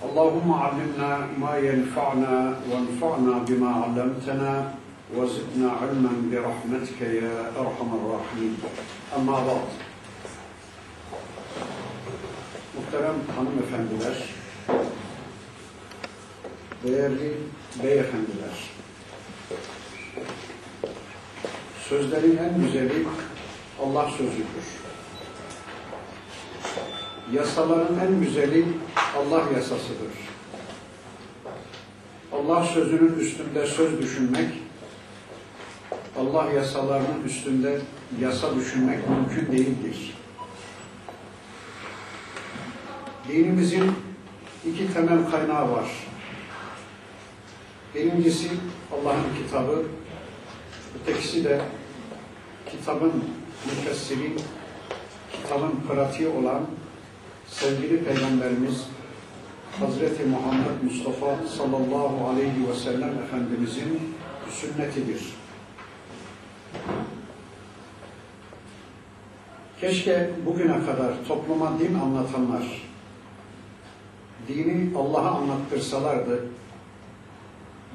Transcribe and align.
اللهم 0.00 0.52
علمنا 0.52 1.28
ما 1.38 1.58
ينفعنا 1.58 2.60
وانفعنا 2.70 3.34
بما 3.48 3.70
علمتنا 3.82 4.74
وزدنا 5.16 5.70
علما 5.80 6.12
برحمتك 6.32 7.00
يا 7.00 7.52
أرحم 7.60 7.88
الراحمين. 7.98 8.54
أما 9.16 9.36
بعد. 9.48 9.68
محترم 12.76 13.18
hanımefendiler 13.36 14.16
değerli 16.84 17.36
beyefendiler 17.82 18.56
sözlerin 21.88 22.36
en 22.36 22.62
güzeli 22.62 23.06
Allah 23.82 24.10
sözüdür. 24.10 24.80
Yasaların 27.32 27.98
en 27.98 28.20
güzeli 28.20 28.64
Allah 29.16 29.42
yasasıdır. 29.54 30.12
Allah 32.32 32.64
sözünün 32.64 33.18
üstünde 33.18 33.66
söz 33.66 34.02
düşünmek, 34.02 34.48
Allah 36.18 36.52
yasalarının 36.52 37.24
üstünde 37.26 37.80
yasa 38.20 38.56
düşünmek 38.56 38.98
mümkün 39.08 39.52
değildir. 39.52 40.14
Dinimizin 43.28 43.92
iki 44.66 44.92
temel 44.92 45.30
kaynağı 45.30 45.72
var. 45.72 45.90
Birincisi 47.94 48.48
Allah'ın 48.92 49.44
kitabı, 49.44 49.82
ötekisi 51.00 51.44
de 51.44 51.60
kitabın 52.70 53.12
müfessiri, 53.66 54.32
kitabın 55.32 55.72
pratiği 55.88 56.28
olan 56.28 56.66
sevgili 57.50 58.04
Peygamberimiz 58.04 58.86
Hazreti 59.80 60.24
Muhammed 60.24 60.82
Mustafa 60.84 61.46
sallallahu 61.48 62.28
aleyhi 62.28 62.68
ve 62.68 62.74
sellem 62.74 63.18
Efendimizin 63.24 64.00
sünnetidir. 64.50 65.34
Keşke 69.80 70.30
bugüne 70.46 70.86
kadar 70.86 71.12
topluma 71.28 71.78
din 71.78 71.94
anlatanlar 71.94 72.82
dini 74.48 74.98
Allah'a 74.98 75.30
anlattırsalardı, 75.30 76.44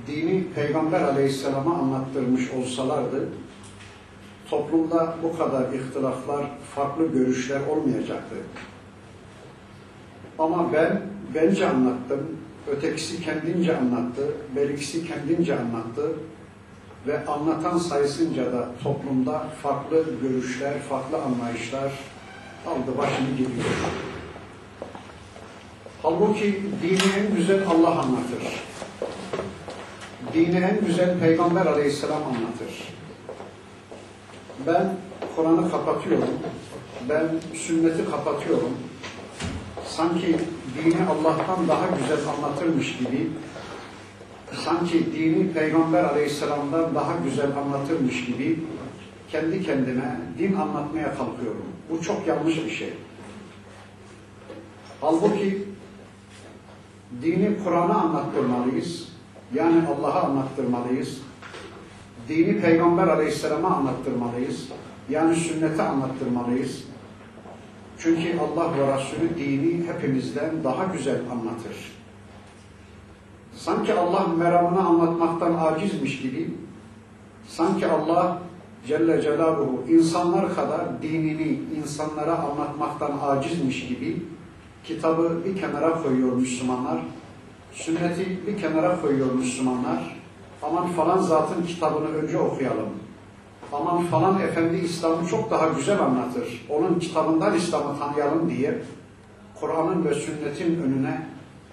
dini 0.08 0.44
Peygamber 0.56 1.02
aleyhisselama 1.02 1.76
anlattırmış 1.76 2.52
olsalardı, 2.52 3.30
toplumda 4.50 5.16
bu 5.24 5.38
kadar 5.38 5.74
ihtilaflar, 5.74 6.46
farklı 6.76 7.08
görüşler 7.08 7.62
olmayacaktı. 7.68 8.36
Ama 10.40 10.74
ben 10.74 11.02
bence 11.36 11.70
anlattım, 11.70 12.38
ötekisi 12.68 13.24
kendince 13.24 13.78
anlattı, 13.78 14.32
berikisi 14.56 15.08
kendince 15.08 15.60
anlattı 15.60 16.12
ve 17.08 17.26
anlatan 17.26 17.78
sayısınca 17.78 18.54
da 18.54 18.70
toplumda 18.84 19.48
farklı 19.64 20.06
görüşler, 20.22 20.80
farklı 20.80 21.18
anlayışlar 21.18 21.92
aldı 22.68 22.98
başını 22.98 23.30
gidiyor. 23.32 23.66
Halbuki 26.04 26.64
dini 26.84 27.00
en 27.20 27.36
güzel 27.36 27.68
Allah 27.68 28.00
anlatır. 28.00 28.66
Dini 30.34 30.58
en 30.58 30.86
güzel 30.88 31.20
Peygamber 31.20 31.66
aleyhisselam 31.66 32.24
anlatır. 32.24 32.96
Ben 34.68 34.94
Kur'an'ı 35.36 35.72
kapatıyorum, 35.72 36.30
ben 37.10 37.28
sünneti 37.54 38.06
kapatıyorum, 38.12 38.78
sanki 39.98 40.36
dini 40.76 40.96
Allah'tan 41.10 41.68
daha 41.68 41.88
güzel 41.98 42.20
anlatırmış 42.28 42.98
gibi, 42.98 43.30
sanki 44.66 45.14
dini 45.14 45.54
Peygamber 45.54 46.04
Aleyhisselam'dan 46.04 46.96
daha 46.96 47.14
güzel 47.24 47.58
anlatırmış 47.58 48.26
gibi 48.26 48.60
kendi 49.32 49.64
kendime 49.64 50.20
din 50.38 50.54
anlatmaya 50.54 51.16
kalkıyorum. 51.18 51.66
Bu 51.90 52.02
çok 52.02 52.28
yanlış 52.28 52.66
bir 52.66 52.70
şey. 52.70 52.94
Halbuki 55.02 55.68
dini 57.22 57.64
Kur'an'a 57.64 57.96
anlattırmalıyız. 57.96 59.08
Yani 59.54 59.88
Allah'a 59.88 60.24
anlattırmalıyız. 60.24 61.22
Dini 62.30 62.62
Peygamber 62.62 63.08
Aleyhisselam'a 63.08 63.76
anlattırmalıyız. 63.76 64.68
Yani 65.10 65.36
sünnete 65.36 65.84
anlattırmalıyız. 65.84 66.84
Çünkü 68.06 68.40
Allah 68.40 68.72
ve 68.78 68.98
Resulü 68.98 69.38
dini 69.38 69.88
hepimizden 69.88 70.64
daha 70.64 70.84
güzel 70.84 71.22
anlatır. 71.32 71.92
Sanki 73.56 73.94
Allah 73.94 74.28
meramını 74.38 74.88
anlatmaktan 74.88 75.54
acizmiş 75.54 76.22
gibi, 76.22 76.54
sanki 77.48 77.88
Allah 77.88 78.42
Celle 78.88 79.22
Celaluhu 79.22 79.84
insanlar 79.90 80.56
kadar 80.56 81.02
dinini 81.02 81.60
insanlara 81.78 82.40
anlatmaktan 82.40 83.20
acizmiş 83.28 83.88
gibi 83.88 84.26
kitabı 84.84 85.42
bir 85.46 85.62
kenara 85.62 86.04
koyuyor 86.04 86.34
Müslümanlar, 86.34 87.00
sünneti 87.72 88.40
bir 88.48 88.58
kenara 88.62 89.02
koyuyor 89.02 89.34
Müslümanlar, 89.34 90.18
aman 90.64 90.88
falan 90.88 91.18
zatın 91.18 91.64
kitabını 91.64 92.08
önce 92.08 92.38
okuyalım, 92.38 92.90
aman 93.76 94.06
falan 94.06 94.42
efendi 94.42 94.78
İslam'ı 94.78 95.28
çok 95.28 95.52
daha 95.52 95.68
güzel 95.68 96.00
anlatır. 96.00 96.66
Onun 96.70 97.00
kitabından 97.00 97.56
İslam'ı 97.56 98.00
tanıyalım 98.00 98.50
diye 98.50 98.82
Kur'an'ın 99.60 100.06
ve 100.06 100.14
sünnetin 100.14 100.84
önüne 100.84 101.28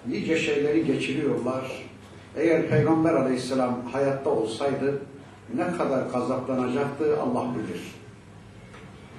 nice 0.07 0.37
şeyleri 0.37 0.85
geçiriyorlar. 0.85 1.71
Eğer 2.37 2.69
Peygamber 2.69 3.13
aleyhisselam 3.13 3.75
hayatta 3.91 4.29
olsaydı 4.29 5.01
ne 5.55 5.77
kadar 5.77 6.01
gazaplanacaktı 6.13 7.21
Allah 7.21 7.45
bilir. 7.55 7.81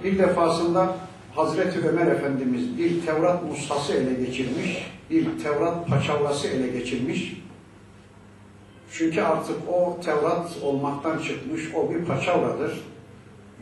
Bir 0.05 0.19
defasında 0.19 0.97
Hazreti 1.35 1.89
Ömer 1.89 2.07
Efendimiz 2.07 2.79
bir 2.79 3.07
Tevrat 3.07 3.43
mushası 3.45 3.93
ele 3.93 4.15
geçirmiş, 4.15 4.91
bir 5.11 5.39
Tevrat 5.43 5.89
paçavrası 5.89 6.49
ele 6.49 6.69
geçirmiş 6.69 7.44
çünkü 8.99 9.21
artık 9.23 9.57
o 9.73 10.01
Tevrat 10.05 10.51
olmaktan 10.63 11.19
çıkmış, 11.19 11.75
o 11.75 11.91
bir 11.91 12.05
paçavradır. 12.05 12.85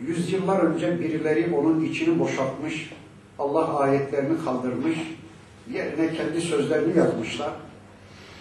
Yüzyıllar 0.06 0.58
önce 0.58 1.00
birileri 1.00 1.54
onun 1.54 1.84
içini 1.84 2.18
boşaltmış, 2.18 2.92
Allah 3.38 3.78
ayetlerini 3.78 4.44
kaldırmış, 4.44 4.98
yerine 5.72 6.14
kendi 6.14 6.40
sözlerini 6.40 6.98
yazmışlar. 6.98 7.50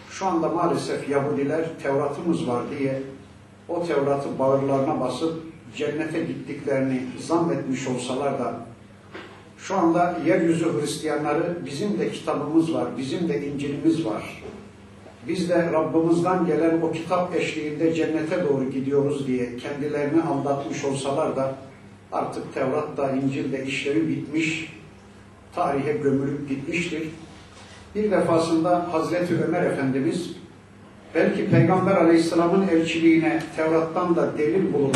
Şu 0.09 0.25
anda 0.25 0.49
maalesef 0.49 1.09
Yahudiler 1.09 1.65
Tevrat'ımız 1.83 2.47
var 2.47 2.63
diye 2.79 3.01
o 3.69 3.87
Tevrat'ı 3.87 4.39
bağırlarına 4.39 4.99
basıp 4.99 5.43
cennete 5.75 6.23
gittiklerini 6.23 7.03
zannetmiş 7.19 7.87
olsalar 7.87 8.39
da 8.39 8.55
şu 9.57 9.77
anda 9.77 10.17
yeryüzü 10.25 10.81
Hristiyanları 10.81 11.57
bizim 11.65 11.99
de 11.99 12.11
kitabımız 12.11 12.73
var, 12.73 12.87
bizim 12.97 13.29
de 13.29 13.47
İncil'imiz 13.47 14.05
var 14.05 14.41
biz 15.27 15.49
de 15.49 15.71
Rabbimizden 15.73 16.45
gelen 16.45 16.81
o 16.81 16.91
kitap 16.91 17.35
eşliğinde 17.35 17.93
cennete 17.93 18.43
doğru 18.43 18.69
gidiyoruz 18.71 19.27
diye 19.27 19.57
kendilerini 19.57 20.23
aldatmış 20.23 20.85
olsalar 20.85 21.35
da 21.35 21.55
artık 22.11 22.53
Tevrat'ta, 22.53 23.11
İncil'de 23.11 23.65
işlevi 23.65 24.07
bitmiş, 24.07 24.73
tarihe 25.55 25.93
gömülüp 25.93 26.49
gitmiştir. 26.49 27.03
Bir 27.95 28.11
defasında 28.11 28.87
Hazreti 28.91 29.43
Ömer 29.47 29.63
Efendimiz 29.63 30.31
belki 31.15 31.49
Peygamber 31.49 31.95
Aleyhisselam'ın 31.95 32.67
elçiliğine 32.67 33.43
Tevrat'tan 33.55 34.15
da 34.15 34.37
delil 34.37 34.73
bulunur. 34.73 34.95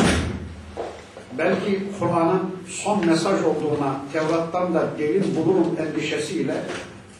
Belki 1.38 1.82
Kur'an'ın 1.98 2.42
son 2.68 3.06
mesaj 3.06 3.42
olduğuna 3.42 4.00
Tevrat'tan 4.12 4.74
da 4.74 4.86
delil 4.98 5.36
bulurum 5.36 5.76
endişesiyle 5.78 6.54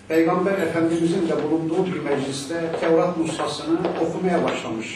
Peygamber 0.09 0.53
Efendimizin 0.53 1.29
de 1.29 1.35
bulunduğu 1.43 1.87
bir 1.87 2.01
mecliste 2.01 2.73
Tevrat 2.81 3.17
nushasını 3.17 3.79
okumaya 4.01 4.45
başlamış. 4.45 4.95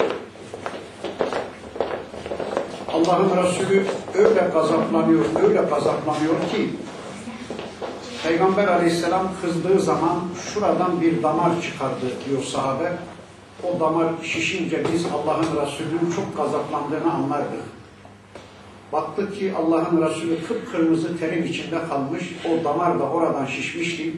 Allah'ın 2.92 3.44
Resulü 3.44 3.84
öyle 4.14 4.50
gazaplanıyor, 4.52 5.24
öyle 5.42 5.60
gazaplanıyor 5.60 6.34
ki 6.52 6.70
Peygamber 8.22 8.68
aleyhisselam 8.68 9.28
kızdığı 9.42 9.80
zaman 9.80 10.20
şuradan 10.54 11.00
bir 11.00 11.22
damar 11.22 11.62
çıkardı 11.62 12.06
diyor 12.28 12.42
sahabe. 12.42 12.92
o 13.62 13.80
damar 13.80 14.12
şişince 14.22 14.82
biz 14.92 15.06
Allah'ın 15.06 15.66
Resulü'nün 15.66 16.12
çok 16.16 16.36
gazaplandığını 16.36 17.12
anlardık. 17.12 17.62
Baktık 18.92 19.38
ki 19.38 19.52
Allah'ın 19.58 20.02
Resulü 20.02 20.46
kıpkırmızı 20.48 21.18
terin 21.18 21.42
içinde 21.42 21.78
kalmış, 21.88 22.24
o 22.44 22.64
damar 22.64 22.98
da 22.98 23.04
oradan 23.04 23.46
şişmişti. 23.46 24.12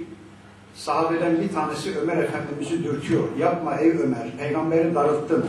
Sahabeden 0.74 1.40
bir 1.40 1.52
tanesi 1.52 1.98
Ömer 1.98 2.16
Efendimiz'i 2.16 2.84
dürtüyor. 2.84 3.22
Yapma 3.38 3.76
ey 3.76 3.90
Ömer, 3.90 4.30
peygamberi 4.38 4.94
darılttın. 4.94 5.46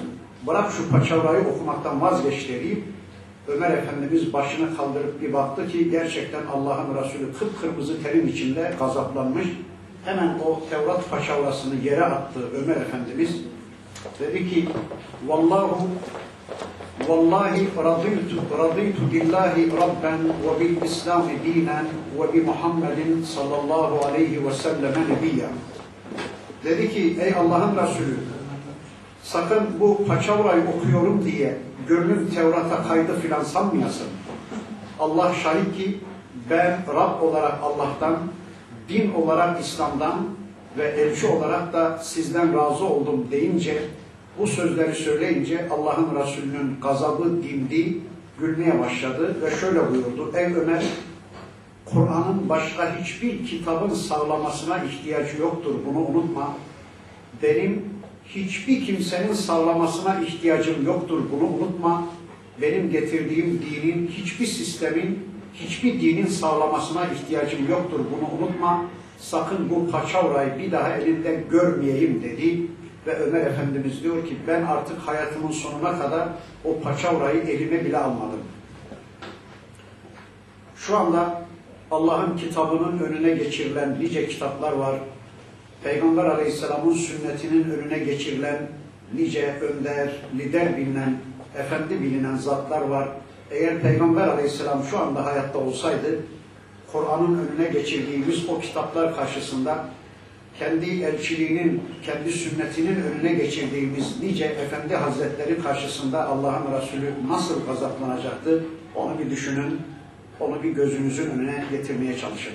Bırak 0.47 0.71
şu 0.71 0.89
paçavrayı 0.89 1.47
okumaktan 1.47 2.01
vazgeç 2.01 2.49
deyip 2.49 2.83
Ömer 3.47 3.71
Efendimiz 3.71 4.33
başını 4.33 4.77
kaldırıp 4.77 5.21
bir 5.21 5.33
baktı 5.33 5.67
ki 5.67 5.91
gerçekten 5.91 6.45
Allah'ın 6.53 7.03
Resulü 7.03 7.33
kıpkırmızı 7.33 8.03
terin 8.03 8.27
içinde 8.27 8.73
gazaplanmış. 8.79 9.45
Hemen 10.05 10.39
o 10.45 10.61
Tevrat 10.69 11.09
paçavrasını 11.09 11.75
yere 11.75 12.03
attı 12.03 12.39
Ömer 12.63 12.75
Efendimiz. 12.75 13.41
Dedi 14.19 14.49
ki 14.49 14.69
Vallahu 15.27 15.87
Vallahi 17.07 17.67
radıytu, 17.83 18.35
radıytu 18.59 19.11
billahi 19.11 19.71
rabben 19.71 20.19
ve 20.19 20.59
bil 20.59 20.81
islami 20.81 21.33
dinen 21.45 21.85
ve 22.19 22.33
bi 22.33 22.41
Muhammedin 22.41 23.23
sallallahu 23.23 24.05
aleyhi 24.05 24.47
ve 24.47 24.53
selleme 24.53 25.01
nebiyya. 25.09 25.47
Dedi 26.63 26.94
ki 26.94 27.17
ey 27.21 27.33
Allah'ın 27.33 27.77
Resulü 27.77 28.17
sakın 29.23 29.67
bu 29.79 30.05
paçavrayı 30.07 30.63
okuyorum 30.77 31.25
diye 31.25 31.57
gönlün 31.88 32.27
Tevrat'a 32.27 32.88
kaydı 32.88 33.19
filan 33.19 33.44
sanmayasın. 33.44 34.07
Allah 35.00 35.33
şahit 35.44 35.77
ki 35.77 36.00
ben 36.50 36.77
Rab 36.88 37.21
olarak 37.21 37.53
Allah'tan, 37.63 38.17
din 38.89 39.13
olarak 39.13 39.61
İslam'dan 39.61 40.15
ve 40.77 40.88
elçi 40.88 41.27
olarak 41.27 41.73
da 41.73 41.97
sizden 41.97 42.57
razı 42.57 42.85
oldum 42.85 43.27
deyince 43.31 43.83
bu 44.39 44.47
sözleri 44.47 44.95
söyleyince 44.95 45.69
Allah'ın 45.69 46.15
Resulü'nün 46.15 46.75
gazabı 46.81 47.44
dindi, 47.44 47.97
gülmeye 48.39 48.80
başladı 48.80 49.35
ve 49.41 49.56
şöyle 49.56 49.91
buyurdu. 49.91 50.31
Ey 50.35 50.45
Ömer, 50.45 50.83
Kur'an'ın 51.85 52.50
başka 52.50 53.00
hiçbir 53.00 53.45
kitabın 53.45 53.94
sağlamasına 53.94 54.83
ihtiyacı 54.83 55.41
yoktur. 55.41 55.75
Bunu 55.88 56.00
unutma. 56.00 56.53
Benim 57.44 57.85
hiçbir 58.25 58.85
kimsenin 58.85 59.33
sağlamasına 59.33 60.21
ihtiyacım 60.21 60.86
yoktur. 60.86 61.19
Bunu 61.31 61.50
unutma. 61.50 62.06
Benim 62.62 62.91
getirdiğim 62.91 63.62
dinin 63.62 64.07
hiçbir 64.07 64.45
sistemin, 64.45 65.19
hiçbir 65.53 66.01
dinin 66.01 66.27
sağlamasına 66.27 67.06
ihtiyacım 67.06 67.69
yoktur. 67.69 68.00
Bunu 68.00 68.44
unutma. 68.44 68.86
Sakın 69.19 69.69
bu 69.69 69.91
paçavrayı 69.91 70.57
bir 70.59 70.71
daha 70.71 70.95
elinde 70.97 71.44
görmeyeyim 71.51 72.24
dedi. 72.24 72.62
Ve 73.07 73.15
Ömer 73.15 73.41
Efendimiz 73.41 74.03
diyor 74.03 74.27
ki 74.27 74.38
ben 74.47 74.63
artık 74.63 75.00
hayatımın 75.00 75.51
sonuna 75.51 76.00
kadar 76.00 76.27
o 76.65 76.79
paçavrayı 76.79 77.41
elime 77.41 77.85
bile 77.85 77.97
almadım. 77.97 78.39
Şu 80.75 80.97
anda 80.97 81.41
Allah'ın 81.91 82.38
kitabının 82.38 83.00
önüne 83.00 83.29
geçirilen 83.29 84.00
nice 84.00 84.27
kitaplar 84.27 84.71
var. 84.71 84.95
Peygamber 85.83 86.25
Aleyhisselam'ın 86.25 86.94
sünnetinin 86.94 87.71
önüne 87.71 88.00
geçirilen 88.00 88.57
nice 89.13 89.59
önder, 89.61 90.09
lider 90.38 90.77
bilinen, 90.77 91.17
efendi 91.57 92.01
bilinen 92.01 92.35
zatlar 92.35 92.81
var. 92.81 93.07
Eğer 93.51 93.81
Peygamber 93.81 94.27
Aleyhisselam 94.27 94.83
şu 94.83 95.00
anda 95.00 95.25
hayatta 95.25 95.59
olsaydı, 95.59 96.19
Kur'an'ın 96.91 97.47
önüne 97.47 97.69
geçirdiğimiz 97.69 98.50
o 98.50 98.59
kitaplar 98.59 99.15
karşısında 99.15 99.85
kendi 100.59 101.03
elçiliğinin, 101.03 101.81
kendi 102.05 102.31
sünnetinin 102.31 102.95
önüne 102.95 103.33
geçirdiğimiz 103.33 104.21
nice 104.23 104.45
Efendi 104.45 104.95
Hazretleri 104.95 105.61
karşısında 105.61 106.27
Allah'ın 106.27 106.81
Resulü 106.81 107.13
nasıl 107.27 107.65
gazaplanacaktı? 107.65 108.65
Onu 108.95 109.19
bir 109.19 109.29
düşünün, 109.29 109.81
onu 110.39 110.63
bir 110.63 110.71
gözünüzün 110.71 111.29
önüne 111.29 111.65
getirmeye 111.71 112.17
çalışın. 112.17 112.53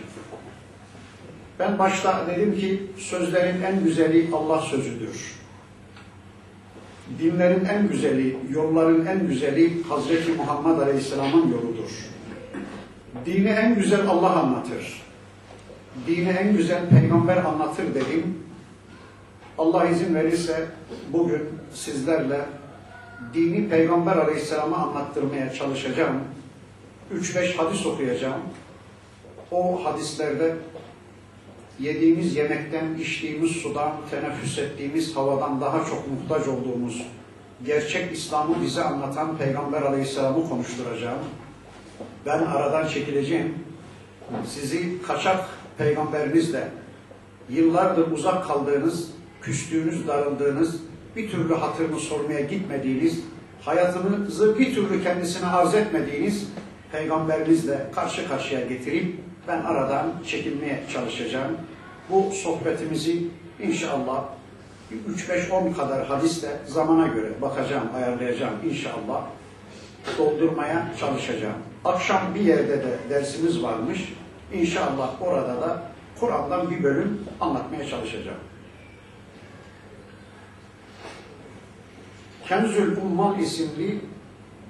Ben 1.58 1.78
başta 1.78 2.26
dedim 2.26 2.58
ki 2.58 2.82
sözlerin 2.96 3.62
en 3.62 3.84
güzeli 3.84 4.28
Allah 4.32 4.60
sözüdür. 4.60 5.38
Dinlerin 7.18 7.64
en 7.64 7.88
güzeli, 7.88 8.36
yolların 8.50 9.06
en 9.06 9.26
güzeli 9.26 9.82
Hazreti 9.82 10.32
Muhammed 10.32 10.78
Aleyhisselam'ın 10.78 11.52
yoludur. 11.52 11.90
Dini 13.26 13.48
en 13.48 13.74
güzel 13.74 14.08
Allah 14.08 14.36
anlatır 14.36 15.07
dini 16.06 16.28
en 16.28 16.56
güzel 16.56 16.88
peygamber 16.88 17.36
anlatır 17.36 17.94
dedim. 17.94 18.38
Allah 19.58 19.86
izin 19.86 20.14
verirse 20.14 20.66
bugün 21.12 21.42
sizlerle 21.74 22.40
dini 23.34 23.68
peygamber 23.68 24.16
aleyhisselamı 24.16 24.76
anlattırmaya 24.76 25.52
çalışacağım. 25.52 26.20
3-5 27.14 27.56
hadis 27.56 27.86
okuyacağım. 27.86 28.40
O 29.50 29.84
hadislerde 29.84 30.56
yediğimiz 31.80 32.36
yemekten, 32.36 32.94
içtiğimiz 32.94 33.50
sudan, 33.50 33.92
teneffüs 34.10 34.58
ettiğimiz 34.58 35.16
havadan 35.16 35.60
daha 35.60 35.84
çok 35.84 36.04
muhtaç 36.08 36.48
olduğumuz 36.48 37.02
gerçek 37.66 38.12
İslam'ı 38.12 38.62
bize 38.62 38.84
anlatan 38.84 39.38
Peygamber 39.38 39.82
Aleyhisselam'ı 39.82 40.48
konuşturacağım. 40.48 41.18
Ben 42.26 42.38
aradan 42.38 42.88
çekileceğim. 42.88 43.54
Sizi 44.46 45.02
kaçak 45.02 45.44
peygamberimizle 45.78 46.68
yıllardır 47.48 48.12
uzak 48.12 48.46
kaldığınız, 48.46 49.10
küstüğünüz, 49.42 50.08
darıldığınız, 50.08 50.76
bir 51.16 51.30
türlü 51.30 51.54
hatırını 51.54 52.00
sormaya 52.00 52.40
gitmediğiniz, 52.40 53.20
hayatınızı 53.62 54.58
bir 54.58 54.74
türlü 54.74 55.02
kendisine 55.02 55.46
arz 55.46 55.74
etmediğiniz 55.74 56.48
peygamberimizle 56.92 57.86
karşı 57.94 58.28
karşıya 58.28 58.60
getirip 58.60 59.14
ben 59.48 59.62
aradan 59.62 60.12
çekilmeye 60.26 60.82
çalışacağım. 60.92 61.56
Bu 62.10 62.30
sohbetimizi 62.32 63.22
inşallah 63.62 64.24
3-5-10 65.16 65.76
kadar 65.76 66.06
hadisle 66.06 66.48
zamana 66.66 67.06
göre 67.06 67.28
bakacağım, 67.42 67.88
ayarlayacağım 67.96 68.54
inşallah. 68.70 69.24
Doldurmaya 70.18 70.92
çalışacağım. 71.00 71.56
Akşam 71.84 72.34
bir 72.34 72.40
yerde 72.40 72.78
de 72.78 72.98
dersimiz 73.10 73.62
varmış. 73.62 74.12
İnşallah 74.52 75.22
orada 75.22 75.60
da 75.60 75.82
Kur'an'dan 76.20 76.70
bir 76.70 76.82
bölüm 76.82 77.24
anlatmaya 77.40 77.88
çalışacağım. 77.88 78.38
Kenzül 82.48 82.96
Ummal 82.96 83.38
isimli 83.38 84.00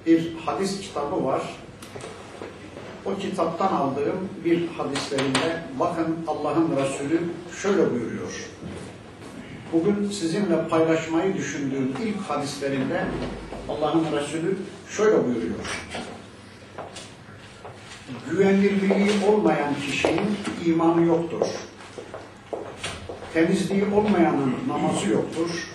bir 0.07 0.35
hadis 0.47 0.81
kitabı 0.81 1.25
var. 1.25 1.43
O 3.05 3.17
kitaptan 3.17 3.73
aldığım 3.73 4.29
bir 4.45 4.69
hadislerinde 4.69 5.63
bakın 5.81 6.17
Allah'ın 6.27 6.77
Resulü 6.77 7.21
şöyle 7.63 7.91
buyuruyor. 7.91 8.49
Bugün 9.73 10.11
sizinle 10.11 10.69
paylaşmayı 10.69 11.37
düşündüğüm 11.37 11.95
ilk 12.05 12.21
hadislerinde 12.21 13.05
Allah'ın 13.69 14.17
Resulü 14.17 14.57
şöyle 14.89 15.25
buyuruyor 15.27 15.59
güvenilirliği 18.31 19.11
olmayan 19.29 19.75
kişinin 19.87 20.37
imanı 20.67 21.07
yoktur. 21.07 21.47
Temizliği 23.35 23.85
olmayanın 23.95 24.55
namazı 24.69 25.11
yoktur. 25.11 25.69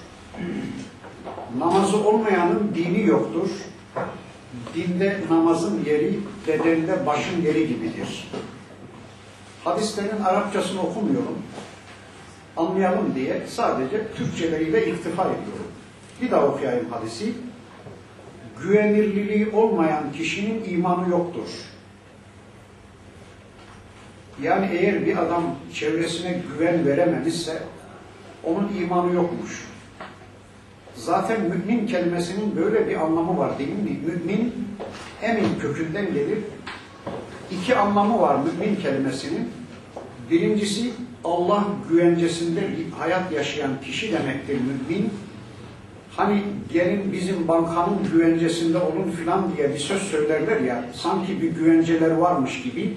Namazı 1.57 1.97
olmayanın 1.97 2.71
dini 2.75 3.05
yoktur. 3.05 3.49
Dinde 4.75 5.19
namazın 5.29 5.85
yeri, 5.85 6.19
bedende 6.47 7.05
başın 7.05 7.41
yeri 7.41 7.67
gibidir. 7.67 8.31
Hadislerin 9.63 10.23
Arapçasını 10.23 10.81
okumuyorum. 10.81 11.37
Anlayalım 12.57 13.15
diye 13.15 13.41
sadece 13.47 14.07
Türkçeleriyle 14.15 14.91
iktifa 14.91 15.23
ediyorum. 15.23 15.67
Bir 16.21 16.31
daha 16.31 16.45
okuyayım 16.45 16.89
hadisi. 16.91 17.33
Güvenilirliği 18.61 19.49
olmayan 19.53 20.11
kişinin 20.11 20.63
imanı 20.69 21.09
yoktur 21.09 21.72
yani 24.41 24.69
eğer 24.71 25.05
bir 25.05 25.17
adam 25.17 25.43
çevresine 25.73 26.41
güven 26.51 26.85
verememişse 26.85 27.63
onun 28.43 28.71
imanı 28.81 29.13
yokmuş. 29.13 29.67
Zaten 30.95 31.41
mümin 31.41 31.87
kelimesinin 31.87 32.55
böyle 32.55 32.87
bir 32.89 32.95
anlamı 32.95 33.37
var 33.37 33.59
değil 33.59 33.69
mi? 33.69 33.99
Mümin 34.05 34.53
emin 35.21 35.59
kökünden 35.61 36.13
gelir. 36.13 36.37
İki 37.51 37.75
anlamı 37.75 38.21
var 38.21 38.35
mümin 38.35 38.75
kelimesinin. 38.75 39.49
Birincisi 40.31 40.91
Allah 41.23 41.65
güvencesinde 41.89 42.61
hayat 42.99 43.31
yaşayan 43.31 43.71
kişi 43.85 44.11
demektir 44.11 44.57
mümin. 44.61 45.09
Hani 46.15 46.41
gelin 46.73 47.11
bizim 47.11 47.47
bankanın 47.47 47.97
güvencesinde 48.13 48.77
olun 48.77 49.11
filan 49.11 49.55
diye 49.57 49.73
bir 49.73 49.79
söz 49.79 50.01
söylerler 50.01 50.61
ya, 50.61 50.85
sanki 50.93 51.41
bir 51.41 51.51
güvenceler 51.51 52.11
varmış 52.11 52.61
gibi 52.61 52.93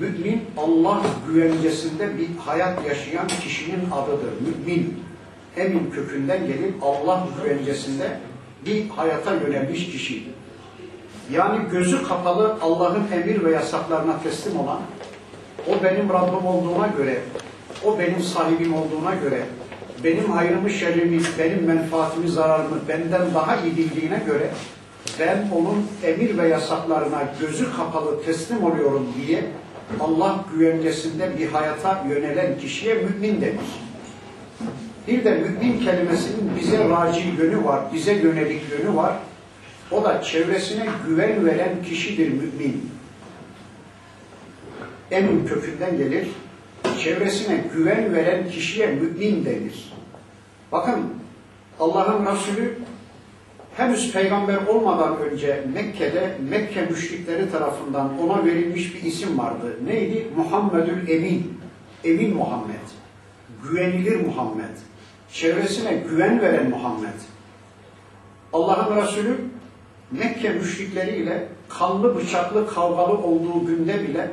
Mümin 0.00 0.42
Allah 0.56 1.02
güvencesinde 1.28 2.18
bir 2.18 2.28
hayat 2.38 2.86
yaşayan 2.86 3.26
kişinin 3.26 3.90
adıdır. 3.92 4.32
Mümin. 4.40 5.04
emin 5.56 5.90
kökünden 5.90 6.46
gelip 6.46 6.74
Allah 6.82 7.26
güvencesinde 7.42 8.18
bir 8.66 8.88
hayata 8.88 9.34
yönelmiş 9.34 9.86
kişi. 9.86 10.22
Yani 11.32 11.70
gözü 11.70 12.02
kapalı 12.02 12.56
Allah'ın 12.62 13.04
emir 13.12 13.44
ve 13.44 13.50
yasaklarına 13.50 14.22
teslim 14.22 14.60
olan, 14.60 14.80
o 15.68 15.84
benim 15.84 16.08
Rabbim 16.08 16.46
olduğuna 16.46 16.86
göre, 16.86 17.20
o 17.84 17.98
benim 17.98 18.22
sahibim 18.22 18.74
olduğuna 18.74 19.14
göre, 19.14 19.42
benim 20.04 20.30
hayrımı, 20.30 20.70
şerrimi, 20.70 21.20
benim 21.38 21.64
menfaatimi, 21.64 22.28
zararımı 22.28 22.76
benden 22.88 23.34
daha 23.34 23.56
iyi 23.56 23.76
bildiğine 23.76 24.22
göre 24.26 24.50
ben 25.20 25.48
onun 25.54 25.86
emir 26.02 26.38
ve 26.38 26.48
yasaklarına 26.48 27.22
gözü 27.40 27.76
kapalı 27.76 28.24
teslim 28.24 28.64
oluyorum 28.64 29.06
diye 29.20 29.44
Allah 30.00 30.44
güvencesinde 30.54 31.38
bir 31.38 31.48
hayata 31.48 32.04
yönelen 32.08 32.58
kişiye 32.58 32.94
mümin 32.94 33.40
denir. 33.40 33.60
Bir 35.08 35.24
de 35.24 35.34
mümin 35.34 35.80
kelimesinin 35.80 36.50
bize 36.60 36.88
raci 36.88 37.28
yönü 37.38 37.64
var, 37.64 37.80
bize 37.92 38.12
yönelik 38.12 38.62
yönü 38.70 38.96
var. 38.96 39.16
O 39.90 40.04
da 40.04 40.22
çevresine 40.22 40.86
güven 41.08 41.46
veren 41.46 41.82
kişidir 41.82 42.28
mümin. 42.28 42.90
Emin 45.10 45.46
kökünden 45.46 45.98
gelir. 45.98 46.28
Çevresine 46.98 47.64
güven 47.76 48.14
veren 48.14 48.48
kişiye 48.50 48.86
mümin 48.86 49.44
denir. 49.44 49.92
Bakın 50.72 51.00
Allah'ın 51.80 52.26
Resulü 52.26 52.78
henüz 53.76 54.12
peygamber 54.12 54.66
olmadan 54.66 55.16
önce 55.18 55.64
Mekke'de 55.74 56.38
Mekke 56.50 56.86
müşrikleri 56.86 57.50
tarafından 57.50 58.18
ona 58.18 58.44
verilmiş 58.44 58.94
bir 58.94 59.02
isim 59.02 59.38
vardı. 59.38 59.76
Neydi? 59.86 60.26
Muhammedül 60.36 61.08
Emin. 61.08 61.58
Emin 62.04 62.36
Muhammed. 62.36 62.74
Güvenilir 63.62 64.26
Muhammed. 64.26 64.76
Çevresine 65.32 65.94
güven 65.94 66.40
veren 66.40 66.70
Muhammed. 66.70 67.20
Allah'ın 68.52 68.96
Resulü 68.96 69.36
Mekke 70.10 70.48
müşrikleriyle 70.48 71.48
kanlı 71.68 72.16
bıçaklı 72.16 72.74
kavgalı 72.74 73.18
olduğu 73.18 73.66
günde 73.66 74.08
bile 74.08 74.30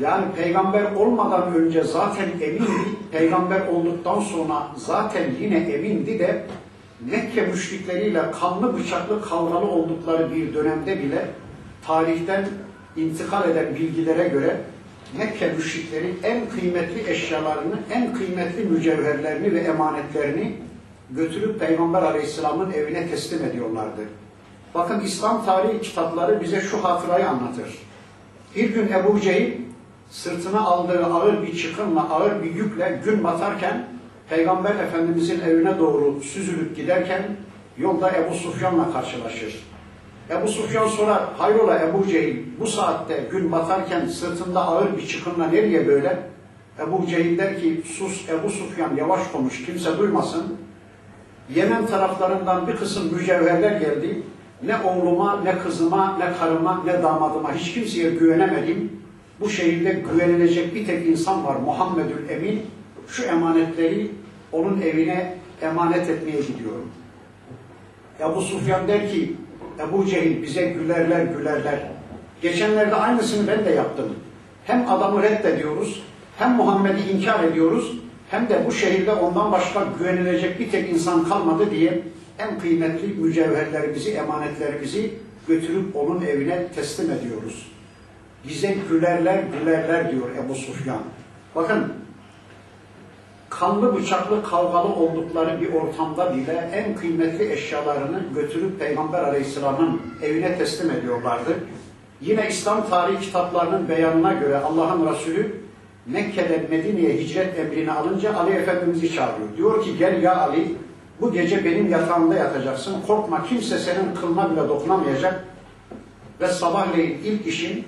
yani 0.00 0.24
peygamber 0.36 0.92
olmadan 0.92 1.54
önce 1.54 1.84
zaten 1.84 2.28
emindi, 2.40 2.72
peygamber 3.12 3.68
olduktan 3.68 4.20
sonra 4.20 4.68
zaten 4.76 5.24
yine 5.40 5.56
emindi 5.56 6.18
de 6.18 6.46
Mekke 7.10 7.46
müşrikleriyle 7.46 8.30
kanlı 8.40 8.78
bıçaklı 8.78 9.22
kavgalı 9.22 9.66
oldukları 9.66 10.34
bir 10.34 10.54
dönemde 10.54 10.98
bile 10.98 11.28
tarihten 11.86 12.48
intikal 12.96 13.50
eden 13.50 13.74
bilgilere 13.74 14.28
göre 14.28 14.60
Mekke 15.18 15.52
müşrikleri 15.52 16.14
en 16.22 16.48
kıymetli 16.48 17.10
eşyalarını, 17.10 17.74
en 17.92 18.14
kıymetli 18.14 18.64
mücevherlerini 18.64 19.54
ve 19.54 19.58
emanetlerini 19.58 20.56
götürüp 21.10 21.60
Peygamber 21.60 22.02
Aleyhisselam'ın 22.02 22.72
evine 22.72 23.08
teslim 23.08 23.44
ediyorlardı. 23.44 24.00
Bakın 24.74 25.00
İslam 25.00 25.44
tarihi 25.44 25.80
kitapları 25.80 26.40
bize 26.40 26.60
şu 26.60 26.84
hatırayı 26.84 27.28
anlatır. 27.28 27.78
Bir 28.56 28.70
gün 28.70 28.88
Ebu 28.88 29.20
Cehil 29.20 29.52
sırtına 30.10 30.60
aldığı 30.60 31.06
ağır 31.06 31.42
bir 31.42 31.56
çıkınla, 31.56 32.10
ağır 32.10 32.42
bir 32.42 32.54
yükle 32.54 33.00
gün 33.04 33.24
batarken 33.24 33.93
Peygamber 34.30 34.74
Efendimizin 34.74 35.40
evine 35.40 35.78
doğru 35.78 36.20
süzülüp 36.20 36.76
giderken 36.76 37.22
yolda 37.78 38.12
Ebu 38.12 38.34
Sufyan'la 38.34 38.92
karşılaşır. 38.92 39.64
Ebu 40.30 40.48
Sufyan 40.48 40.88
sorar, 40.88 41.22
hayrola 41.38 41.80
Ebu 41.80 42.06
Cehil 42.06 42.36
bu 42.60 42.66
saatte 42.66 43.28
gün 43.30 43.52
batarken 43.52 44.06
sırtında 44.06 44.66
ağır 44.66 44.96
bir 44.96 45.06
çıkınla 45.06 45.46
nereye 45.46 45.86
böyle? 45.86 46.18
Ebu 46.80 47.06
Cehil 47.06 47.38
der 47.38 47.60
ki 47.60 47.82
sus 47.84 48.28
Ebu 48.28 48.50
Sufyan 48.50 48.96
yavaş 48.96 49.20
konuş 49.32 49.66
kimse 49.66 49.98
duymasın. 49.98 50.56
Yemen 51.54 51.86
taraflarından 51.86 52.66
bir 52.66 52.76
kısım 52.76 53.14
mücevherler 53.14 53.80
geldi. 53.80 54.22
Ne 54.62 54.76
oğluma, 54.76 55.40
ne 55.40 55.58
kızıma, 55.58 56.18
ne 56.18 56.32
karıma, 56.38 56.82
ne 56.84 57.02
damadıma 57.02 57.54
hiç 57.54 57.74
kimseye 57.74 58.10
güvenemedim. 58.10 58.92
Bu 59.40 59.50
şehirde 59.50 60.02
güvenilecek 60.12 60.74
bir 60.74 60.86
tek 60.86 61.06
insan 61.06 61.44
var 61.44 61.56
Muhammedül 61.56 62.28
Emin. 62.28 62.62
Şu 63.08 63.22
emanetleri 63.22 64.10
onun 64.52 64.80
evine 64.80 65.34
emanet 65.62 66.10
etmeye 66.10 66.40
gidiyorum. 66.40 66.90
Ebu 68.20 68.40
Sufyan 68.40 68.88
der 68.88 69.10
ki 69.10 69.36
Ebu 69.88 70.06
Cehil 70.06 70.42
bize 70.42 70.62
gülerler 70.62 71.24
gülerler. 71.24 71.90
Geçenlerde 72.42 72.94
aynısını 72.94 73.46
ben 73.46 73.64
de 73.64 73.70
yaptım. 73.70 74.14
Hem 74.66 74.90
adamı 74.90 75.22
reddediyoruz, 75.22 76.02
hem 76.38 76.52
Muhammed'i 76.52 77.10
inkar 77.10 77.44
ediyoruz, 77.44 77.98
hem 78.30 78.48
de 78.48 78.66
bu 78.66 78.72
şehirde 78.72 79.12
ondan 79.12 79.52
başka 79.52 79.86
güvenilecek 79.98 80.60
bir 80.60 80.70
tek 80.70 80.90
insan 80.90 81.24
kalmadı 81.28 81.70
diye 81.70 82.02
en 82.38 82.58
kıymetli 82.58 83.06
mücevherlerimizi, 83.08 84.10
emanetlerimizi 84.10 85.10
götürüp 85.48 85.96
onun 85.96 86.22
evine 86.22 86.68
teslim 86.68 87.10
ediyoruz. 87.10 87.66
Bize 88.48 88.76
gülerler 88.90 89.42
gülerler 89.60 90.12
diyor 90.12 90.30
Ebu 90.44 90.54
Sufyan. 90.54 91.02
Bakın 91.54 91.92
kanlı 93.60 93.96
bıçaklı 93.96 94.42
kavgalı 94.42 94.94
oldukları 94.94 95.60
bir 95.60 95.72
ortamda 95.72 96.36
bile 96.36 96.70
en 96.74 96.96
kıymetli 96.96 97.52
eşyalarını 97.52 98.22
götürüp 98.34 98.80
Peygamber 98.80 99.22
Aleyhisselam'ın 99.22 100.00
evine 100.22 100.58
teslim 100.58 100.90
ediyorlardı. 100.90 101.58
Yine 102.20 102.48
İslam 102.48 102.88
tarihi 102.88 103.20
kitaplarının 103.20 103.88
beyanına 103.88 104.32
göre 104.32 104.58
Allah'ın 104.58 105.12
Resulü 105.12 105.60
Mekke'den 106.06 106.70
Medine'ye 106.70 107.18
hicret 107.18 107.58
emrini 107.58 107.92
alınca 107.92 108.36
Ali 108.36 108.52
Efendimiz'i 108.52 109.14
çağırıyor. 109.14 109.56
Diyor 109.56 109.84
ki 109.84 109.98
gel 109.98 110.22
ya 110.22 110.36
Ali 110.36 110.74
bu 111.20 111.32
gece 111.32 111.64
benim 111.64 111.90
yatağımda 111.90 112.34
yatacaksın. 112.34 112.94
Korkma 113.06 113.46
kimse 113.46 113.78
senin 113.78 114.14
kılına 114.14 114.50
bile 114.50 114.68
dokunamayacak. 114.68 115.44
Ve 116.40 116.48
sabahleyin 116.48 117.18
ilk 117.24 117.46
işin 117.46 117.84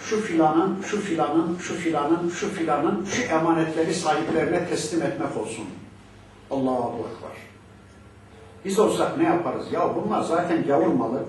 şu 0.00 0.20
filanın, 0.20 0.82
şu 0.82 1.00
filanın, 1.00 1.58
şu 1.58 1.74
filanın, 1.74 2.30
şu 2.30 2.50
filanın, 2.50 3.04
şu 3.04 3.22
emanetleri 3.22 3.94
sahiplerine 3.94 4.68
teslim 4.68 5.02
etmek 5.02 5.36
olsun. 5.36 5.64
Allahu 6.50 6.98
Ekber. 6.98 7.36
Biz 8.64 8.78
olsak 8.78 9.18
ne 9.18 9.24
yaparız? 9.24 9.72
Ya 9.72 9.94
bunlar 9.96 10.22
zaten 10.22 10.66
gavur 10.66 10.92
malı. 10.94 11.22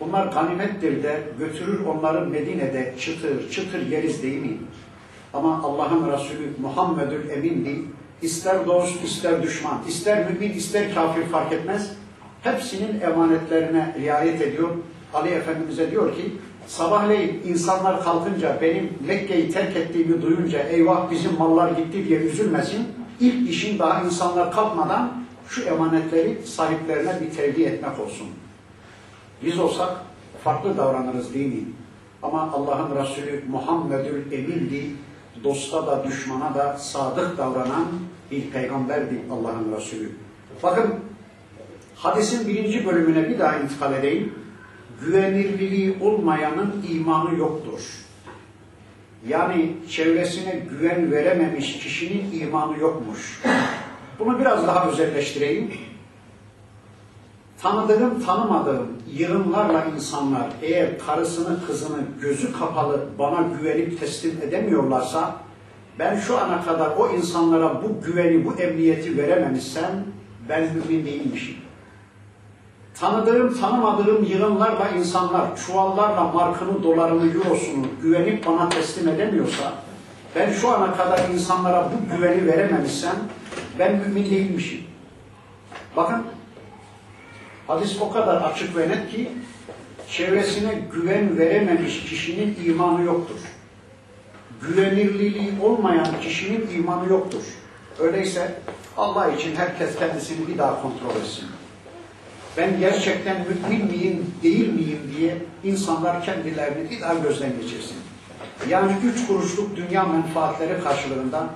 Bunlar 0.00 0.26
ganimettir 0.26 1.02
de 1.02 1.22
götürür 1.38 1.80
onları 1.86 2.26
Medine'de 2.26 2.94
çıtır 3.00 3.50
çıtır 3.50 3.86
yeriz 3.86 4.22
değil 4.22 4.42
mi? 4.42 4.58
Ama 5.34 5.62
Allah'ın 5.62 6.12
Resulü 6.12 6.52
Muhammedül 6.60 7.30
Emin'di. 7.30 7.82
İster 8.22 8.66
dost, 8.66 9.04
ister 9.04 9.42
düşman, 9.42 9.78
ister 9.88 10.30
mümin, 10.30 10.52
ister 10.52 10.94
kafir 10.94 11.22
fark 11.22 11.52
etmez. 11.52 11.92
Hepsinin 12.42 13.00
emanetlerine 13.00 13.94
riayet 14.00 14.40
ediyor. 14.40 14.68
Ali 15.14 15.28
Efendimiz'e 15.28 15.90
diyor 15.90 16.16
ki, 16.16 16.32
sabahleyin 16.66 17.42
insanlar 17.46 18.04
kalkınca 18.04 18.58
benim 18.62 18.92
Mekke'yi 19.06 19.50
terk 19.50 19.76
ettiğimi 19.76 20.22
duyunca 20.22 20.58
eyvah 20.58 21.10
bizim 21.10 21.38
mallar 21.38 21.70
gitti 21.70 22.08
diye 22.08 22.20
üzülmesin. 22.20 22.88
İlk 23.20 23.50
işin 23.50 23.78
daha 23.78 24.02
insanlar 24.02 24.52
kalkmadan 24.52 25.12
şu 25.48 25.62
emanetleri 25.62 26.38
sahiplerine 26.46 27.20
bir 27.20 27.36
tevdi 27.36 27.62
etmek 27.62 28.00
olsun. 28.00 28.26
Biz 29.44 29.58
olsak 29.58 29.90
farklı 30.44 30.76
davranırız 30.76 31.34
değil 31.34 31.54
mi? 31.54 31.64
Ama 32.22 32.52
Allah'ın 32.52 32.96
Resulü 32.96 33.44
Muhammedül 33.50 34.32
Emin'di. 34.32 34.90
Dosta 35.44 35.86
da 35.86 36.04
düşmana 36.04 36.54
da 36.54 36.76
sadık 36.78 37.38
davranan 37.38 37.86
bir 38.30 38.50
peygamberdi 38.50 39.20
Allah'ın 39.30 39.76
Resulü. 39.76 40.12
Bakın 40.62 40.94
hadisin 41.94 42.48
birinci 42.48 42.86
bölümüne 42.86 43.28
bir 43.28 43.38
daha 43.38 43.56
intikal 43.56 43.92
edeyim. 43.92 44.34
Güvenirliliği 45.04 45.96
olmayanın 46.00 46.84
imanı 46.90 47.38
yoktur. 47.38 47.80
Yani 49.28 49.72
çevresine 49.90 50.66
güven 50.70 51.12
verememiş 51.12 51.78
kişinin 51.78 52.40
imanı 52.40 52.78
yokmuş. 52.78 53.42
Bunu 54.18 54.40
biraz 54.40 54.66
daha 54.66 54.88
özelleştireyim. 54.88 55.70
Tanıdığım, 57.62 58.24
tanımadığım 58.24 58.88
yığınlarla 59.12 59.84
insanlar 59.96 60.46
eğer 60.62 60.98
karısını, 60.98 61.66
kızını 61.66 61.98
gözü 62.22 62.52
kapalı 62.52 63.08
bana 63.18 63.48
güvenip 63.58 64.00
teslim 64.00 64.38
edemiyorlarsa 64.42 65.36
ben 65.98 66.18
şu 66.18 66.38
ana 66.38 66.64
kadar 66.64 66.90
o 66.96 67.10
insanlara 67.10 67.82
bu 67.82 68.06
güveni, 68.06 68.44
bu 68.44 68.54
emniyeti 68.54 69.16
verememişsem 69.16 70.04
ben 70.48 70.62
mümin 70.62 71.06
değilmişim. 71.06 71.56
Tanıdığım, 73.00 73.60
tanımadığım 73.60 74.24
yığınlarla 74.24 74.88
insanlar 74.88 75.56
çuvallarla 75.56 76.24
markını, 76.24 76.82
dolarını, 76.82 77.34
eurosunu 77.34 77.86
güvenip 78.02 78.46
bana 78.46 78.68
teslim 78.68 79.08
edemiyorsa 79.08 79.72
ben 80.36 80.52
şu 80.52 80.68
ana 80.68 80.96
kadar 80.96 81.28
insanlara 81.28 81.90
bu 81.92 82.16
güveni 82.16 82.46
verememişsem 82.46 83.16
ben 83.78 83.96
mümin 83.96 84.24
değilmişim. 84.24 84.80
Bakın 85.96 86.26
Hadis 87.66 88.00
o 88.00 88.12
kadar 88.12 88.42
açık 88.42 88.76
ve 88.76 88.88
net 88.88 89.10
ki 89.10 89.32
çevresine 90.08 90.82
güven 90.92 91.38
verememiş 91.38 92.04
kişinin 92.04 92.58
imanı 92.64 93.02
yoktur. 93.02 93.40
Güvenirliliği 94.62 95.52
olmayan 95.62 96.20
kişinin 96.22 96.70
imanı 96.78 97.08
yoktur. 97.08 97.42
Öyleyse 97.98 98.60
Allah 98.96 99.32
için 99.32 99.56
herkes 99.56 99.98
kendisini 99.98 100.48
bir 100.48 100.58
daha 100.58 100.82
kontrol 100.82 101.20
etsin. 101.20 101.59
Ben 102.60 102.80
gerçekten 102.80 103.36
mümin 103.48 103.86
miyim, 103.86 104.26
değil 104.42 104.72
miyim 104.72 104.98
diye 105.18 105.36
insanlar 105.64 106.24
kendilerini 106.24 106.90
bir 106.90 107.00
daha 107.00 107.14
gözden 107.14 107.52
geçirsin. 107.62 107.96
Yani 108.68 108.92
üç 109.04 109.26
kuruşluk 109.26 109.76
dünya 109.76 110.04
menfaatleri 110.04 110.82
karşılığında 110.82 111.46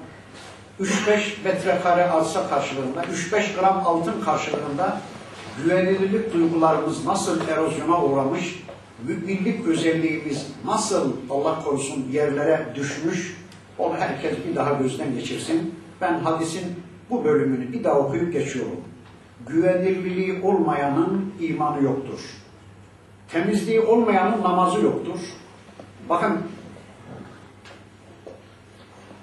3-5 0.80 1.44
metrekare 1.44 2.04
arsa 2.04 2.49
karşılığında, 2.49 3.04
3-5 3.32 3.61
gram 3.61 3.82
altın 3.87 4.20
karşılığında 4.20 5.00
güvenilirlik 5.62 6.34
duygularımız 6.34 7.06
nasıl 7.06 7.49
erozyona 7.49 8.04
uğramış, 8.04 8.64
müminlik 9.08 9.66
özelliğimiz 9.66 10.46
nasıl 10.64 11.12
Allah 11.30 11.64
korusun 11.64 12.06
yerlere 12.12 12.66
düşmüş, 12.75 13.37
onu 13.78 13.96
herkes 13.96 14.32
bir 14.49 14.56
daha 14.56 14.73
gözden 14.73 15.14
geçirsin. 15.14 15.75
Ben 16.00 16.18
hadisin 16.18 16.64
bu 17.11 17.25
bölümünü 17.25 17.73
bir 17.73 17.84
daha 17.84 17.99
okuyup 17.99 18.32
geçiyorum. 18.32 18.80
Güvenilirliği 19.46 20.42
olmayanın 20.42 21.34
imanı 21.40 21.84
yoktur. 21.84 22.20
Temizliği 23.28 23.80
olmayanın 23.80 24.42
namazı 24.42 24.80
yoktur. 24.80 25.18
Bakın 26.08 26.38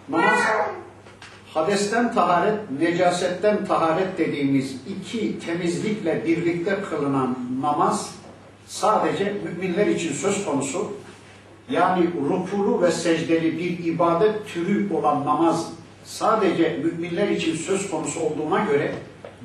namaz 0.10 0.40
hadesten 1.54 2.14
taharet, 2.14 2.72
necasetten 2.80 3.66
taharet 3.66 4.18
dediğimiz 4.18 4.76
iki 4.90 5.40
temizlikle 5.40 6.26
birlikte 6.26 6.78
kılınan 6.90 7.38
namaz 7.62 8.16
sadece 8.68 9.34
müminler 9.44 9.88
için 9.88 10.14
söz 10.14 10.46
konusu. 10.46 10.92
Yani 11.70 12.10
rukulu 12.30 12.82
ve 12.82 12.92
secdeli 12.92 13.58
bir 13.58 13.86
ibadet 13.86 14.48
türü 14.48 14.94
olan 14.94 15.26
namaz 15.26 15.72
sadece 16.04 16.80
müminler 16.84 17.28
için 17.28 17.56
söz 17.56 17.92
konusu 17.92 18.20
olduğuna 18.20 18.60
göre 18.66 18.96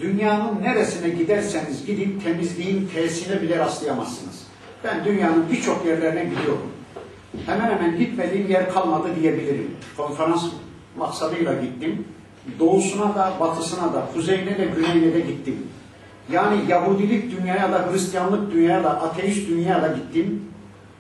dünyanın 0.00 0.62
neresine 0.62 1.08
giderseniz 1.08 1.86
gidin 1.86 2.20
temizliğin 2.24 2.88
tesine 2.94 3.42
bile 3.42 3.58
rastlayamazsınız. 3.58 4.46
Ben 4.84 5.04
dünyanın 5.04 5.50
birçok 5.50 5.86
yerlerine 5.86 6.24
gidiyorum. 6.24 6.72
Hemen 7.46 7.70
hemen 7.70 7.98
gitmediğim 7.98 8.50
yer 8.50 8.72
kalmadı 8.72 9.08
diyebilirim. 9.20 9.70
Konferans 9.96 10.44
maksadıyla 10.98 11.54
gittim. 11.54 12.04
Doğusuna 12.58 13.14
da, 13.14 13.32
batısına 13.40 13.94
da, 13.94 14.08
kuzeyine 14.14 14.58
de, 14.58 14.68
güneyine 14.76 15.14
de 15.14 15.20
gittim. 15.20 15.66
Yani 16.32 16.56
Yahudilik 16.68 17.40
dünyaya 17.40 17.72
da, 17.72 17.92
Hristiyanlık 17.92 18.52
dünyaya 18.52 18.84
da, 18.84 19.02
ateist 19.02 19.48
dünyaya 19.48 19.82
da 19.82 19.88
gittim. 19.88 20.42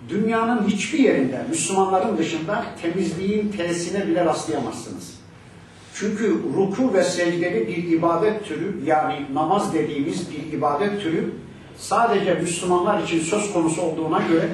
Dünyanın 0.08 0.66
hiçbir 0.68 0.98
yerinde, 0.98 1.42
Müslümanların 1.50 2.18
dışında 2.18 2.64
temizliğin 2.82 3.48
tesine 3.48 4.06
bile 4.06 4.24
rastlayamazsınız. 4.24 5.15
Çünkü 5.98 6.36
ruku 6.56 6.94
ve 6.94 7.04
secdeli 7.04 7.68
bir 7.68 7.98
ibadet 7.98 8.44
türü, 8.44 8.76
yani 8.84 9.26
namaz 9.32 9.74
dediğimiz 9.74 10.30
bir 10.30 10.58
ibadet 10.58 11.02
türü, 11.02 11.32
sadece 11.76 12.34
Müslümanlar 12.34 13.02
için 13.02 13.20
söz 13.20 13.52
konusu 13.52 13.82
olduğuna 13.82 14.22
göre 14.28 14.48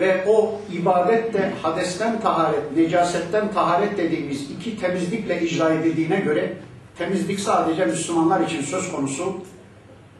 ve 0.00 0.24
o 0.28 0.60
ibadet 0.72 1.34
de 1.34 1.52
hadesten 1.62 2.20
taharet, 2.20 2.76
necasetten 2.76 3.52
taharet 3.52 3.98
dediğimiz 3.98 4.50
iki 4.50 4.78
temizlikle 4.78 5.42
icra 5.42 5.70
edildiğine 5.70 6.20
göre 6.20 6.56
temizlik 6.98 7.40
sadece 7.40 7.86
Müslümanlar 7.86 8.40
için 8.40 8.62
söz 8.62 8.92
konusu. 8.92 9.34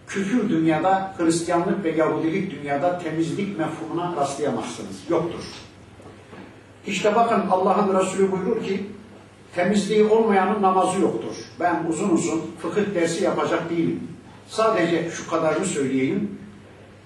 Küfür 0.07 0.49
dünyada, 0.49 1.15
Hristiyanlık 1.19 1.85
ve 1.85 1.91
Yahudilik 1.91 2.51
dünyada 2.51 2.99
temizlik 2.99 3.59
mefhumuna 3.59 4.17
rastlayamazsınız. 4.17 4.97
Yoktur. 5.09 5.45
İşte 6.87 7.15
bakın 7.15 7.43
Allah'ın 7.51 8.01
Resulü 8.01 8.33
buyurur 8.33 8.65
ki 8.65 8.87
temizliği 9.55 10.05
olmayanın 10.05 10.63
namazı 10.63 11.01
yoktur. 11.01 11.37
Ben 11.61 11.85
uzun 11.89 12.09
uzun 12.09 12.43
fıkıh 12.63 12.95
dersi 12.95 13.25
yapacak 13.25 13.71
değilim. 13.71 14.09
Sadece 14.49 15.11
şu 15.11 15.31
kadarını 15.31 15.67
söyleyeyim. 15.67 16.39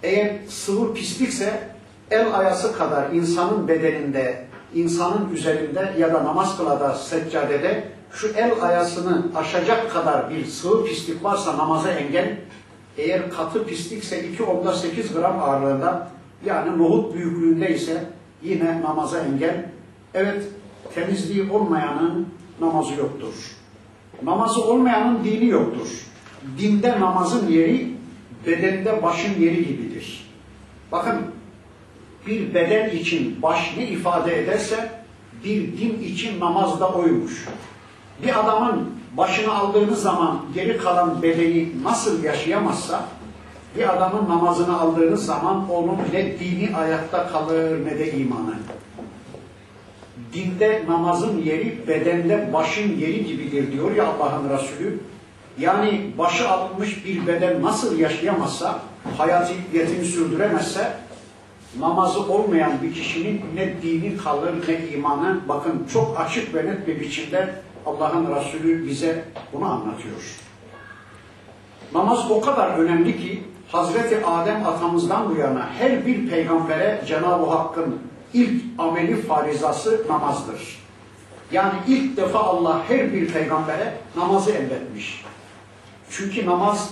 Eğer 0.02 0.36
sıvı 0.48 0.94
pislikse 0.94 1.68
el 2.10 2.38
ayası 2.38 2.78
kadar 2.78 3.10
insanın 3.10 3.68
bedeninde, 3.68 4.44
insanın 4.74 5.34
üzerinde 5.34 5.94
ya 5.98 6.14
da 6.14 6.24
namaz 6.24 6.56
kılada, 6.56 6.94
seccadede 6.94 7.84
şu 8.12 8.28
el 8.28 8.52
ayasını 8.62 9.26
aşacak 9.34 9.92
kadar 9.92 10.30
bir 10.30 10.46
sıvı 10.46 10.84
pislik 10.84 11.24
varsa 11.24 11.58
namaza 11.58 11.90
engel, 11.90 12.36
eğer 12.98 13.30
katı 13.30 13.66
pislikse 13.66 14.28
2 14.28 14.42
onda 14.42 14.74
8 14.74 15.12
gram 15.12 15.42
ağırlığında 15.42 16.10
yani 16.44 16.78
nohut 16.78 17.14
büyüklüğünde 17.14 17.74
ise 17.74 18.04
yine 18.42 18.80
namaza 18.82 19.18
engel. 19.18 19.64
Evet 20.14 20.42
temizliği 20.94 21.50
olmayanın 21.50 22.28
namazı 22.60 22.94
yoktur. 22.94 23.34
Namazı 24.22 24.64
olmayanın 24.64 25.24
dini 25.24 25.46
yoktur. 25.46 25.88
Dinde 26.58 27.00
namazın 27.00 27.48
yeri 27.48 27.90
bedende 28.46 29.02
başın 29.02 29.40
yeri 29.40 29.66
gibidir. 29.66 30.30
Bakın 30.92 31.20
bir 32.26 32.54
beden 32.54 32.90
için 32.90 33.42
baş 33.42 33.74
ne 33.76 33.86
ifade 33.86 34.42
ederse 34.42 34.90
bir 35.44 35.78
din 35.78 36.00
için 36.02 36.40
namazda 36.40 36.88
oymuş. 36.88 37.48
Bir 38.22 38.40
adamın 38.40 38.90
başını 39.16 39.54
aldığınız 39.54 40.02
zaman 40.02 40.40
geri 40.54 40.78
kalan 40.78 41.22
bedeni 41.22 41.68
nasıl 41.84 42.24
yaşayamazsa 42.24 43.04
bir 43.76 43.96
adamın 43.96 44.28
namazını 44.28 44.80
aldığınız 44.80 45.26
zaman 45.26 45.70
onun 45.70 45.98
ne 46.12 46.38
dini 46.38 46.76
ayakta 46.76 47.28
kalır 47.28 47.86
ne 47.86 47.98
de 47.98 48.12
imanı. 48.12 48.54
Dinde 50.32 50.84
namazın 50.88 51.42
yeri 51.42 51.88
bedende 51.88 52.52
başın 52.52 52.98
yeri 52.98 53.26
gibidir 53.26 53.72
diyor 53.72 53.96
ya 53.96 54.06
Allah'ın 54.06 54.50
Resulü. 54.50 54.98
Yani 55.58 56.10
başı 56.18 56.48
alınmış 56.48 57.06
bir 57.06 57.26
beden 57.26 57.62
nasıl 57.62 57.98
yaşayamazsa, 57.98 58.80
hayatiyetini 59.18 60.04
sürdüremezse 60.04 60.92
namazı 61.78 62.20
olmayan 62.20 62.72
bir 62.82 62.94
kişinin 62.94 63.44
ne 63.54 63.82
dini 63.82 64.16
kalır 64.16 64.54
ne 64.68 64.88
imanı 64.88 65.40
bakın 65.48 65.86
çok 65.92 66.20
açık 66.20 66.54
ve 66.54 66.66
net 66.66 66.86
bir 66.86 67.00
biçimde 67.00 67.54
Allah'ın 67.86 68.36
Resulü 68.36 68.86
bize 68.86 69.24
bunu 69.52 69.64
anlatıyor. 69.64 70.38
Namaz 71.94 72.30
o 72.30 72.40
kadar 72.40 72.78
önemli 72.78 73.20
ki 73.20 73.42
Hazreti 73.72 74.26
Adem 74.26 74.66
atamızdan 74.66 75.30
bu 75.30 75.40
yana 75.40 75.68
her 75.78 76.06
bir 76.06 76.30
peygambere 76.30 77.02
Cenab-ı 77.06 77.46
Hakk'ın 77.46 77.98
ilk 78.34 78.62
ameli 78.78 79.22
farizası 79.22 80.06
namazdır. 80.08 80.78
Yani 81.52 81.74
ilk 81.88 82.16
defa 82.16 82.38
Allah 82.38 82.82
her 82.88 83.12
bir 83.12 83.32
peygambere 83.32 83.98
namazı 84.16 84.50
emretmiş. 84.50 85.24
Çünkü 86.10 86.46
namaz 86.46 86.90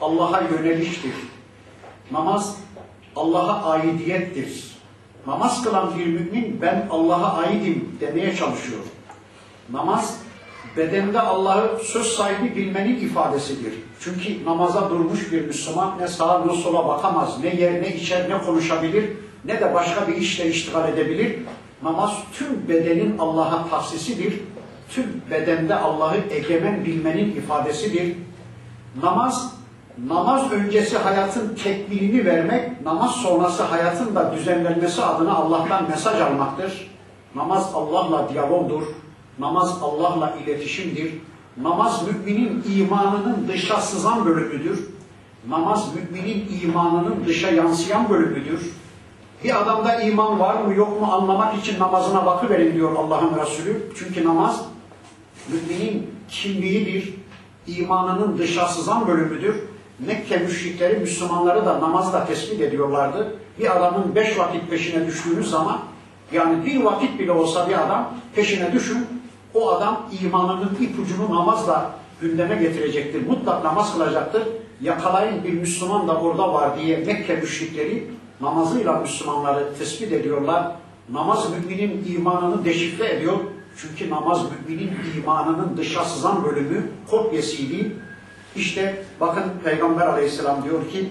Allah'a 0.00 0.40
yöneliştir. 0.40 1.14
Namaz 2.10 2.56
Allah'a 3.16 3.70
aidiyettir. 3.70 4.78
Namaz 5.26 5.64
kılan 5.64 5.98
bir 5.98 6.06
mümin 6.06 6.58
ben 6.62 6.86
Allah'a 6.90 7.36
aidim 7.36 7.98
demeye 8.00 8.36
çalışıyor. 8.36 8.80
Namaz 9.72 10.18
bedende 10.76 11.20
Allah'ı 11.20 11.78
söz 11.84 12.06
sahibi 12.06 12.56
bilmenin 12.56 12.96
ifadesidir. 12.96 13.74
Çünkü 14.00 14.44
namaza 14.44 14.90
durmuş 14.90 15.32
bir 15.32 15.46
Müslüman 15.46 15.98
ne 15.98 16.08
sağa 16.08 16.44
ne 16.44 16.52
sola 16.52 16.88
bakamaz, 16.88 17.40
ne 17.42 17.54
yer 17.54 17.82
ne 17.82 17.96
içer 17.96 18.30
ne 18.30 18.38
konuşabilir, 18.38 19.12
ne 19.48 19.60
de 19.60 19.74
başka 19.74 20.08
bir 20.08 20.16
işle 20.16 20.50
iştigal 20.50 20.88
edebilir. 20.88 21.38
Namaz 21.82 22.12
tüm 22.32 22.68
bedenin 22.68 23.18
Allah'a 23.18 23.68
tahsisidir. 23.68 24.40
Tüm 24.90 25.22
bedende 25.30 25.74
Allah'ı 25.74 26.16
egemen 26.30 26.84
bilmenin 26.84 27.30
ifadesidir. 27.36 28.16
Namaz 29.02 29.54
namaz 30.06 30.52
öncesi 30.52 30.98
hayatın 30.98 31.54
tekmilini 31.54 32.24
vermek, 32.24 32.84
namaz 32.84 33.10
sonrası 33.10 33.62
hayatın 33.62 34.14
da 34.14 34.32
düzenlenmesi 34.36 35.02
adına 35.02 35.34
Allah'tan 35.34 35.88
mesaj 35.90 36.20
almaktır. 36.20 36.90
Namaz 37.34 37.70
Allah'la 37.74 38.28
diyalogdur. 38.28 38.82
Namaz 39.38 39.78
Allah'la 39.82 40.34
iletişimdir. 40.44 41.14
Namaz 41.62 42.02
müminin 42.06 42.64
imanının 42.76 43.48
dışa 43.48 43.80
sızan 43.80 44.26
bölümüdür. 44.26 44.88
Namaz 45.48 45.88
müminin 45.94 46.60
imanının 46.62 47.24
dışa 47.26 47.50
yansıyan 47.50 48.10
bölümüdür. 48.10 48.72
Bir 49.44 49.62
adamda 49.62 50.00
iman 50.00 50.40
var 50.40 50.54
mı 50.54 50.74
yok 50.74 51.00
mu 51.00 51.12
anlamak 51.12 51.54
için 51.54 51.80
namazına 51.80 52.26
bakıverin 52.26 52.74
diyor 52.74 52.96
Allah'ın 52.96 53.38
Resulü. 53.40 53.92
Çünkü 53.98 54.24
namaz 54.24 54.64
müminin 55.48 56.10
kimliğidir, 56.28 57.14
imanının 57.66 58.38
dışa 58.38 58.68
sızan 58.68 59.08
bölümüdür. 59.08 59.56
Mekke 59.98 60.38
müşrikleri 60.38 60.98
Müslümanları 60.98 61.66
da 61.66 61.80
namazla 61.80 62.26
tespit 62.26 62.60
ediyorlardı. 62.60 63.36
Bir 63.58 63.76
adamın 63.76 64.14
beş 64.14 64.38
vakit 64.38 64.70
peşine 64.70 65.06
düştüğünüz 65.06 65.50
zaman 65.50 65.78
yani 66.32 66.66
bir 66.66 66.84
vakit 66.84 67.18
bile 67.18 67.32
olsa 67.32 67.68
bir 67.68 67.86
adam 67.86 68.14
peşine 68.34 68.72
düşün 68.72 69.06
o 69.54 69.70
adam 69.70 70.08
imanının 70.22 70.78
ipucunu 70.80 71.34
namazla 71.34 71.90
gündeme 72.20 72.56
getirecektir. 72.56 73.26
Mutlak 73.26 73.64
namaz 73.64 73.92
kılacaktır. 73.92 74.42
Yakalayın 74.80 75.44
bir 75.44 75.52
Müslüman 75.52 76.08
da 76.08 76.20
orada 76.20 76.54
var 76.54 76.78
diye 76.78 76.96
Mekke 76.96 77.36
müşrikleri 77.36 78.06
namazıyla 78.40 78.92
Müslümanları 78.92 79.78
tespit 79.78 80.12
ediyorlar. 80.12 80.72
Namaz 81.12 81.50
müminin 81.50 82.14
imanını 82.16 82.64
deşifre 82.64 83.14
ediyor. 83.14 83.36
Çünkü 83.76 84.10
namaz 84.10 84.42
müminin 84.50 84.92
imanının 85.16 85.76
dışa 85.76 86.04
sızan 86.04 86.44
bölümü 86.44 86.90
kopyasıydı. 87.10 87.92
İşte 88.56 89.04
bakın 89.20 89.42
Peygamber 89.64 90.06
aleyhisselam 90.06 90.64
diyor 90.64 90.90
ki 90.90 91.08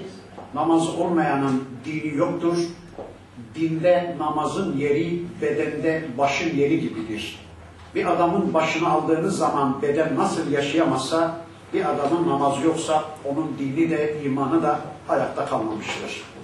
namaz 0.53 0.89
olmayanın 0.89 1.63
dini 1.85 2.17
yoktur. 2.17 2.57
Dinde 3.55 4.15
namazın 4.19 4.77
yeri 4.77 5.23
bedende 5.41 6.05
başın 6.17 6.57
yeri 6.57 6.79
gibidir. 6.81 7.39
Bir 7.95 8.05
adamın 8.05 8.53
başını 8.53 8.89
aldığınız 8.89 9.37
zaman 9.37 9.81
beden 9.81 10.15
nasıl 10.15 10.51
yaşayamazsa 10.51 11.41
bir 11.73 11.85
adamın 11.85 12.27
namazı 12.29 12.61
yoksa 12.61 13.03
onun 13.25 13.51
dini 13.59 13.89
de 13.89 14.15
imanı 14.25 14.63
da 14.63 14.79
ayakta 15.09 15.45
kalmamıştır. 15.45 16.36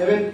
Evet, 0.00 0.32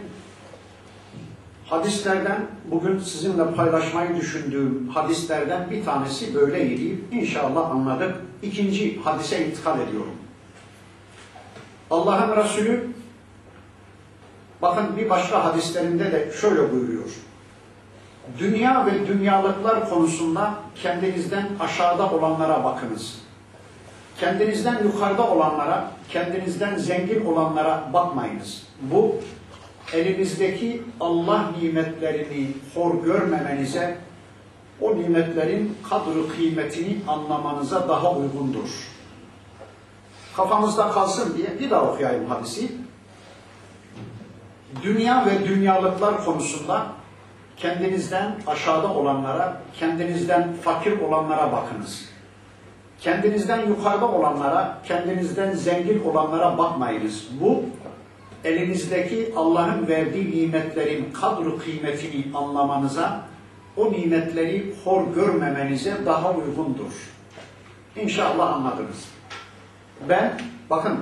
hadislerden 1.66 2.46
bugün 2.64 2.98
sizinle 2.98 3.54
paylaşmayı 3.54 4.16
düşündüğüm 4.16 4.88
hadislerden 4.88 5.70
bir 5.70 5.84
tanesi 5.84 6.34
böyleydi. 6.34 7.00
İnşallah 7.12 7.70
anladık. 7.70 8.16
İkinci 8.42 9.00
hadise 9.00 9.46
intikal 9.46 9.80
ediyorum. 9.80 10.14
Allah'ın 11.90 12.36
Resulü 12.36 12.88
bakın 14.62 14.96
bir 14.96 15.10
başka 15.10 15.44
hadislerinde 15.44 16.12
de 16.12 16.32
şöyle 16.40 16.72
buyuruyor. 16.72 17.10
Dünya 18.38 18.86
ve 18.86 19.06
dünyalıklar 19.06 19.88
konusunda 19.88 20.54
kendinizden 20.82 21.46
aşağıda 21.60 22.10
olanlara 22.10 22.64
bakınız. 22.64 23.18
Kendinizden 24.20 24.84
yukarıda 24.84 25.30
olanlara, 25.30 25.90
kendinizden 26.08 26.76
zengin 26.76 27.24
olanlara 27.24 27.90
bakmayınız. 27.92 28.62
Bu 28.82 29.16
elinizdeki 29.92 30.83
Allah 31.00 31.50
nimetlerini 31.62 32.50
hor 32.74 33.05
görmemenize, 33.05 33.96
o 34.81 34.96
nimetlerin 34.96 35.76
kadri 35.90 36.29
kıymetini 36.37 36.98
anlamanıza 37.09 37.88
daha 37.88 38.12
uygundur. 38.12 38.68
Kafamızda 40.37 40.90
kalsın 40.90 41.37
diye 41.37 41.61
bir 41.61 41.70
daha 41.70 41.83
okuyayım 41.83 42.26
hadisi. 42.26 42.72
Dünya 44.83 45.26
ve 45.26 45.48
dünyalıklar 45.48 46.24
konusunda 46.24 46.87
kendinizden 47.57 48.35
aşağıda 48.46 48.88
olanlara, 48.94 49.62
kendinizden 49.79 50.53
fakir 50.62 51.00
olanlara 51.00 51.53
bakınız. 51.53 52.11
Kendinizden 53.00 53.66
yukarıda 53.66 54.09
olanlara, 54.09 54.79
kendinizden 54.85 55.53
zengin 55.53 56.05
olanlara 56.05 56.59
bakmayınız. 56.59 57.29
Bu 57.40 57.62
elinizdeki 58.44 59.33
Allah'ın 59.37 59.88
verdiği 59.88 60.31
nimetlerin 60.31 61.12
kadru 61.12 61.59
kıymetini 61.59 62.24
anlamanıza, 62.35 63.20
o 63.76 63.92
nimetleri 63.92 64.74
hor 64.85 65.14
görmemenize 65.14 65.96
daha 66.07 66.33
uygundur. 66.33 66.92
İnşallah 67.96 68.55
anladınız. 68.55 69.09
Ben, 70.09 70.40
bakın, 70.70 70.98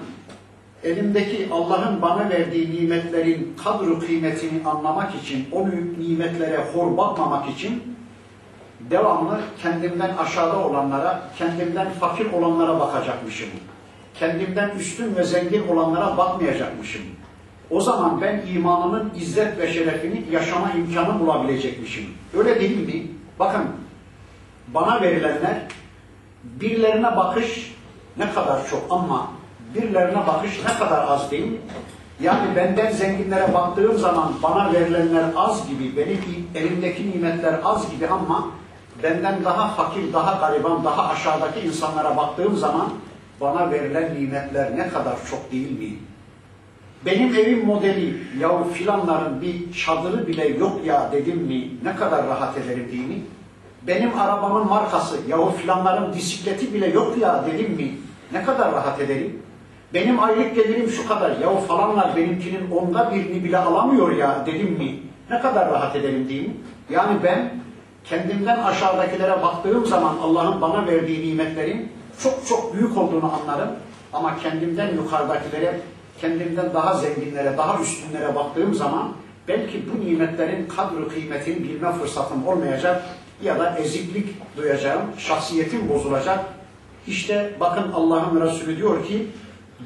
elimdeki 0.84 1.48
Allah'ın 1.52 2.02
bana 2.02 2.30
verdiği 2.30 2.80
nimetlerin 2.80 3.56
kadru 3.64 4.00
kıymetini 4.00 4.64
anlamak 4.64 5.14
için, 5.14 5.48
o 5.52 5.68
nimetlere 5.98 6.64
hor 6.72 6.96
bakmamak 6.96 7.50
için 7.50 7.82
devamlı 8.90 9.40
kendimden 9.62 10.16
aşağıda 10.16 10.58
olanlara, 10.58 11.22
kendimden 11.38 11.90
fakir 11.90 12.32
olanlara 12.32 12.80
bakacakmışım. 12.80 13.48
Kendimden 14.14 14.70
üstün 14.70 15.16
ve 15.16 15.24
zengin 15.24 15.68
olanlara 15.68 16.16
bakmayacakmışım. 16.16 17.02
O 17.70 17.80
zaman 17.80 18.20
ben 18.20 18.42
imanımın 18.54 19.12
izzet 19.16 19.58
ve 19.58 19.72
şerefini 19.72 20.24
yaşama 20.30 20.70
imkanı 20.72 21.20
bulabilecekmişim. 21.20 22.04
Öyle 22.38 22.60
değil 22.60 22.86
mi? 22.86 23.06
Bakın, 23.38 23.62
bana 24.68 25.00
verilenler 25.00 25.56
birilerine 26.44 27.16
bakış 27.16 27.74
ne 28.16 28.32
kadar 28.32 28.68
çok 28.70 28.86
ama 28.90 29.30
birilerine 29.74 30.26
bakış 30.26 30.60
ne 30.68 30.78
kadar 30.78 31.08
az 31.08 31.30
değil? 31.30 31.60
Yani 32.20 32.56
benden 32.56 32.90
zenginlere 32.90 33.54
baktığım 33.54 33.98
zaman 33.98 34.32
bana 34.42 34.72
verilenler 34.72 35.24
az 35.36 35.68
gibi, 35.68 35.96
benim 35.96 36.20
elimdeki 36.54 37.10
nimetler 37.10 37.54
az 37.64 37.90
gibi 37.90 38.08
ama 38.08 38.50
benden 39.02 39.44
daha 39.44 39.68
fakir, 39.68 40.12
daha 40.12 40.40
gariban, 40.40 40.84
daha 40.84 41.08
aşağıdaki 41.08 41.60
insanlara 41.60 42.16
baktığım 42.16 42.56
zaman 42.56 42.88
bana 43.40 43.70
verilen 43.70 44.14
nimetler 44.14 44.76
ne 44.76 44.88
kadar 44.88 45.16
çok 45.30 45.52
değil 45.52 45.78
mi? 45.78 45.98
Benim 47.06 47.34
evim 47.34 47.66
modeli, 47.66 48.16
yahu 48.40 48.70
filanların 48.72 49.42
bir 49.42 49.72
çadırı 49.72 50.26
bile 50.26 50.48
yok 50.48 50.80
ya 50.84 51.12
dedim 51.12 51.38
mi 51.38 51.70
ne 51.84 51.96
kadar 51.96 52.26
rahat 52.26 52.58
ederim 52.58 52.88
değil 52.92 53.08
mi? 53.08 53.22
Benim 53.86 54.18
arabamın 54.18 54.66
markası, 54.66 55.16
yahu 55.28 55.50
filanların 55.50 56.14
bisikleti 56.14 56.74
bile 56.74 56.86
yok 56.86 57.18
ya 57.18 57.44
dedim 57.46 57.70
mi 57.70 57.90
ne 58.32 58.44
kadar 58.44 58.72
rahat 58.72 59.00
ederim? 59.00 59.42
Benim 59.94 60.22
aylık 60.22 60.54
gelirim 60.54 60.90
şu 60.90 61.08
kadar, 61.08 61.38
yahu 61.38 61.66
falanlar 61.66 62.16
benimkinin 62.16 62.70
onda 62.70 63.12
birini 63.14 63.44
bile 63.44 63.58
alamıyor 63.58 64.16
ya 64.16 64.46
dedim 64.46 64.72
mi 64.72 65.00
ne 65.30 65.40
kadar 65.40 65.70
rahat 65.70 65.96
ederim 65.96 66.28
değil 66.28 66.48
mi? 66.48 66.54
Yani 66.90 67.22
ben 67.22 67.50
kendimden 68.04 68.58
aşağıdakilere 68.58 69.42
baktığım 69.42 69.86
zaman 69.86 70.16
Allah'ın 70.22 70.60
bana 70.60 70.86
verdiği 70.86 71.28
nimetlerin 71.28 71.92
çok 72.22 72.46
çok 72.46 72.74
büyük 72.74 72.96
olduğunu 72.96 73.32
anlarım. 73.32 73.70
Ama 74.12 74.38
kendimden 74.38 74.94
yukarıdakilere, 74.94 75.80
kendimden 76.20 76.74
daha 76.74 76.94
zenginlere, 76.94 77.58
daha 77.58 77.82
üstünlere 77.82 78.34
baktığım 78.34 78.74
zaman 78.74 79.12
belki 79.48 79.82
bu 79.92 80.06
nimetlerin 80.06 80.68
kadri 80.68 81.08
kıymetini 81.08 81.64
bilme 81.64 81.92
fırsatım 81.92 82.48
olmayacak 82.48 83.04
ya 83.42 83.58
da 83.58 83.78
eziklik 83.78 84.56
duyacağım, 84.56 85.02
şahsiyetim 85.18 85.88
bozulacak. 85.88 86.44
İşte 87.06 87.54
bakın 87.60 87.92
Allah'ın 87.92 88.40
Resulü 88.40 88.76
diyor 88.76 89.06
ki 89.06 89.26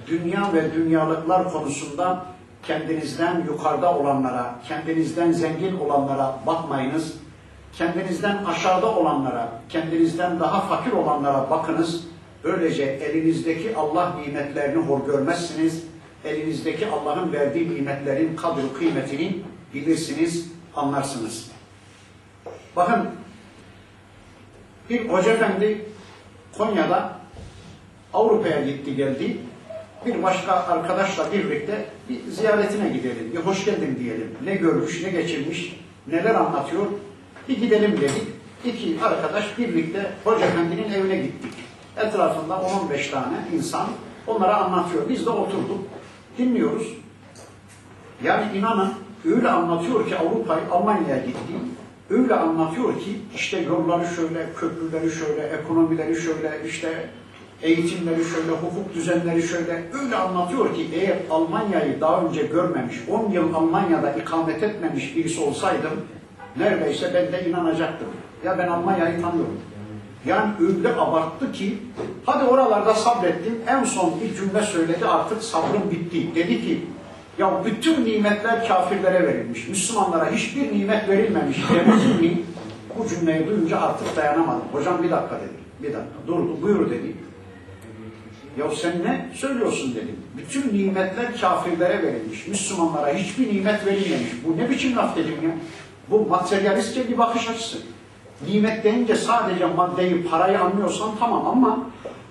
dünya 0.06 0.52
ve 0.54 0.74
dünyalıklar 0.74 1.52
konusunda 1.52 2.24
kendinizden 2.62 3.44
yukarıda 3.46 3.98
olanlara, 3.98 4.54
kendinizden 4.68 5.32
zengin 5.32 5.78
olanlara 5.78 6.38
bakmayınız. 6.46 7.14
Kendinizden 7.72 8.44
aşağıda 8.44 8.86
olanlara, 8.96 9.48
kendinizden 9.68 10.40
daha 10.40 10.60
fakir 10.60 10.92
olanlara 10.92 11.50
bakınız. 11.50 12.04
Böylece 12.44 12.82
elinizdeki 12.82 13.76
Allah 13.76 14.12
nimetlerini 14.26 14.84
hor 14.84 15.06
görmezsiniz. 15.06 15.91
Elinizdeki 16.24 16.86
Allah'ın 16.86 17.32
verdiği 17.32 17.74
nimetlerin 17.74 18.36
kadri 18.36 18.72
kıymetini 18.78 19.38
bilirsiniz, 19.74 20.48
anlarsınız. 20.76 21.50
Bakın 22.76 23.10
bir 24.90 25.08
hoca 25.08 25.32
efendi 25.32 25.84
Konya'da 26.58 27.18
Avrupa'ya 28.14 28.66
gitti 28.66 28.96
geldi. 28.96 29.36
Bir 30.06 30.22
başka 30.22 30.52
arkadaşla 30.52 31.32
birlikte 31.32 31.84
bir 32.08 32.30
ziyaretine 32.30 32.88
gidelim, 32.88 33.32
bir 33.32 33.38
hoş 33.38 33.64
geldin 33.64 33.96
diyelim. 34.00 34.36
Ne 34.44 34.54
görmüş, 34.54 35.02
ne 35.02 35.10
geçirmiş, 35.10 35.76
neler 36.06 36.34
anlatıyor. 36.34 36.86
Bir 37.48 37.60
gidelim 37.60 38.00
dedik. 38.00 38.28
İki 38.64 39.04
arkadaş 39.04 39.58
birlikte 39.58 40.12
Hoca 40.24 40.46
Efendi'nin 40.46 40.92
evine 40.92 41.16
gittik. 41.16 41.52
Etrafında 41.96 42.54
10-15 42.54 43.10
tane 43.10 43.36
insan 43.54 43.86
onlara 44.26 44.56
anlatıyor. 44.56 45.08
Biz 45.08 45.26
de 45.26 45.30
oturduk, 45.30 45.78
dinliyoruz. 46.38 46.86
Yani 48.24 48.58
inanın 48.58 48.92
öyle 49.24 49.50
anlatıyor 49.50 50.08
ki 50.08 50.16
Avrupa'yı 50.16 50.62
Almanya'ya 50.70 51.16
gitti. 51.16 51.52
Öyle 52.10 52.34
anlatıyor 52.34 53.00
ki 53.00 53.20
işte 53.34 53.60
yolları 53.60 54.06
şöyle, 54.06 54.46
köprüleri 54.56 55.10
şöyle, 55.10 55.42
ekonomileri 55.42 56.16
şöyle, 56.16 56.68
işte 56.68 57.08
eğitimleri 57.62 58.24
şöyle, 58.24 58.50
hukuk 58.50 58.94
düzenleri 58.94 59.42
şöyle 59.42 59.84
öyle 60.02 60.16
anlatıyor 60.16 60.74
ki 60.74 60.88
eğer 60.94 61.16
Almanya'yı 61.30 62.00
daha 62.00 62.22
önce 62.22 62.42
görmemiş, 62.42 62.96
10 63.08 63.30
yıl 63.30 63.54
Almanya'da 63.54 64.12
ikamet 64.12 64.62
etmemiş 64.62 65.16
birisi 65.16 65.40
olsaydım 65.40 65.90
neredeyse 66.56 67.10
ben 67.14 67.32
de 67.32 67.48
inanacaktım. 67.48 68.08
Ya 68.44 68.58
ben 68.58 68.68
Almanya'yı 68.68 69.22
tanıyorum. 69.22 69.60
Yani 70.26 70.52
öyle 70.60 70.88
abarttı 70.94 71.52
ki 71.52 71.78
hadi 72.26 72.44
oralarda 72.44 72.94
sabrettim 72.94 73.60
en 73.66 73.84
son 73.84 74.20
bir 74.20 74.36
cümle 74.36 74.62
söyledi 74.62 75.06
artık 75.06 75.42
sabrım 75.42 75.90
bitti. 75.90 76.34
Dedi 76.34 76.62
ki 76.62 76.80
ya 77.38 77.64
bütün 77.64 78.04
nimetler 78.04 78.68
kafirlere 78.68 79.26
verilmiş. 79.26 79.68
Müslümanlara 79.68 80.30
hiçbir 80.30 80.78
nimet 80.78 81.08
verilmemiş 81.08 81.56
demez 81.74 82.20
mi? 82.20 82.42
Bu 82.98 83.08
cümleyi 83.08 83.46
duyunca 83.46 83.80
artık 83.80 84.16
dayanamadım. 84.16 84.62
Hocam 84.72 85.02
bir 85.02 85.10
dakika 85.10 85.36
dedi. 85.36 85.62
Bir 85.82 85.92
dakika 85.94 86.26
durdu 86.26 86.62
buyur 86.62 86.90
dedi. 86.90 87.16
Ya 88.58 88.70
sen 88.70 88.92
ne 89.04 89.28
söylüyorsun 89.34 89.94
dedim. 89.94 90.16
Bütün 90.36 90.78
nimetler 90.78 91.40
kafirlere 91.40 92.02
verilmiş. 92.02 92.48
Müslümanlara 92.48 93.14
hiçbir 93.14 93.54
nimet 93.54 93.86
verilmemiş. 93.86 94.30
Bu 94.46 94.56
ne 94.56 94.70
biçim 94.70 94.96
laf 94.96 95.16
dedim 95.16 95.34
ya. 95.42 95.50
Bu 96.10 96.26
materyalistçe 96.28 97.08
bir 97.08 97.18
bakış 97.18 97.48
açısı. 97.48 97.78
Nimet 98.48 98.84
deyince 98.84 99.14
sadece 99.14 99.66
maddeyi, 99.66 100.26
parayı 100.26 100.60
anlıyorsan 100.60 101.10
tamam 101.20 101.46
ama 101.46 101.78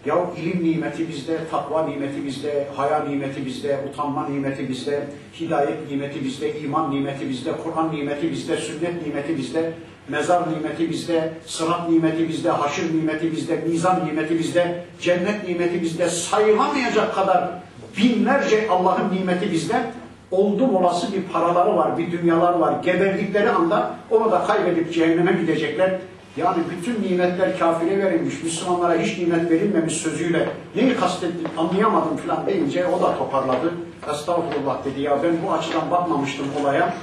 ya 0.06 0.16
ilim 0.38 0.64
nimeti 0.64 1.10
bizde, 1.10 1.38
takva 1.52 1.84
nimeti 1.86 2.26
bizde, 2.26 2.68
haya 2.76 3.00
nimeti 3.04 3.46
bizde, 3.46 3.80
utanma 3.90 4.30
nimeti 4.30 4.70
bizde, 4.70 5.08
hidayet 5.40 5.92
nimeti 5.92 6.26
bizde, 6.26 6.60
iman 6.60 6.92
nimeti 6.92 7.30
bizde, 7.30 7.52
Kur'an 7.64 7.92
nimeti 7.92 8.32
bizde, 8.32 8.58
sünnet 8.58 9.08
nimeti 9.08 9.38
bizde. 9.38 9.74
Mezar 10.10 10.42
nimeti 10.52 10.90
bizde, 10.90 11.34
sırat 11.46 11.90
nimeti 11.90 12.30
bizde, 12.30 12.50
haşır 12.50 12.94
nimeti 12.96 13.32
bizde, 13.32 13.56
mizan 13.68 14.06
nimeti 14.06 14.40
bizde, 14.40 14.86
cennet 15.02 15.48
nimeti 15.48 15.82
bizde, 15.82 16.10
sayılamayacak 16.10 17.16
kadar 17.16 17.50
binlerce 17.98 18.70
Allah'ın 18.70 19.16
nimeti 19.16 19.52
bizde. 19.52 19.92
Oldum 20.32 20.76
olası 20.76 21.14
bir 21.14 21.24
paraları 21.24 21.78
var, 21.78 21.98
bir 21.98 22.12
dünyalar 22.12 22.54
var. 22.54 22.84
Geberdikleri 22.84 23.50
anda 23.50 23.96
onu 24.10 24.32
da 24.32 24.44
kaybedip 24.44 24.94
cehenneme 24.94 25.32
gidecekler. 25.32 26.00
Yani 26.38 26.58
bütün 26.70 27.04
nimetler 27.04 27.60
kafire 27.60 28.06
verilmiş, 28.06 28.44
Müslümanlara 28.44 29.00
hiç 29.00 29.18
nimet 29.18 29.52
verilmemiş 29.52 29.94
sözüyle 29.94 30.50
neyi 30.76 30.96
kastettin 30.96 31.48
anlayamadım 31.58 32.18
falan 32.18 32.46
deyince 32.46 32.88
o 32.88 33.02
da 33.02 33.18
toparladı. 33.18 33.74
Estağfurullah 34.12 34.86
dedi 34.86 35.02
ya 35.02 35.24
ben 35.24 35.38
bu 35.46 35.52
açıdan 35.54 35.92
bakmamıştım 35.92 36.46
olaya. 36.62 36.94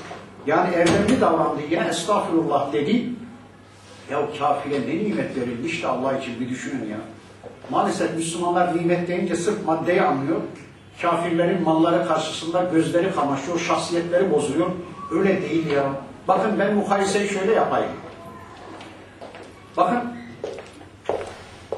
Yani 0.46 0.74
erdemli 0.74 1.20
davrandı 1.20 1.60
yine 1.70 1.86
estağfurullah 1.88 2.72
dedi. 2.72 3.04
Ya 4.10 4.18
kafire 4.38 4.80
ne 4.80 5.04
nimet 5.04 5.36
verilmiş 5.36 5.82
de 5.82 5.86
Allah 5.86 6.18
için 6.18 6.40
bir 6.40 6.48
düşünün 6.48 6.88
ya. 6.90 6.98
Maalesef 7.70 8.16
Müslümanlar 8.16 8.76
nimet 8.76 9.08
deyince 9.08 9.36
sırf 9.36 9.66
maddeyi 9.66 10.02
anlıyor. 10.02 10.40
Kafirlerin 11.02 11.62
malları 11.62 12.08
karşısında 12.08 12.64
gözleri 12.72 13.14
kamaşıyor, 13.14 13.58
şahsiyetleri 13.58 14.32
bozuluyor. 14.32 14.70
Öyle 15.12 15.42
değil 15.42 15.70
ya. 15.70 15.84
Bakın 16.28 16.58
ben 16.58 16.74
mukayeseyi 16.74 17.28
şöyle 17.28 17.52
yapayım. 17.52 17.90
Bakın 19.76 20.00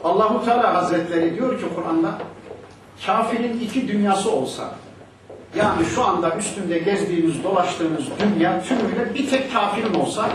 Allahu 0.04 0.44
Teala 0.44 0.74
Hazretleri 0.74 1.34
diyor 1.36 1.60
ki 1.60 1.64
Kur'an'da 1.76 2.18
kafirin 3.06 3.60
iki 3.60 3.88
dünyası 3.88 4.30
olsa 4.30 4.74
yani 5.56 5.84
şu 5.94 6.04
anda 6.04 6.36
üstünde 6.36 6.78
gezdiğimiz, 6.78 7.44
dolaştığımız 7.44 8.04
dünya 8.20 8.62
tümüyle 8.62 9.14
bir 9.14 9.30
tek 9.30 9.52
kafirin 9.52 9.94
olsa 9.94 10.28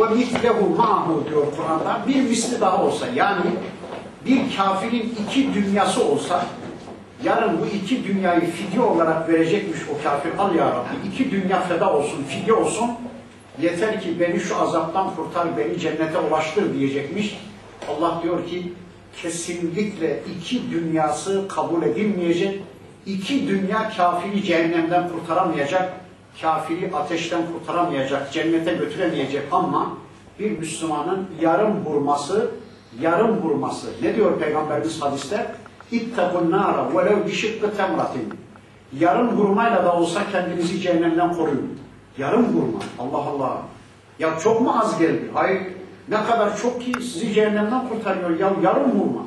ve 0.00 0.14
mitlehu 0.14 0.76
ma'hu 0.76 1.24
diyor 1.28 1.46
Kur'an'da 1.56 2.00
bir 2.08 2.22
misli 2.22 2.60
daha 2.60 2.84
olsa 2.84 3.06
yani 3.14 3.50
bir 4.26 4.56
kafirin 4.56 5.14
iki 5.22 5.54
dünyası 5.54 6.04
olsa 6.04 6.46
yarın 7.24 7.60
bu 7.60 7.66
iki 7.66 8.04
dünyayı 8.04 8.50
fidye 8.50 8.80
olarak 8.80 9.28
verecekmiş 9.28 9.80
o 9.94 10.02
kafir 10.02 10.38
al 10.38 10.54
ya 10.54 10.66
Rabbi 10.66 11.08
iki 11.08 11.30
dünya 11.30 11.60
feda 11.60 11.92
olsun, 11.92 12.24
fidye 12.28 12.52
olsun 12.54 12.90
yeter 13.62 14.00
ki 14.00 14.20
beni 14.20 14.40
şu 14.40 14.56
azaptan 14.56 15.16
kurtar, 15.16 15.56
beni 15.56 15.78
cennete 15.78 16.18
ulaştır 16.18 16.74
diyecekmiş. 16.74 17.38
Allah 17.88 18.20
diyor 18.22 18.46
ki 18.46 18.72
kesinlikle 19.22 20.22
iki 20.36 20.70
dünyası 20.70 21.48
kabul 21.48 21.82
edilmeyecek. 21.82 22.62
İki 23.06 23.48
dünya 23.48 23.90
kafiri 23.96 24.42
cehennemden 24.42 25.08
kurtaramayacak. 25.08 25.92
Kafiri 26.42 26.90
ateşten 26.96 27.42
kurtaramayacak, 27.52 28.32
cennete 28.32 28.74
götüremeyecek 28.74 29.42
ama 29.52 29.92
bir 30.38 30.58
Müslümanın 30.58 31.26
yarım 31.40 31.84
vurması, 31.84 32.50
yarım 33.00 33.42
vurması. 33.42 33.86
Ne 34.02 34.16
diyor 34.16 34.38
Peygamberimiz 34.38 35.02
hadiste? 35.02 35.54
İttakun 35.92 36.50
nara 36.50 36.94
velev 36.94 37.26
bişikkı 37.26 37.76
temratin. 37.76 38.34
Yarım 38.98 39.36
vurmayla 39.36 39.84
da 39.84 39.94
olsa 39.94 40.20
kendinizi 40.32 40.80
cehennemden 40.80 41.34
koruyun. 41.34 41.78
Yarım 42.18 42.54
vurma. 42.54 42.78
Allah 42.98 43.28
Allah. 43.28 43.58
Ya 44.18 44.38
çok 44.38 44.60
mu 44.60 44.74
az 44.82 44.98
geldi? 44.98 45.30
Hayır. 45.34 45.62
Ne 46.08 46.24
kadar 46.24 46.56
çok 46.56 46.82
ki 46.82 46.92
sizi 47.02 47.32
cehennemden 47.32 47.88
kurtarıyor. 47.88 48.30
Ya 48.30 48.52
yarım 48.62 48.90
vurma. 49.00 49.20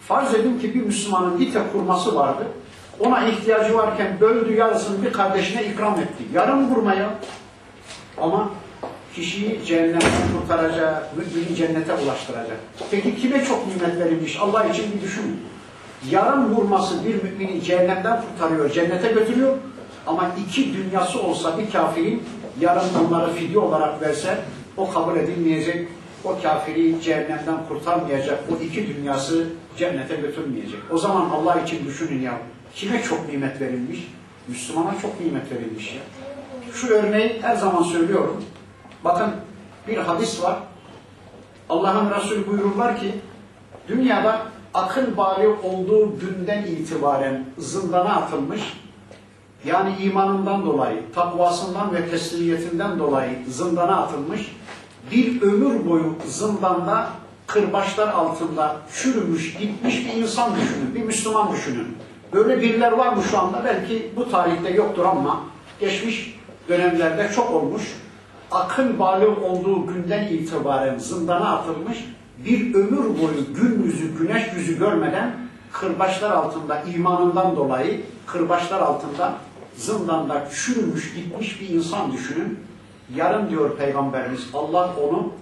Farz 0.00 0.34
edin 0.34 0.58
ki 0.58 0.74
bir 0.74 0.82
Müslümanın 0.82 1.40
bir 1.40 1.52
tek 1.52 1.72
kurması 1.72 2.16
vardı. 2.16 2.44
Ona 3.00 3.28
ihtiyacı 3.28 3.74
varken 3.74 4.20
böldü 4.20 4.54
yarısını 4.54 5.02
bir 5.02 5.12
kardeşine 5.12 5.64
ikram 5.64 5.94
etti. 5.94 6.24
Yarım 6.34 6.74
vurmaya. 6.74 7.10
Ama 8.18 8.50
kişiyi 9.14 9.64
cehennemden 9.66 10.10
kurtaracak, 10.38 11.16
mümini 11.16 11.56
cennete 11.56 11.94
ulaştıracak. 11.94 12.56
Peki 12.90 13.16
kime 13.16 13.44
çok 13.44 13.66
nimet 13.66 13.98
verilmiş? 13.98 14.38
Allah 14.40 14.64
için 14.64 14.84
bir 14.92 15.02
düşünün. 15.02 15.40
Yarım 16.08 16.54
vurması 16.54 17.04
bir 17.04 17.22
mümini 17.22 17.62
cehennemden 17.62 18.22
kurtarıyor, 18.22 18.70
cennete 18.70 19.12
götürüyor. 19.12 19.56
Ama 20.06 20.30
iki 20.46 20.74
dünyası 20.74 21.22
olsa 21.22 21.58
bir 21.58 21.70
kafirin 21.70 22.22
yarın 22.60 22.88
onları 23.06 23.32
fidye 23.32 23.58
olarak 23.58 24.02
verse 24.02 24.38
o 24.76 24.90
kabul 24.90 25.16
edilmeyecek. 25.16 25.88
O 26.24 26.42
kafiri 26.42 27.02
cehennemden 27.02 27.66
kurtarmayacak. 27.68 28.44
O 28.52 28.62
iki 28.64 28.86
dünyası 28.86 29.46
cennete 29.76 30.16
götürmeyecek. 30.16 30.80
O 30.90 30.98
zaman 30.98 31.30
Allah 31.30 31.60
için 31.60 31.86
düşünün 31.86 32.22
ya. 32.22 32.38
Kime 32.74 33.02
çok 33.02 33.28
nimet 33.28 33.60
verilmiş? 33.60 34.08
Müslümana 34.48 34.94
çok 35.02 35.20
nimet 35.20 35.52
verilmiş 35.52 35.94
ya. 35.94 36.00
Şu 36.74 36.88
örneği 36.88 37.38
her 37.42 37.56
zaman 37.56 37.82
söylüyorum. 37.82 38.44
Bakın 39.04 39.30
bir 39.88 39.96
hadis 39.96 40.42
var. 40.42 40.58
Allah'ın 41.68 42.10
Resulü 42.10 42.46
buyururlar 42.46 43.00
ki 43.00 43.14
dünyada 43.88 44.42
akıl 44.74 45.16
bali 45.16 45.48
olduğu 45.48 46.18
günden 46.18 46.62
itibaren 46.62 47.44
zindana 47.58 48.16
atılmış 48.16 48.60
yani 49.64 49.96
imanından 50.02 50.66
dolayı, 50.66 51.12
takvasından 51.14 51.94
ve 51.94 52.10
teslimiyetinden 52.10 52.98
dolayı 52.98 53.38
zindana 53.48 53.96
atılmış, 53.96 54.56
bir 55.10 55.42
ömür 55.42 55.86
boyu 55.86 56.14
zindanda 56.26 57.08
kırbaçlar 57.46 58.08
altında 58.08 58.76
çürümüş, 58.94 59.54
gitmiş 59.54 60.06
bir 60.06 60.22
insan 60.22 60.50
düşünün, 60.56 60.94
bir 60.94 61.02
Müslüman 61.02 61.52
düşünün. 61.52 61.96
Böyle 62.32 62.60
biriler 62.60 62.92
var 62.92 63.12
mı 63.12 63.22
şu 63.22 63.38
anda? 63.38 63.64
Belki 63.64 64.12
bu 64.16 64.30
tarihte 64.30 64.70
yoktur 64.70 65.04
ama 65.04 65.40
geçmiş 65.80 66.40
dönemlerde 66.68 67.30
çok 67.34 67.50
olmuş. 67.50 67.82
Akıl 68.50 68.98
bali 68.98 69.26
olduğu 69.26 69.86
günden 69.86 70.26
itibaren 70.26 70.98
zindana 70.98 71.58
atılmış, 71.58 71.98
bir 72.44 72.74
ömür 72.74 73.04
boyu 73.04 73.54
gün 73.54 73.82
yüzü, 73.82 74.18
güneş 74.18 74.52
yüzü 74.56 74.78
görmeden 74.78 75.36
kırbaçlar 75.72 76.30
altında 76.30 76.82
imanından 76.82 77.56
dolayı 77.56 78.00
kırbaçlar 78.26 78.80
altında 78.80 79.34
zindanda 79.76 80.48
çürümüş 80.54 81.14
gitmiş 81.14 81.60
bir 81.60 81.68
insan 81.68 82.12
düşünün. 82.12 82.58
Yarın 83.16 83.50
diyor 83.50 83.76
Peygamberimiz 83.76 84.48
Allah 84.54 84.94
onu 85.08 85.32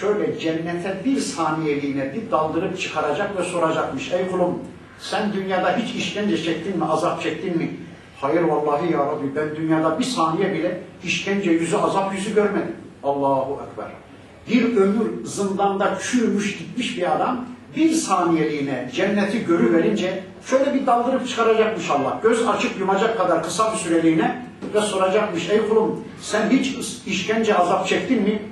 şöyle 0.00 0.38
cennete 0.38 1.02
bir 1.04 1.16
saniyeliğine 1.16 2.14
bir 2.14 2.30
daldırıp 2.30 2.80
çıkaracak 2.80 3.38
ve 3.38 3.42
soracakmış. 3.42 4.12
Ey 4.12 4.30
kulum 4.30 4.58
sen 5.00 5.32
dünyada 5.32 5.76
hiç 5.76 5.94
işkence 5.94 6.42
çektin 6.42 6.78
mi, 6.78 6.84
azap 6.84 7.22
çektin 7.22 7.58
mi? 7.58 7.76
Hayır 8.20 8.42
vallahi 8.42 8.92
ya 8.92 8.98
Rabbi 8.98 9.36
ben 9.36 9.56
dünyada 9.56 9.98
bir 9.98 10.04
saniye 10.04 10.52
bile 10.52 10.80
işkence 11.04 11.50
yüzü, 11.50 11.76
azap 11.76 12.14
yüzü 12.14 12.34
görmedim. 12.34 12.76
Allahu 13.02 13.60
Ekber. 13.70 14.07
Bir 14.48 14.76
ömür 14.76 15.24
zindanda 15.24 15.98
çürümüş 16.02 16.58
gitmiş 16.58 16.96
bir 16.96 17.16
adam 17.16 17.44
bir 17.76 17.92
saniyeliğine 17.92 18.90
cenneti 18.94 19.46
görüverince 19.46 20.24
şöyle 20.46 20.74
bir 20.74 20.86
daldırıp 20.86 21.28
çıkaracakmış 21.28 21.90
Allah. 21.90 22.20
Göz 22.22 22.48
açıp 22.48 22.80
yumacak 22.80 23.18
kadar 23.18 23.42
kısa 23.42 23.72
bir 23.72 23.78
süreliğine 23.78 24.46
ve 24.74 24.80
soracakmış. 24.80 25.48
Ey 25.48 25.68
kulum 25.68 26.04
sen 26.22 26.50
hiç 26.50 26.76
işkence 27.06 27.56
azap 27.56 27.86
çektin 27.86 28.22
mi? 28.22 28.42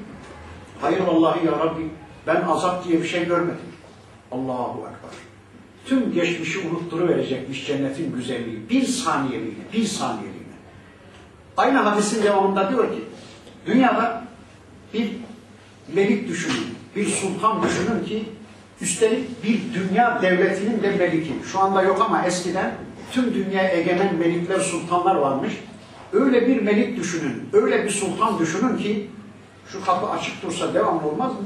Hayır 0.80 1.00
vallahi 1.00 1.46
ya 1.46 1.52
Rabbi 1.52 1.90
ben 2.26 2.42
azap 2.42 2.88
diye 2.88 3.02
bir 3.02 3.06
şey 3.06 3.26
görmedim. 3.26 3.56
Allahu 4.32 4.78
Ekber. 4.78 5.16
Tüm 5.86 6.12
geçmişi 6.12 6.58
unutturuverecekmiş 6.58 7.66
cennetin 7.66 8.16
güzelliği. 8.16 8.68
Bir 8.70 8.84
saniyeliğine, 8.84 9.64
bir 9.72 9.84
saniyeliğine. 9.84 10.36
Aynı 11.56 11.78
hadisin 11.78 12.22
devamında 12.22 12.70
diyor 12.70 12.92
ki 12.92 13.04
dünyada 13.66 14.24
bir 14.94 15.10
melik 15.94 16.28
düşünün, 16.28 16.66
bir 16.96 17.06
sultan 17.06 17.62
düşünün 17.62 18.04
ki 18.04 18.24
Üstelik 18.80 19.44
bir 19.44 19.60
dünya 19.74 20.22
devletinin 20.22 20.82
de 20.82 20.90
meliki. 20.90 21.32
Şu 21.52 21.60
anda 21.60 21.82
yok 21.82 22.00
ama 22.00 22.26
eskiden 22.26 22.74
tüm 23.12 23.34
dünya 23.34 23.70
egemen 23.70 24.14
melikler, 24.14 24.60
sultanlar 24.60 25.14
varmış. 25.14 25.52
Öyle 26.12 26.48
bir 26.48 26.62
melik 26.62 26.96
düşünün, 26.96 27.48
öyle 27.52 27.84
bir 27.84 27.90
sultan 27.90 28.38
düşünün 28.38 28.78
ki 28.78 29.10
şu 29.68 29.84
kapı 29.84 30.06
açık 30.06 30.42
dursa 30.42 30.74
devamlı 30.74 31.08
olmaz 31.08 31.32
mı? 31.32 31.38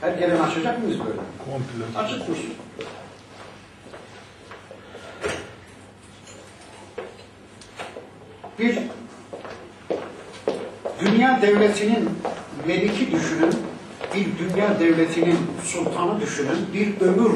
Her 0.00 0.12
gelen 0.12 0.38
açacak 0.38 0.82
mıyız 0.82 0.98
böyle? 0.98 1.20
Komple. 1.38 1.98
Açık 1.98 2.28
dursun. 2.28 2.52
Bir 8.58 8.78
dünya 11.00 11.42
devletinin 11.42 12.10
meliki 12.70 13.12
düşünün, 13.12 13.54
bir 14.14 14.26
dünya 14.38 14.80
devletinin 14.80 15.38
sultanı 15.64 16.20
düşünün, 16.20 16.66
bir 16.74 17.00
ömür 17.00 17.32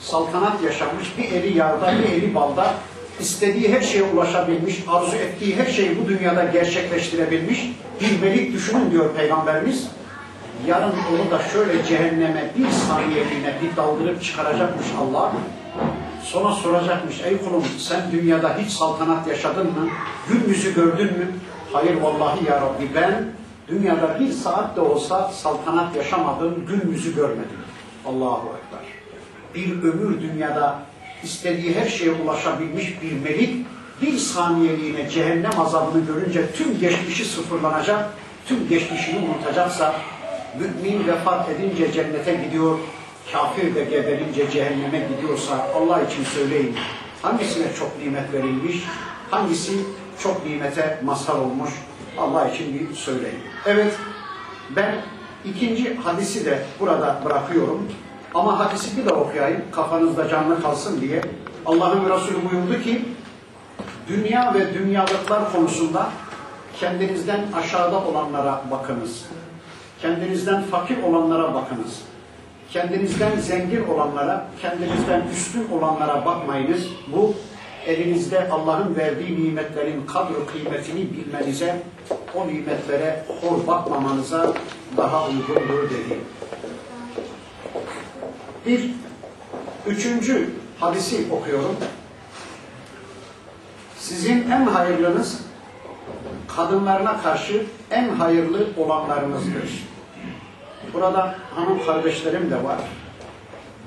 saltanat 0.00 0.62
yaşamış, 0.62 1.18
bir 1.18 1.24
eli 1.24 1.58
yarda, 1.58 1.92
bir 1.98 2.12
eli 2.12 2.34
balda, 2.34 2.74
istediği 3.20 3.72
her 3.72 3.80
şeye 3.80 4.02
ulaşabilmiş, 4.02 4.84
arzu 4.88 5.16
ettiği 5.16 5.56
her 5.56 5.66
şeyi 5.66 5.98
bu 6.04 6.08
dünyada 6.08 6.44
gerçekleştirebilmiş 6.44 7.70
bir 8.00 8.20
melik 8.22 8.52
düşünün 8.52 8.90
diyor 8.90 9.14
Peygamberimiz. 9.16 9.86
Yarın 10.66 10.92
onu 10.92 11.30
da 11.30 11.42
şöyle 11.52 11.84
cehenneme 11.84 12.50
bir 12.58 12.70
saniyeliğine 12.70 13.54
bir 13.62 13.76
daldırıp 13.76 14.22
çıkaracakmış 14.22 14.86
Allah. 15.00 15.32
Sonra 16.24 16.52
soracakmış, 16.52 17.20
ey 17.24 17.38
kulum 17.38 17.64
sen 17.78 18.12
dünyada 18.12 18.58
hiç 18.58 18.72
saltanat 18.72 19.26
yaşadın 19.26 19.66
mı? 19.66 19.88
Gün 20.28 20.48
yüzü 20.48 20.74
gördün 20.74 21.06
mü? 21.06 21.26
Hayır 21.72 22.00
vallahi 22.00 22.44
ya 22.48 22.60
Rabbi 22.60 22.94
ben 22.94 23.39
Dünyada 23.70 24.20
bir 24.20 24.32
saat 24.32 24.76
de 24.76 24.80
olsa 24.80 25.28
saltanat 25.28 25.96
yaşamadığım 25.96 26.66
gün 26.66 26.92
yüzü 26.92 27.14
görmedim. 27.14 27.58
Allahu 28.06 28.48
Ekber. 28.48 28.86
Bir 29.54 29.82
ömür 29.82 30.20
dünyada 30.20 30.78
istediği 31.22 31.74
her 31.74 31.88
şeye 31.88 32.10
ulaşabilmiş 32.10 33.02
bir 33.02 33.12
melik 33.12 33.66
bir 34.02 34.18
saniyeliğine 34.18 35.10
cehennem 35.10 35.60
azabını 35.60 36.06
görünce 36.06 36.52
tüm 36.52 36.80
geçmişi 36.80 37.24
sıfırlanacak, 37.24 38.10
tüm 38.46 38.68
geçmişini 38.68 39.18
unutacaksa 39.18 39.94
mümin 40.58 41.06
vefat 41.06 41.48
edince 41.48 41.92
cennete 41.92 42.34
gidiyor, 42.34 42.78
kafir 43.32 43.74
de 43.74 43.84
geberince 43.84 44.50
cehenneme 44.50 45.08
gidiyorsa 45.08 45.66
Allah 45.74 46.02
için 46.02 46.24
söyleyin 46.24 46.76
hangisine 47.22 47.66
çok 47.78 47.98
nimet 47.98 48.32
verilmiş, 48.32 48.76
hangisi 49.30 49.72
çok 50.22 50.46
nimete 50.46 51.00
mazhar 51.04 51.34
olmuş 51.34 51.70
Allah 52.18 52.48
için 52.48 52.74
bir 52.74 52.94
söyleyin. 52.94 53.49
Evet 53.66 53.98
ben 54.76 54.94
ikinci 55.44 55.96
hadisi 55.96 56.44
de 56.46 56.62
burada 56.80 57.20
bırakıyorum. 57.24 57.88
Ama 58.34 58.58
hadisi 58.58 58.96
bir 58.96 59.06
de 59.06 59.12
okuyayım 59.12 59.62
kafanızda 59.72 60.28
canlı 60.28 60.62
kalsın 60.62 61.00
diye. 61.00 61.20
Allah'ın 61.66 62.10
Resulü 62.10 62.50
buyurdu 62.50 62.82
ki 62.82 63.04
dünya 64.08 64.54
ve 64.54 64.74
dünyalıklar 64.74 65.52
konusunda 65.52 66.08
kendinizden 66.80 67.40
aşağıda 67.54 68.04
olanlara 68.04 68.62
bakınız. 68.70 69.24
Kendinizden 70.02 70.62
fakir 70.62 71.02
olanlara 71.02 71.54
bakınız. 71.54 72.02
Kendinizden 72.70 73.36
zengin 73.36 73.88
olanlara, 73.88 74.46
kendinizden 74.62 75.22
üstün 75.32 75.68
olanlara 75.72 76.26
bakmayınız. 76.26 76.86
Bu 77.12 77.34
elinizde 77.86 78.50
Allah'ın 78.50 78.96
verdiği 78.96 79.44
nimetlerin 79.44 80.06
kadro 80.06 80.46
kıymetini 80.46 81.08
bilmenize, 81.12 81.82
o 82.34 82.48
nimetlere 82.48 83.24
hor 83.40 83.66
bakmamanıza 83.66 84.54
daha 84.96 85.28
uygundur 85.28 85.90
dedi. 85.90 86.20
Bir 88.66 88.90
üçüncü 89.86 90.50
hadisi 90.80 91.26
okuyorum. 91.32 91.76
Sizin 93.98 94.50
en 94.50 94.66
hayırlınız 94.66 95.40
kadınlarına 96.56 97.22
karşı 97.22 97.66
en 97.90 98.08
hayırlı 98.08 98.66
olanlarınızdır. 98.76 99.90
Burada 100.94 101.34
hanım 101.54 101.86
kardeşlerim 101.86 102.50
de 102.50 102.64
var. 102.64 102.78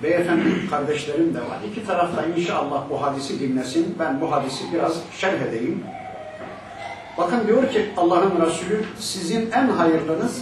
Beyefendi 0.03 0.69
kardeşlerim 0.69 1.33
de 1.33 1.39
var. 1.39 1.57
İki 1.71 1.85
tarafta 1.85 2.25
inşallah 2.25 2.89
bu 2.89 3.01
hadisi 3.01 3.39
dinlesin. 3.39 3.95
Ben 3.99 4.21
bu 4.21 4.31
hadisi 4.31 4.63
biraz 4.73 5.01
şerh 5.17 5.41
edeyim. 5.41 5.83
Bakın 7.17 7.47
diyor 7.47 7.69
ki 7.69 7.89
Allah'ın 7.97 8.45
Resulü 8.45 8.85
sizin 8.99 9.51
en 9.51 9.67
hayırlınız 9.67 10.41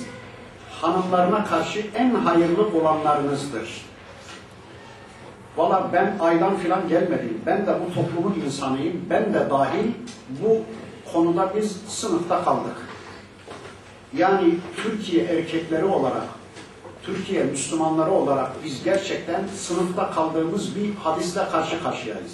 hanımlarına 0.81 1.45
karşı 1.45 1.83
en 1.95 2.15
hayırlı 2.15 2.67
olanlarınızdır. 2.67 3.85
Valla 5.57 5.89
ben 5.93 6.17
aydan 6.19 6.57
filan 6.57 6.87
gelmedim. 6.87 7.41
Ben 7.45 7.65
de 7.65 7.75
bu 7.87 7.93
toplumun 7.93 8.41
insanıyım. 8.45 9.05
Ben 9.09 9.33
de 9.33 9.49
dahil 9.49 9.91
bu 10.29 10.57
konuda 11.13 11.53
biz 11.55 11.77
sınıfta 11.87 12.43
kaldık. 12.43 12.75
Yani 14.17 14.55
Türkiye 14.83 15.25
erkekleri 15.25 15.85
olarak, 15.85 16.23
Türkiye 17.05 17.43
Müslümanları 17.43 18.11
olarak 18.11 18.49
biz 18.65 18.83
gerçekten 18.83 19.41
sınıfta 19.57 20.11
kaldığımız 20.11 20.75
bir 20.75 20.95
hadisle 20.95 21.49
karşı 21.51 21.83
karşıyayız. 21.83 22.31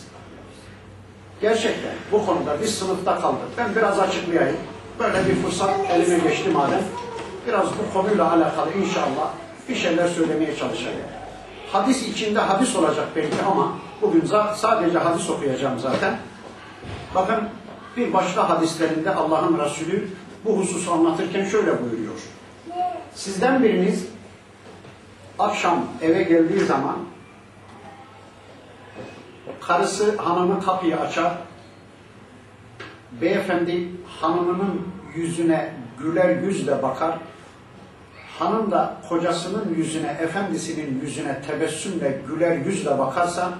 Gerçekten 1.42 1.94
bu 2.12 2.26
konuda 2.26 2.62
biz 2.62 2.76
sınıfta 2.76 3.20
kaldık. 3.20 3.48
Ben 3.58 3.76
biraz 3.76 4.00
açıklayayım. 4.00 4.58
Böyle 5.00 5.30
bir 5.30 5.36
fırsat 5.36 5.70
elime 5.92 6.18
geçti 6.30 6.50
madem. 6.50 6.82
Biraz 7.48 7.66
bu 7.66 8.00
konuyla 8.00 8.32
alakalı 8.32 8.74
inşallah 8.74 9.32
bir 9.70 9.76
şeyler 9.76 10.08
söylemeye 10.08 10.56
çalışayım. 10.56 11.00
Hadis 11.72 12.08
içinde 12.08 12.40
hadis 12.40 12.76
olacak 12.76 13.08
belki 13.16 13.42
ama 13.52 13.74
bugün 14.02 14.24
sadece 14.56 14.98
hadis 14.98 15.30
okuyacağım 15.30 15.80
zaten. 15.80 16.18
Bakın 17.16 17.38
bir 17.98 18.14
başka 18.14 18.50
hadislerinde 18.50 19.16
Allah'ın 19.16 19.60
Resulü 19.60 20.08
bu 20.46 20.58
hususu 20.58 20.94
anlatırken 20.94 21.46
şöyle 21.46 21.84
buyuruyor. 21.84 22.16
Sizden 23.16 23.64
biriniz 23.64 24.06
akşam 25.40 25.86
eve 26.02 26.24
geldiği 26.24 26.60
zaman 26.60 26.98
karısı 29.62 30.18
hanımı 30.18 30.64
kapıyı 30.64 31.00
açar. 31.00 31.34
Beyefendi 33.22 33.90
hanımının 34.22 34.88
yüzüne 35.16 35.74
güler 36.00 36.30
yüzle 36.30 36.84
bakar. 36.84 37.18
Hanım 38.40 38.72
da 38.72 38.98
kocasının 39.10 39.76
yüzüne, 39.78 40.08
efendisinin 40.08 41.02
yüzüne 41.02 41.42
tebessümle 41.42 42.22
güler 42.28 42.58
yüzle 42.58 43.00
bakarsa 43.00 43.54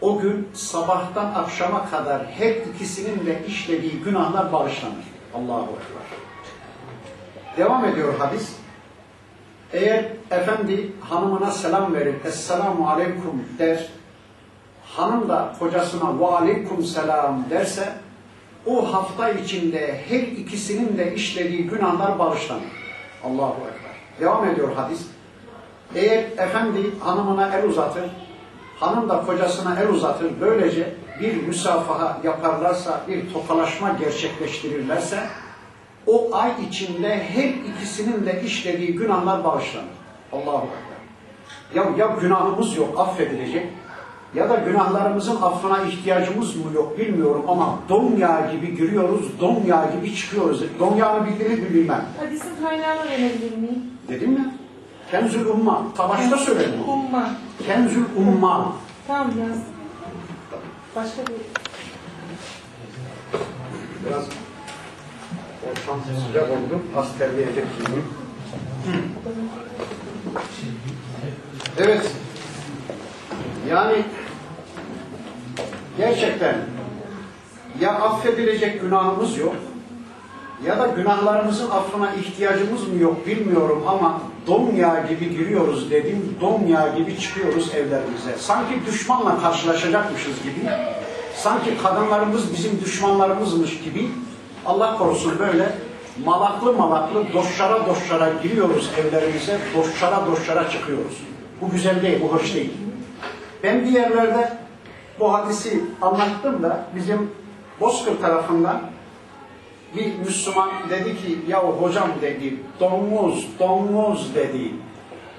o 0.00 0.18
gün 0.18 0.48
sabahtan 0.54 1.34
akşama 1.34 1.90
kadar 1.90 2.26
her 2.26 2.50
ikisinin 2.50 3.26
de 3.26 3.46
işlediği 3.46 4.02
günahlar 4.02 4.52
bağışlanır. 4.52 5.04
Allahu 5.34 5.62
Ekber. 5.62 6.18
Devam 7.56 7.84
ediyor 7.84 8.18
hadis. 8.18 8.59
Eğer 9.72 10.04
efendi 10.30 10.92
hanımına 11.00 11.50
selam 11.50 11.94
verir, 11.94 12.14
Esselamu 12.24 12.88
Aleyküm 12.88 13.48
der, 13.58 13.88
hanım 14.84 15.28
da 15.28 15.52
kocasına 15.58 16.20
ve 16.20 16.26
aleyküm 16.26 16.84
selam 16.84 17.44
derse, 17.50 17.92
o 18.66 18.94
hafta 18.94 19.30
içinde 19.30 20.00
her 20.08 20.20
ikisinin 20.20 20.98
de 20.98 21.14
işlediği 21.14 21.66
günahlar 21.66 22.18
bağışlanır. 22.18 22.62
Allahu 23.24 23.56
Ekber. 23.60 24.20
Devam 24.20 24.48
ediyor 24.48 24.68
hadis. 24.76 25.06
Eğer 25.94 26.24
efendi 26.24 26.98
hanımına 27.00 27.56
el 27.56 27.64
uzatır, 27.64 28.04
hanım 28.80 29.08
da 29.08 29.22
kocasına 29.26 29.80
el 29.80 29.88
uzatır, 29.88 30.30
böylece 30.40 30.94
bir 31.20 31.46
müsafaha 31.46 32.18
yaparlarsa, 32.24 33.00
bir 33.08 33.32
tokalaşma 33.32 33.88
gerçekleştirirlerse, 33.88 35.18
o 36.06 36.30
ay 36.32 36.50
içinde 36.68 37.24
her 37.24 37.48
ikisinin 37.48 38.26
de 38.26 38.42
işlediği 38.42 38.96
günahlar 38.96 39.44
bağışlanır. 39.44 39.86
Allahu 40.32 40.66
Ekber. 40.66 41.00
Ya, 41.74 41.90
ya 41.98 42.16
günahımız 42.20 42.76
yok, 42.76 43.00
affedilecek, 43.00 43.66
ya 44.34 44.50
da 44.50 44.54
günahlarımızın 44.54 45.42
affına 45.42 45.82
ihtiyacımız 45.82 46.56
mı 46.56 46.62
yok 46.74 46.98
bilmiyorum 46.98 47.44
ama 47.48 47.78
don 47.88 48.16
yağı 48.16 48.52
gibi 48.52 48.76
giriyoruz, 48.76 49.40
don 49.40 49.62
yağı 49.66 49.92
gibi 49.92 50.14
çıkıyoruz. 50.14 50.62
Don 50.78 50.96
yağını 50.96 51.26
bildiğini 51.26 51.74
bilmem. 51.74 52.04
Hadisin 52.20 52.50
kaynağını 52.62 53.10
verebilir 53.10 53.56
miyim? 53.56 53.84
Dedim 54.08 54.30
mi? 54.30 54.54
Kenzül 55.10 55.46
Umma. 55.46 55.82
Tabaşta 55.96 56.36
söyledim. 56.36 56.88
Umma. 56.88 57.30
Kenzül 57.66 58.04
Umma. 58.16 58.72
Tamam 59.06 59.28
yazdım. 59.28 59.64
Başka 60.96 61.22
bir... 61.22 61.34
Biraz 64.06 64.24
ortam 65.68 66.00
sıcak 66.26 66.50
oldu. 66.50 66.82
Az 66.96 67.18
terbiye 67.18 67.46
edecek 67.46 67.64
gibi. 67.78 68.00
Evet. 71.78 72.10
Yani 73.70 74.04
gerçekten 75.98 76.56
ya 77.80 77.92
affedilecek 77.92 78.80
günahımız 78.80 79.38
yok 79.38 79.54
ya 80.66 80.78
da 80.78 80.86
günahlarımızın 80.86 81.70
affına 81.70 82.14
ihtiyacımız 82.14 82.88
mı 82.88 83.02
yok 83.02 83.26
bilmiyorum 83.26 83.84
ama 83.88 84.20
don 84.46 84.74
yağı 84.74 85.08
gibi 85.08 85.30
giriyoruz 85.30 85.90
dedim, 85.90 86.36
don 86.40 86.66
yağı 86.66 86.96
gibi 86.96 87.18
çıkıyoruz 87.18 87.74
evlerimize. 87.74 88.36
Sanki 88.38 88.86
düşmanla 88.86 89.40
karşılaşacakmışız 89.40 90.42
gibi, 90.42 90.70
sanki 91.36 91.78
kadınlarımız 91.82 92.52
bizim 92.52 92.80
düşmanlarımızmış 92.80 93.80
gibi 93.80 94.10
Allah 94.66 94.98
korusun 94.98 95.38
böyle 95.38 95.72
malaklı 96.24 96.72
malaklı 96.72 97.32
doşlara 97.32 97.86
doşlara 97.86 98.30
giriyoruz 98.42 98.90
evlerimize, 99.00 99.58
doşlara 99.76 100.26
doşlara 100.26 100.70
çıkıyoruz. 100.70 101.22
Bu 101.60 101.70
güzel 101.70 102.02
değil, 102.02 102.18
bu 102.22 102.32
hoş 102.36 102.54
değil. 102.54 102.72
Ben 103.62 103.84
bir 103.84 103.90
yerlerde 103.90 104.52
bu 105.20 105.34
hadisi 105.34 105.84
anlattım 106.02 106.62
da 106.62 106.84
bizim 106.96 107.30
Bozkır 107.80 108.20
tarafından 108.20 108.80
bir 109.96 110.18
Müslüman 110.26 110.70
dedi 110.90 111.16
ki 111.16 111.38
ya 111.48 111.62
hocam 111.62 112.08
dedi 112.22 112.56
domuz 112.80 113.46
domuz 113.58 114.34
dedi. 114.34 114.74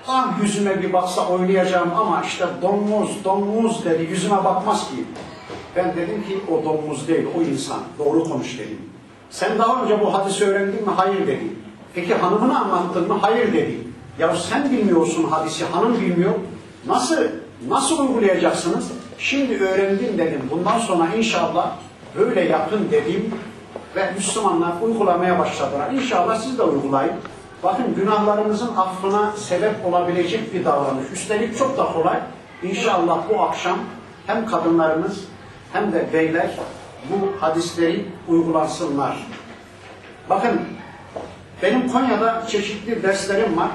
Ah 0.07 0.41
yüzüme 0.41 0.83
bir 0.83 0.93
baksa 0.93 1.27
oynayacağım 1.27 1.91
ama 1.97 2.21
işte 2.25 2.45
domuz 2.61 3.23
domuz 3.23 3.85
dedi 3.85 4.03
yüzüme 4.03 4.43
bakmaz 4.43 4.89
ki. 4.89 4.95
Ben 5.75 5.95
dedim 5.95 6.23
ki 6.27 6.39
o 6.51 6.65
domuz 6.65 7.07
değil 7.07 7.27
o 7.37 7.41
insan 7.41 7.79
doğru 7.99 8.23
konuş 8.23 8.59
dedim. 8.59 8.90
Sen 9.31 9.59
daha 9.59 9.83
önce 9.83 10.01
bu 10.01 10.13
hadisi 10.13 10.45
öğrendin 10.45 10.85
mi? 10.85 10.91
Hayır 10.95 11.27
dedi. 11.27 11.47
Peki 11.95 12.15
hanımını 12.15 12.59
anlattın 12.59 13.07
mı? 13.07 13.17
Hayır 13.21 13.53
dedi. 13.53 13.77
Ya 14.19 14.35
sen 14.35 14.71
bilmiyorsun 14.71 15.23
hadisi 15.23 15.65
hanım 15.65 16.01
bilmiyor. 16.01 16.33
Nasıl 16.87 17.15
nasıl 17.69 17.99
uygulayacaksınız? 17.99 18.91
Şimdi 19.17 19.63
öğrendim 19.63 20.17
dedim. 20.17 20.41
Bundan 20.51 20.79
sonra 20.79 21.07
inşallah 21.17 21.71
böyle 22.17 22.41
yapın 22.41 22.87
dedim. 22.91 23.31
ve 23.95 24.11
Müslümanlar 24.11 24.71
uygulamaya 24.81 25.39
başladılar. 25.39 25.91
İnşallah 25.93 26.39
siz 26.39 26.57
de 26.57 26.63
uygulayın. 26.63 27.13
Bakın 27.63 27.95
günahlarınızın 27.95 28.75
affına 28.75 29.31
sebep 29.31 29.85
olabilecek 29.85 30.53
bir 30.53 30.65
davranış. 30.65 31.11
Üstelik 31.13 31.57
çok 31.57 31.77
da 31.77 31.85
kolay. 31.85 32.19
İnşallah 32.63 33.17
bu 33.29 33.41
akşam 33.41 33.77
hem 34.27 34.45
kadınlarımız 34.45 35.19
hem 35.73 35.93
de 35.93 36.07
beyler 36.13 36.49
bu 37.09 37.41
hadisleri 37.41 38.05
uygulansınlar. 38.27 39.27
Bakın 40.29 40.61
benim 41.63 41.91
Konya'da 41.91 42.43
çeşitli 42.47 43.03
derslerim 43.03 43.57
var. 43.57 43.69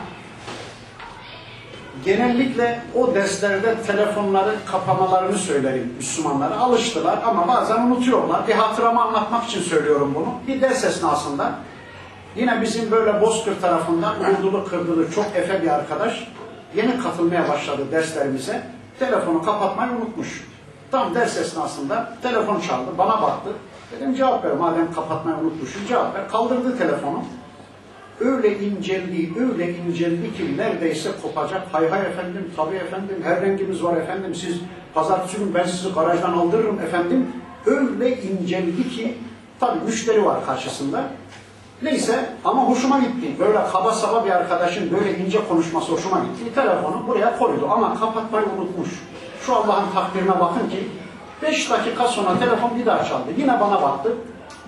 Genellikle 2.05 2.83
o 2.95 3.14
derslerde 3.14 3.83
telefonları 3.83 4.55
kapamalarını 4.66 5.39
söylerim 5.39 5.95
Müslümanlara. 5.97 6.59
Alıştılar 6.59 7.18
ama 7.27 7.49
bazen 7.49 7.83
unutuyorlar. 7.83 8.49
Bir 8.49 8.55
hatıramı 8.55 9.03
anlatmak 9.03 9.45
için 9.45 9.61
söylüyorum 9.61 10.12
bunu. 10.14 10.35
Bir 10.47 10.61
ders 10.61 10.85
esnasında 10.85 11.53
yine 12.37 12.62
bizim 12.62 12.91
böyle 12.91 13.20
Bozkır 13.20 13.61
tarafından 13.61 14.14
Urdulu 14.20 14.64
Kırdılı 14.64 15.11
çok 15.11 15.27
efe 15.35 15.62
bir 15.62 15.68
arkadaş 15.68 16.29
yeni 16.77 16.99
katılmaya 16.99 17.49
başladı 17.49 17.83
derslerimize. 17.93 18.62
Telefonu 18.99 19.43
kapatmayı 19.43 19.91
unutmuş. 19.93 20.45
Tam 20.91 21.14
ders 21.14 21.37
esnasında 21.37 22.12
telefon 22.22 22.61
çaldı. 22.61 22.91
Bana 22.99 23.22
baktı. 23.22 23.51
Dedim 23.93 24.14
cevap 24.14 24.45
ver 24.45 24.53
madem 24.53 24.93
kapatmayı 24.93 25.37
unutmuşsun 25.37 25.87
cevap 25.87 26.14
ver. 26.14 26.28
Kaldırdı 26.28 26.78
telefonu 26.78 27.22
öyle 28.20 28.59
inceldi, 28.59 29.32
öyle 29.41 29.76
inceldi 29.76 30.37
ki 30.37 30.57
neredeyse 30.57 31.11
kopacak. 31.22 31.62
Hay 31.72 31.89
hay 31.89 32.01
efendim, 32.01 32.51
tabii 32.57 32.76
efendim, 32.76 33.16
her 33.24 33.43
rengimiz 33.43 33.84
var 33.84 33.97
efendim. 33.97 34.34
Siz 34.34 34.61
pazartesi 34.95 35.39
günü 35.39 35.55
ben 35.55 35.64
sizi 35.64 35.93
garajdan 35.93 36.32
aldırırım 36.32 36.80
efendim. 36.80 37.32
Öyle 37.66 38.22
inceldi 38.22 38.89
ki, 38.89 39.18
tabii 39.61 39.84
müşteri 39.84 40.24
var 40.24 40.47
karşısında. 40.47 41.05
Neyse 41.82 42.30
ama 42.45 42.62
hoşuma 42.62 42.99
gitti. 42.99 43.37
Böyle 43.39 43.59
kaba 43.72 43.93
saba 43.93 44.24
bir 44.24 44.30
arkadaşın 44.30 44.91
böyle 44.91 45.18
ince 45.18 45.49
konuşması 45.49 45.93
hoşuma 45.93 46.18
gitti. 46.18 46.55
Telefonu 46.55 47.07
buraya 47.07 47.39
koydu 47.39 47.68
ama 47.70 48.01
kapatmayı 48.01 48.47
unutmuş. 48.59 48.89
Şu 49.47 49.57
Allah'ın 49.57 49.90
takdirine 49.94 50.40
bakın 50.40 50.68
ki 50.70 50.88
5 51.42 51.70
dakika 51.70 52.09
sonra 52.09 52.38
telefon 52.38 52.78
bir 52.78 52.86
daha 52.86 53.05
çaldı. 53.05 53.30
Yine 53.38 53.61
bana 53.61 53.82
baktı. 53.82 54.12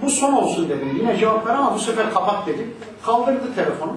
Bu 0.02 0.10
son 0.10 0.32
olsun 0.32 0.68
dedim. 0.68 0.96
Yine 1.00 1.18
cevap 1.18 1.46
ver 1.46 1.54
ama 1.54 1.74
bu 1.74 1.78
sefer 1.78 2.14
kapat 2.14 2.46
dedim. 2.46 2.74
Kaldırdı 3.06 3.54
telefonu. 3.54 3.92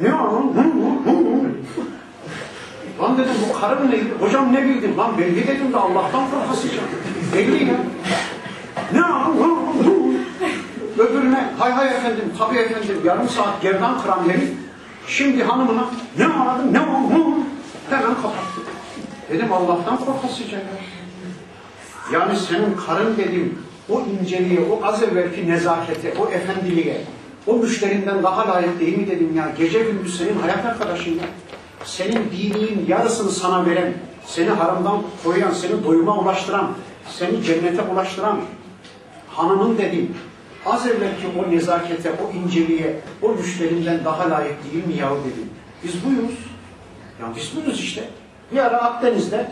Ne 0.00 0.14
onun? 0.14 0.54
Hı, 0.54 0.60
hı, 0.60 1.10
hı. 1.10 1.48
Lan 3.02 3.18
dedim 3.18 3.34
bu 3.48 3.60
karı 3.60 3.80
mı 3.80 3.90
neydi? 3.90 4.14
Hocam 4.20 4.52
ne 4.52 4.64
bildin? 4.64 4.98
Lan 4.98 5.18
belli 5.18 5.46
dedim 5.46 5.72
de 5.72 5.76
Allah'tan 5.76 6.30
korkasıca. 6.30 6.80
Belli 7.34 7.64
ya. 7.64 7.74
Ne 8.92 9.00
hı. 9.00 9.58
Öbürüne 10.98 11.50
hay 11.58 11.72
hay 11.72 11.86
efendim, 11.86 12.32
tabii 12.38 12.58
efendim 12.58 13.00
yarım 13.04 13.28
saat 13.28 13.62
gerdan 13.62 14.02
kıran 14.02 14.28
herif. 14.28 14.52
Şimdi 15.06 15.44
hanımına 15.44 15.84
ne 16.18 16.26
aradın, 16.26 16.74
ne 16.74 16.80
oldu? 16.80 17.34
Hemen 17.90 18.14
kapattı. 18.14 18.77
Dedim 19.30 19.52
Allah'tan 19.52 20.04
korkasıca 20.04 20.56
ya. 20.56 20.64
Yani 22.12 22.38
senin 22.38 22.76
karın 22.86 23.16
dedim, 23.16 23.58
o 23.88 24.00
inceliğe, 24.00 24.60
o 24.60 24.86
az 24.86 25.02
evvelki 25.02 25.48
nezakete, 25.48 26.14
o 26.20 26.28
efendiliğe, 26.28 27.00
o 27.46 27.54
müşterinden 27.54 28.22
daha 28.22 28.48
layık 28.48 28.80
değil 28.80 28.98
mi 28.98 29.06
dedim 29.06 29.36
ya. 29.36 29.52
Gece 29.58 29.80
gündüz 29.80 30.18
senin 30.18 30.38
hayat 30.38 30.66
arkadaşın 30.66 31.10
ya. 31.10 31.24
Senin 31.84 32.30
dininin 32.30 32.86
yarısını 32.88 33.30
sana 33.30 33.66
veren, 33.66 33.92
seni 34.26 34.50
haramdan 34.50 35.02
koruyan, 35.24 35.50
seni 35.50 35.84
doyuma 35.84 36.18
ulaştıran, 36.18 36.70
seni 37.10 37.42
cennete 37.42 37.82
ulaştıran 37.82 38.40
hanımın 39.28 39.78
dedim. 39.78 40.14
Az 40.66 40.86
evvelki 40.86 41.26
o 41.38 41.50
nezakete, 41.50 42.12
o 42.12 42.36
inceliğe, 42.38 43.00
o 43.22 43.28
müşterinden 43.28 44.04
daha 44.04 44.30
layık 44.30 44.72
değil 44.72 44.86
mi 44.86 44.96
yahu 44.96 45.18
dedim. 45.20 45.50
Biz 45.84 46.04
buyuz. 46.04 46.38
Ya 47.20 47.26
biz 47.36 47.56
buyuz 47.56 47.80
işte. 47.80 48.04
Bir 48.52 48.58
ara 48.58 48.82
Akdeniz'de 48.82 49.50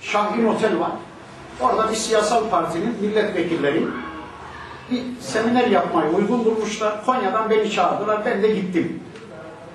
Şahin 0.00 0.46
Otel 0.46 0.80
var. 0.80 0.90
Orada 1.60 1.90
bir 1.90 1.96
siyasal 1.96 2.48
partinin 2.50 2.96
milletvekilleri 3.00 3.86
bir 4.90 5.02
seminer 5.20 5.66
yapmayı 5.66 6.10
uygun 6.10 6.44
bulmuşlar. 6.44 7.06
Konya'dan 7.06 7.50
beni 7.50 7.70
çağırdılar. 7.70 8.24
Ben 8.24 8.42
de 8.42 8.48
gittim. 8.48 9.02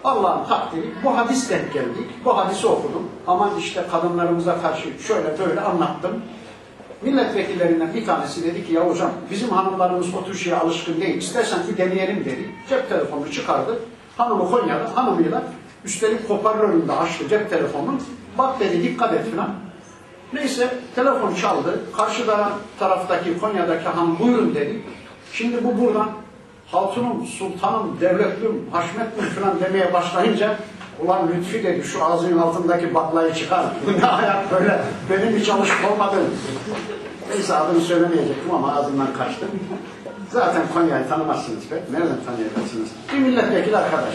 Allah'ın 0.03 0.45
takdiri. 0.47 0.89
Bu 1.03 1.18
hadis 1.18 1.49
denk 1.49 1.74
geldi. 1.74 1.97
Bu 2.26 2.38
hadisi 2.38 2.68
okudum. 2.68 3.09
Aman 3.28 3.51
işte 3.59 3.84
kadınlarımıza 3.91 4.61
karşı 4.61 4.89
şöyle 5.07 5.39
böyle 5.39 5.61
anlattım. 5.61 6.22
Milletvekillerinden 7.01 7.93
bir 7.93 8.05
tanesi 8.05 8.43
dedi 8.43 8.68
ki 8.68 8.74
ya 8.74 8.89
hocam 8.89 9.11
bizim 9.32 9.49
hanımlarımız 9.49 10.16
o 10.16 10.26
tür 10.26 10.36
şeye 10.36 10.55
alışkın 10.55 11.01
değil. 11.01 11.18
İstersen 11.18 11.59
bir 11.72 11.78
deneyelim 11.78 12.26
dedi. 12.26 12.49
Cep 12.70 12.89
telefonunu 12.89 13.32
çıkardı. 13.32 13.80
Hanımı 14.18 14.51
Konya'da 14.51 14.95
hanımıyla 14.95 15.43
üstelik 15.86 16.30
hoparlörünü 16.30 16.88
de 16.88 16.91
açtı 16.91 17.30
cep 17.30 17.49
telefonunu. 17.49 17.97
Bak 18.38 18.59
dedi 18.59 18.83
dikkat 18.83 19.13
et 19.13 19.31
falan. 19.36 19.49
Neyse 20.33 20.73
telefon 20.95 21.33
çaldı. 21.33 21.79
Karşı 21.97 22.23
taraftaki 22.79 23.39
Konya'daki 23.39 23.89
hanım 23.89 24.19
buyurun 24.19 24.55
dedi. 24.55 24.81
Şimdi 25.33 25.63
bu 25.63 25.79
buradan 25.79 26.09
Hatunum, 26.71 27.25
Sultanım, 27.25 27.97
Devletlüm, 28.01 28.69
Haşmetlüm 28.71 29.25
falan 29.25 29.59
demeye 29.59 29.93
başlayınca 29.93 30.55
ulan 31.03 31.27
Lütfi 31.27 31.63
dedi 31.63 31.83
şu 31.83 32.05
ağzının 32.05 32.38
altındaki 32.38 32.93
baklayı 32.93 33.33
çıkar. 33.33 33.65
Bu 33.88 33.93
ne 33.99 34.05
hayat 34.05 34.51
böyle 34.51 34.81
benim 35.09 35.39
hiç 35.39 35.49
alışık 35.49 35.91
olmadığım. 35.91 36.25
Neyse 37.29 37.55
adını 37.55 37.81
söylemeyecektim 37.81 38.51
ama 38.55 38.75
ağzımdan 38.75 39.13
kaçtı. 39.17 39.45
Zaten 40.29 40.61
Konya'yı 40.73 41.07
tanımazsınız 41.09 41.71
be. 41.71 41.83
Nereden 41.91 42.17
tanıyacaksınız? 42.25 42.89
Bir 43.13 43.17
milletvekili 43.17 43.77
arkadaş. 43.77 44.13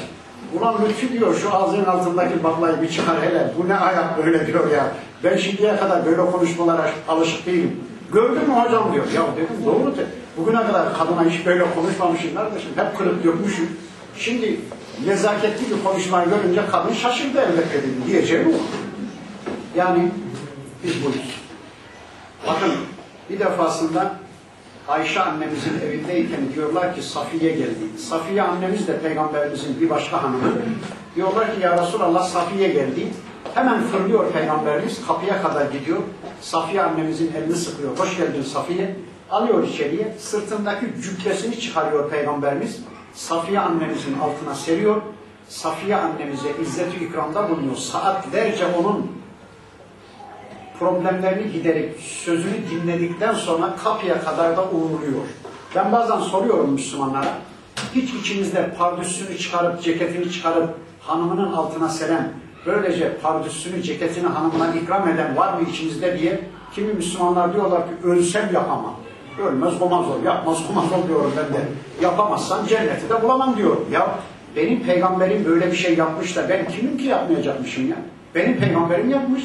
Ulan 0.59 0.75
Lütfi 0.89 1.13
diyor 1.13 1.35
şu 1.35 1.55
ağzının 1.55 1.85
altındaki 1.85 2.45
baklayı 2.45 2.83
bir 2.83 2.91
çıkar 2.91 3.23
hele. 3.23 3.55
Bu 3.59 3.69
ne 3.69 3.73
hayat 3.73 4.19
böyle 4.19 4.47
diyor 4.47 4.71
ya. 4.71 4.93
Ben 5.25 5.37
şimdiye 5.37 5.77
kadar 5.77 6.07
böyle 6.07 6.31
konuşmalara 6.31 6.91
alışık 7.09 7.47
değilim. 7.47 7.81
Gördün 8.13 8.49
mü 8.49 8.55
hocam 8.55 8.93
diyor. 8.93 9.05
Ya 9.15 9.23
dedim 9.37 9.65
doğru 9.67 9.97
de. 9.97 10.07
Bugüne 10.37 10.67
kadar 10.67 10.99
kadına 10.99 11.25
hiç 11.25 11.47
böyle 11.47 11.65
konuşmamışım 11.75 12.35
kardeşim. 12.35 12.71
Hep 12.77 12.99
kırıp 12.99 13.25
dökmüşüm. 13.25 13.77
Şimdi 14.17 14.61
nezaketli 15.07 15.77
bir 15.77 15.85
konuşmayı 15.85 16.29
görünce 16.29 16.61
kadın 16.71 16.93
şaşırdı 16.93 17.41
elbette 17.41 17.79
dedim. 17.79 18.03
Diyeceğim 18.07 18.49
o. 18.49 18.59
Yani 19.79 20.09
biz 20.85 21.05
buyuz. 21.05 21.41
Bakın 22.47 22.71
bir 23.31 23.39
defasında 23.39 24.13
Ayşe 24.91 25.21
annemizin 25.21 25.81
evindeyken 25.87 26.41
diyorlar 26.55 26.95
ki 26.95 27.03
Safiye 27.03 27.53
geldi. 27.53 27.99
Safiye 27.99 28.43
annemiz 28.43 28.89
de 28.89 29.01
peygamberimizin 29.01 29.81
bir 29.81 29.91
başka 29.91 30.23
hanımı. 30.23 30.53
Diyorlar 31.17 31.55
ki 31.55 31.61
ya 31.61 31.83
Resulallah 31.83 32.25
Safiye 32.25 32.69
geldi. 32.69 33.09
Hemen 33.55 33.83
fırlıyor 33.83 34.33
peygamberimiz 34.33 35.07
kapıya 35.07 35.43
kadar 35.43 35.67
gidiyor. 35.71 35.99
Safiye 36.41 36.83
annemizin 36.83 37.33
elini 37.37 37.57
sıkıyor. 37.57 37.99
Hoş 37.99 38.17
geldin 38.17 38.43
Safiye. 38.43 38.97
Alıyor 39.31 39.69
içeriye. 39.69 40.15
Sırtındaki 40.19 40.87
cübbesini 41.03 41.61
çıkarıyor 41.61 42.11
peygamberimiz. 42.11 42.81
Safiye 43.15 43.61
annemizin 43.61 44.19
altına 44.19 44.55
seriyor. 44.55 45.03
Safiye 45.49 45.97
annemize 45.97 46.49
izzet-i 46.63 47.05
ikramda 47.05 47.51
bulunuyor. 47.51 47.77
Saatlerce 47.77 48.67
onun 48.67 49.11
problemlerini 50.81 51.53
giderip 51.53 52.01
sözünü 52.01 52.55
dinledikten 52.71 53.35
sonra 53.35 53.77
kapıya 53.85 54.21
kadar 54.25 54.57
da 54.57 54.65
uğurluyor. 54.65 55.25
Ben 55.75 55.93
bazen 55.93 56.21
soruyorum 56.21 56.73
Müslümanlara. 56.73 57.35
Hiç 57.95 58.15
içinizde 58.15 58.75
pardüsünü 58.79 59.39
çıkarıp, 59.39 59.83
ceketini 59.83 60.33
çıkarıp 60.33 60.75
hanımının 61.01 61.53
altına 61.53 61.89
seren, 61.89 62.33
böylece 62.67 63.17
pardüsünü, 63.23 63.83
ceketini 63.83 64.27
hanımına 64.27 64.75
ikram 64.75 65.09
eden 65.09 65.37
var 65.37 65.53
mı 65.53 65.69
içinizde 65.71 66.19
diye 66.19 66.41
kimi 66.75 66.93
Müslümanlar 66.93 67.55
diyorlar 67.55 67.83
ki 67.83 68.09
ölsem 68.09 68.51
yapamam. 68.55 68.95
Ölmez 69.43 69.83
olmaz 69.83 70.07
ol, 70.07 70.25
yapmaz 70.25 70.59
olmaz 70.71 70.85
ol 70.93 71.09
diyorum 71.09 71.33
ben 71.37 71.55
de. 71.55 71.61
Yapamazsan 72.03 72.67
cenneti 72.67 73.09
de 73.09 73.23
bulamam 73.23 73.57
diyorum. 73.57 73.87
Ya 73.93 74.19
benim 74.57 74.83
peygamberim 74.83 75.45
böyle 75.45 75.73
bir 75.73 75.77
şey 75.77 75.97
yapmış 75.97 76.37
da 76.37 76.49
ben 76.49 76.69
kimim 76.69 76.99
ki 76.99 77.05
yapmayacakmışım 77.05 77.89
ya? 77.89 77.97
Benim 78.35 78.57
peygamberim 78.57 79.11
yapmış. 79.11 79.43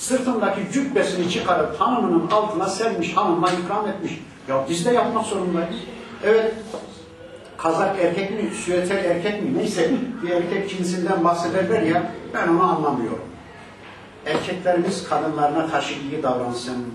Sırtındaki 0.00 0.60
cübbesini 0.72 1.30
çıkarıp 1.30 1.80
hanımının 1.80 2.30
altına 2.30 2.66
sermiş, 2.66 3.16
hanımına 3.16 3.48
ikram 3.52 3.88
etmiş. 3.88 4.12
Ya 4.48 4.64
biz 4.68 4.86
de 4.86 4.90
yapmak 4.90 5.26
zorundayız. 5.26 5.76
Evet, 6.24 6.54
kazak 7.56 7.96
erkek 8.00 8.30
mi, 8.30 8.50
süeter 8.50 9.04
erkek 9.04 9.42
mi 9.42 9.58
neyse 9.58 9.90
bir 10.22 10.30
erkek 10.30 10.70
cinsinden 10.70 11.24
bahsederler 11.24 11.82
ya 11.82 12.12
ben 12.34 12.48
onu 12.48 12.62
anlamıyorum. 12.62 13.24
Erkeklerimiz 14.26 15.08
kadınlarına 15.08 15.70
karşı 15.70 15.94
iyi 15.94 16.22
davransın. 16.22 16.86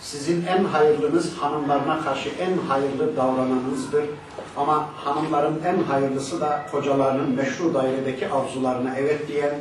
Sizin 0.00 0.46
en 0.46 0.64
hayırlınız 0.64 1.36
hanımlarına 1.36 2.04
karşı 2.04 2.28
en 2.28 2.68
hayırlı 2.68 3.16
davrananınızdır. 3.16 4.04
Ama 4.56 4.88
hanımların 4.96 5.60
en 5.66 5.82
hayırlısı 5.82 6.40
da 6.40 6.66
kocalarının 6.70 7.30
meşru 7.30 7.74
dairedeki 7.74 8.28
arzularına 8.28 8.96
evet 8.96 9.28
diyen, 9.28 9.54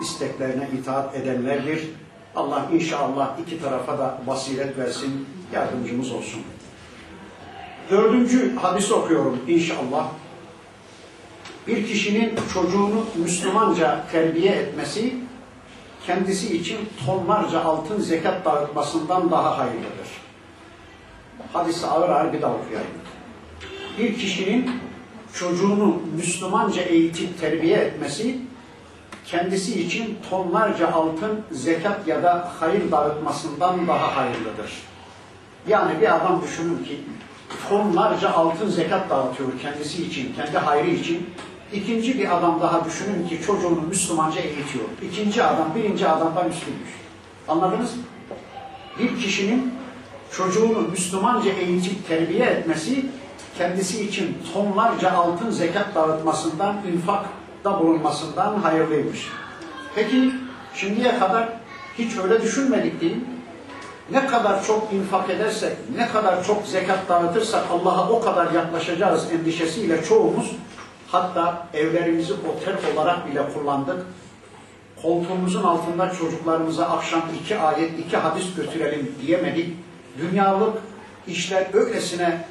isteklerine 0.00 0.68
itaat 0.78 1.14
edenlerdir. 1.14 2.01
Allah 2.36 2.68
inşallah 2.72 3.38
iki 3.46 3.62
tarafa 3.62 3.98
da 3.98 4.18
basiret 4.26 4.78
versin, 4.78 5.26
yardımcımız 5.52 6.12
olsun. 6.12 6.42
Dördüncü 7.90 8.56
hadisi 8.56 8.94
okuyorum 8.94 9.40
inşallah. 9.48 10.06
Bir 11.66 11.86
kişinin 11.86 12.34
çocuğunu 12.54 13.04
Müslümanca 13.16 14.04
terbiye 14.12 14.52
etmesi 14.52 15.14
kendisi 16.06 16.56
için 16.56 16.78
tonlarca 17.06 17.64
altın 17.64 18.00
zekat 18.00 18.44
dağıtmasından 18.44 19.30
daha 19.30 19.58
hayırlıdır. 19.58 20.08
Hadisi 21.52 21.86
ağır 21.86 22.08
ağır 22.08 22.32
bir 22.32 22.42
daha 22.42 22.54
okuyayım. 22.54 22.90
Bir 23.98 24.18
kişinin 24.18 24.70
çocuğunu 25.34 26.02
Müslümanca 26.16 26.82
eğitip 26.82 27.40
terbiye 27.40 27.76
etmesi 27.76 28.38
kendisi 29.32 29.82
için 29.82 30.18
tonlarca 30.30 30.92
altın 30.92 31.40
zekat 31.50 32.08
ya 32.08 32.22
da 32.22 32.52
hayır 32.60 32.90
dağıtmasından 32.90 33.88
daha 33.88 34.16
hayırlıdır. 34.16 34.72
Yani 35.68 36.00
bir 36.00 36.16
adam 36.16 36.42
düşünün 36.42 36.84
ki 36.84 37.00
tonlarca 37.68 38.30
altın 38.30 38.68
zekat 38.68 39.10
dağıtıyor 39.10 39.48
kendisi 39.62 40.06
için, 40.06 40.34
kendi 40.34 40.58
hayrı 40.58 40.90
için. 40.90 41.30
İkinci 41.72 42.18
bir 42.18 42.36
adam 42.36 42.60
daha 42.60 42.84
düşünün 42.84 43.28
ki 43.28 43.40
çocuğunu 43.46 43.80
Müslümanca 43.88 44.40
eğitiyor. 44.40 44.84
İkinci 45.02 45.44
adam 45.44 45.74
birinci 45.74 46.08
adamdan 46.08 46.48
üstünmüş. 46.48 46.90
Anladınız 47.48 47.96
mı? 47.96 48.02
Bir 48.98 49.20
kişinin 49.20 49.74
çocuğunu 50.32 50.88
Müslümanca 50.90 51.52
eğitip 51.52 52.08
terbiye 52.08 52.46
etmesi 52.46 53.06
kendisi 53.58 54.04
için 54.04 54.38
tonlarca 54.54 55.12
altın 55.12 55.50
zekat 55.50 55.94
dağıtmasından, 55.94 56.76
infakta 57.62 57.80
bulunmasından 57.80 58.58
hayırlıymış. 58.58 59.28
Peki 59.94 60.32
şimdiye 60.74 61.18
kadar 61.18 61.48
hiç 61.98 62.16
öyle 62.16 62.42
düşünmedik 62.42 63.00
değil 63.00 63.16
mi? 63.16 63.22
Ne 64.10 64.26
kadar 64.26 64.64
çok 64.64 64.92
infak 64.92 65.30
edersek, 65.30 65.76
ne 65.96 66.08
kadar 66.08 66.44
çok 66.44 66.66
zekat 66.66 67.08
dağıtırsak 67.08 67.64
Allah'a 67.70 68.10
o 68.10 68.20
kadar 68.20 68.52
yaklaşacağız 68.52 69.32
endişesiyle 69.32 70.04
çoğumuz 70.04 70.56
hatta 71.12 71.66
evlerimizi 71.74 72.32
otel 72.32 72.76
olarak 72.94 73.30
bile 73.30 73.42
kullandık. 73.54 74.06
Koltuğumuzun 75.02 75.62
altında 75.62 76.10
çocuklarımıza 76.10 76.86
akşam 76.86 77.22
iki 77.42 77.58
ayet, 77.58 77.98
iki 77.98 78.16
hadis 78.16 78.54
götürelim 78.54 79.14
diyemedik. 79.26 79.76
Dünyalık 80.18 80.78
işler 81.26 81.66
öylesine 81.72 82.44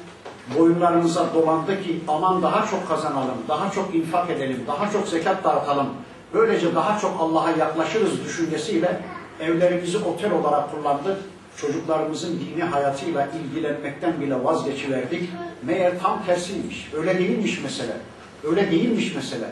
boyunlarımıza 0.58 1.34
dolandı 1.34 1.82
ki 1.82 2.00
aman 2.08 2.42
daha 2.42 2.66
çok 2.66 2.88
kazanalım, 2.88 3.36
daha 3.48 3.70
çok 3.70 3.94
infak 3.94 4.30
edelim, 4.30 4.64
daha 4.66 4.90
çok 4.90 5.08
zekat 5.08 5.44
dağıtalım. 5.44 5.86
Böylece 6.34 6.74
daha 6.74 6.98
çok 6.98 7.20
Allah'a 7.20 7.50
yaklaşırız 7.50 8.24
düşüncesiyle 8.24 9.00
evlerimizi 9.40 9.98
otel 9.98 10.32
olarak 10.32 10.74
kullandık. 10.74 11.18
Çocuklarımızın 11.56 12.40
dini 12.40 12.64
hayatıyla 12.64 13.28
ilgilenmekten 13.42 14.20
bile 14.20 14.44
vazgeçiverdik. 14.44 15.30
Meğer 15.62 16.00
tam 16.02 16.24
tersiymiş. 16.26 16.90
Öyle 16.96 17.18
değilmiş 17.18 17.62
mesele. 17.62 17.96
Öyle 18.44 18.70
değilmiş 18.70 19.14
mesele. 19.14 19.46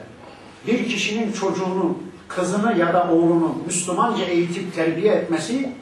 Bir 0.67 0.89
kişinin 0.89 1.33
çocuğunu, 1.33 1.99
kızını 2.29 2.79
ya 2.79 2.95
da 2.95 3.09
oğlunu 3.13 3.57
Müslümanca 3.67 4.25
eğitip 4.25 4.75
terbiye 4.75 5.13
etmesi 5.13 5.73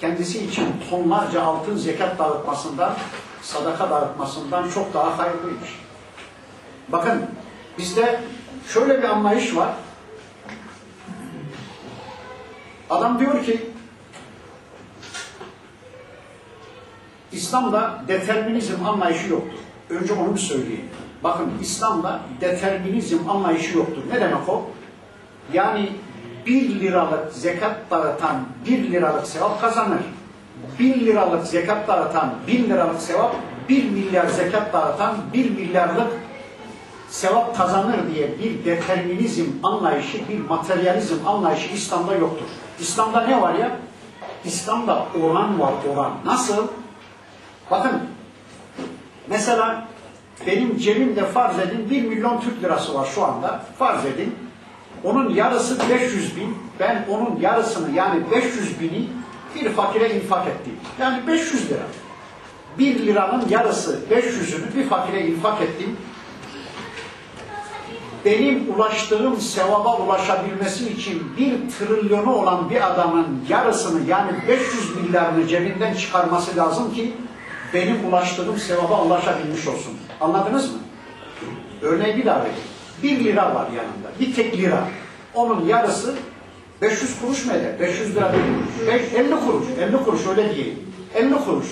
kendisi 0.00 0.44
için 0.44 0.66
tonlarca 0.90 1.42
altın 1.42 1.76
zekat 1.76 2.18
dağıtmasından, 2.18 2.94
sadaka 3.46 3.90
dağıtmasından 3.90 4.70
çok 4.70 4.94
daha 4.94 5.18
hayırlıymış. 5.18 5.80
Bakın 6.88 7.22
bizde 7.78 8.20
şöyle 8.68 8.98
bir 8.98 9.08
anlayış 9.08 9.56
var. 9.56 9.70
Adam 12.90 13.18
diyor 13.18 13.44
ki 13.44 13.70
İslam'da 17.32 18.02
determinizm 18.08 18.86
anlayışı 18.86 19.28
yoktur. 19.28 19.58
Önce 19.90 20.12
onu 20.12 20.34
bir 20.34 20.40
söyleyeyim. 20.40 20.88
Bakın 21.24 21.52
İslam'da 21.60 22.20
determinizm 22.40 23.30
anlayışı 23.30 23.78
yoktur. 23.78 24.02
Ne 24.12 24.20
demek 24.20 24.48
o? 24.48 24.70
Yani 25.52 25.92
bir 26.46 26.80
liralık 26.80 27.32
zekat 27.32 27.90
dağıtan 27.90 28.44
bir 28.66 28.90
liralık 28.90 29.26
sevap 29.26 29.60
kazanır. 29.60 30.00
Bir 30.78 31.00
liralık 31.06 31.46
zekat 31.46 31.88
dağıtan 31.88 32.34
bin 32.46 32.64
liralık 32.64 33.00
sevap, 33.00 33.34
bir 33.68 33.90
milyar 33.90 34.26
zekat 34.26 34.72
dağıtan 34.72 35.16
bir 35.34 35.50
milyarlık 35.50 36.08
sevap 37.08 37.56
kazanır 37.56 37.98
diye 38.14 38.38
bir 38.38 38.64
determinizm 38.64 39.44
anlayışı, 39.62 40.28
bir 40.28 40.38
materyalizm 40.38 41.26
anlayışı 41.26 41.72
İslam'da 41.74 42.14
yoktur. 42.14 42.46
İslam'da 42.80 43.26
ne 43.26 43.40
var 43.40 43.54
ya? 43.54 43.70
İslam'da 44.44 45.06
oran 45.22 45.60
var, 45.60 45.72
oran. 45.94 46.12
Nasıl? 46.24 46.66
Bakın, 47.70 47.92
mesela 49.28 49.88
benim 50.46 50.78
cebimde 50.78 51.24
farz 51.24 51.58
edin 51.58 51.90
1 51.90 52.02
milyon 52.02 52.40
Türk 52.40 52.62
lirası 52.62 52.94
var 52.94 53.08
şu 53.14 53.24
anda. 53.24 53.62
Farz 53.78 54.04
edin. 54.04 54.34
Onun 55.04 55.30
yarısı 55.34 55.90
500 55.90 56.36
bin. 56.36 56.58
Ben 56.80 57.06
onun 57.10 57.40
yarısını 57.40 57.96
yani 57.96 58.30
500 58.30 58.80
bini 58.80 59.08
bir 59.54 59.70
fakire 59.70 60.10
infak 60.10 60.46
ettim. 60.48 60.74
Yani 61.00 61.26
500 61.26 61.70
lira. 61.70 61.82
1 62.78 63.06
liranın 63.06 63.48
yarısı 63.48 64.00
500'ünü 64.10 64.76
bir 64.76 64.88
fakire 64.88 65.26
infak 65.26 65.62
ettim. 65.62 65.96
Benim 68.24 68.74
ulaştığım 68.74 69.40
sevaba 69.40 69.96
ulaşabilmesi 69.96 70.88
için 70.88 71.36
bir 71.38 71.54
trilyonu 71.70 72.34
olan 72.34 72.70
bir 72.70 72.92
adamın 72.92 73.44
yarısını 73.48 74.08
yani 74.08 74.30
500 74.48 74.96
milyarını 74.96 75.48
cebinden 75.48 75.94
çıkarması 75.94 76.56
lazım 76.56 76.94
ki 76.94 77.14
benim 77.74 78.08
ulaştığım 78.08 78.58
sevaba 78.58 79.02
ulaşabilmiş 79.02 79.66
olsun. 79.68 79.92
Anladınız 80.20 80.72
mı? 80.72 80.78
Örneği 81.82 82.16
bir 82.16 82.26
daha 82.26 82.40
vereyim. 82.40 82.58
Bir 83.02 83.24
lira 83.24 83.54
var 83.54 83.66
yanında. 83.66 84.08
Bir 84.20 84.34
tek 84.34 84.58
lira. 84.58 84.84
Onun 85.34 85.66
yarısı 85.66 86.14
500 86.82 87.20
kuruş 87.20 87.46
mu 87.46 87.52
eder? 87.52 87.80
500 87.80 88.16
lira 88.16 88.32
değil. 88.32 89.02
50 89.14 89.30
kuruş. 89.30 89.66
50 89.80 90.04
kuruş 90.04 90.26
öyle 90.26 90.54
diyelim. 90.54 90.78
50 91.14 91.34
kuruş. 91.34 91.66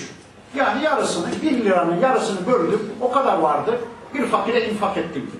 Yani 0.55 0.83
yarısını, 0.83 1.27
bir 1.41 1.65
liranın 1.65 1.99
yarısını 1.99 2.47
böldüm. 2.47 2.79
O 3.01 3.11
kadar 3.11 3.39
vardı. 3.39 3.79
Bir 4.13 4.23
fakire 4.23 4.69
infak 4.69 4.97
ettim. 4.97 5.31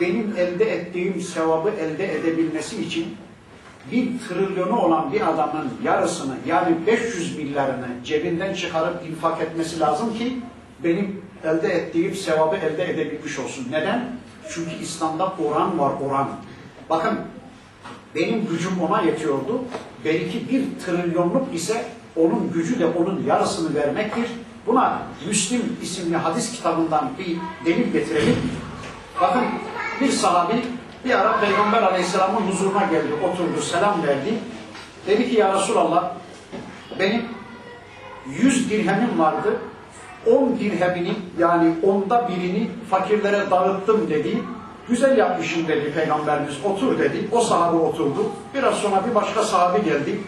Benim 0.00 0.34
elde 0.36 0.74
ettiğim 0.74 1.20
sevabı 1.20 1.70
elde 1.70 2.14
edebilmesi 2.14 2.82
için 2.82 3.16
bir 3.92 4.08
trilyonu 4.28 4.78
olan 4.80 5.12
bir 5.12 5.20
adamın 5.20 5.68
yarısını 5.84 6.34
yani 6.46 6.76
500 6.86 7.38
milyarını 7.38 7.86
cebinden 8.04 8.54
çıkarıp 8.54 9.08
infak 9.08 9.40
etmesi 9.40 9.80
lazım 9.80 10.14
ki 10.14 10.40
benim 10.84 11.22
elde 11.44 11.68
ettiğim 11.68 12.14
sevabı 12.14 12.56
elde 12.56 12.90
edebilmiş 12.90 13.38
olsun. 13.38 13.66
Neden? 13.70 14.04
Çünkü 14.48 14.70
İslam'da 14.82 15.32
oran 15.48 15.78
var 15.78 15.92
oran. 16.08 16.28
Bakın 16.90 17.18
benim 18.14 18.46
gücüm 18.46 18.80
ona 18.80 19.02
yetiyordu. 19.02 19.60
Belki 20.04 20.48
bir 20.48 20.64
trilyonluk 20.84 21.54
ise 21.54 21.84
onun 22.16 22.52
gücü 22.52 22.80
de 22.80 22.86
onun 22.86 23.24
yarısını 23.26 23.74
vermektir. 23.74 24.26
Buna 24.66 25.02
Müslim 25.26 25.76
isimli 25.82 26.16
hadis 26.16 26.52
kitabından 26.52 27.10
bir 27.18 27.36
delil 27.66 27.92
getirelim. 27.92 28.36
Bakın 29.20 29.42
bir 30.00 30.08
sahabi 30.08 30.54
bir 31.04 31.10
ara 31.10 31.40
Peygamber 31.40 31.82
Aleyhisselam'ın 31.82 32.40
huzuruna 32.40 32.84
geldi, 32.84 33.14
oturdu, 33.24 33.62
selam 33.62 34.02
verdi. 34.02 34.34
Dedi 35.06 35.30
ki 35.30 35.36
ya 35.36 35.54
Resulallah 35.54 36.12
benim 36.98 37.22
100 38.26 38.70
dirhemim 38.70 39.18
vardı. 39.18 39.56
10 40.26 40.58
dirhemini 40.58 41.14
yani 41.38 41.74
onda 41.82 42.28
birini 42.28 42.70
fakirlere 42.90 43.50
dağıttım 43.50 44.10
dedi. 44.10 44.42
Güzel 44.90 45.18
yapmışım 45.18 45.68
dedi 45.68 45.92
Peygamberimiz. 45.92 46.54
Otur 46.64 46.98
dedi. 46.98 47.28
O 47.32 47.40
sahabe 47.40 47.76
oturdu. 47.76 48.26
Biraz 48.54 48.74
sonra 48.74 49.04
bir 49.10 49.14
başka 49.14 49.42
sahabe 49.42 49.78
geldi. 49.78 50.20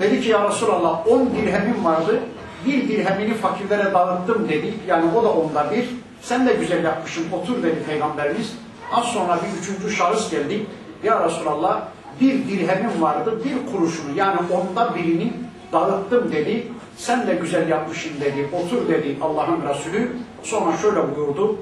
Dedi 0.00 0.20
ki 0.20 0.28
ya 0.28 0.48
Resulallah 0.48 1.06
10 1.06 1.30
dirhemim 1.36 1.84
vardı. 1.84 2.20
Bir 2.66 2.88
dirhemini 2.88 3.34
fakirlere 3.34 3.94
dağıttım 3.94 4.48
dedi. 4.48 4.74
Yani 4.88 5.04
o 5.16 5.24
da 5.24 5.32
onda 5.32 5.70
bir. 5.70 5.88
Sen 6.22 6.46
de 6.46 6.52
güzel 6.52 6.84
yapmışsın 6.84 7.24
otur 7.32 7.62
dedi 7.62 7.82
Peygamberimiz. 7.86 8.52
Az 8.92 9.04
sonra 9.04 9.38
bir 9.42 9.62
üçüncü 9.62 9.96
şahıs 9.96 10.30
geldi. 10.30 10.66
Ya 11.04 11.24
Resulallah 11.24 11.80
bir 12.20 12.48
dirhemim 12.48 13.02
vardı. 13.02 13.40
Bir 13.44 13.72
kuruşunu 13.72 14.16
yani 14.16 14.38
onda 14.52 14.94
birini 14.94 15.32
dağıttım 15.72 16.32
dedi. 16.32 16.66
Sen 16.96 17.26
de 17.26 17.34
güzel 17.34 17.68
yapmışsın 17.68 18.20
dedi. 18.20 18.48
Otur 18.52 18.88
dedi 18.88 19.16
Allah'ın 19.22 19.68
Resulü. 19.68 20.12
Sonra 20.42 20.76
şöyle 20.76 21.16
buyurdu. 21.16 21.56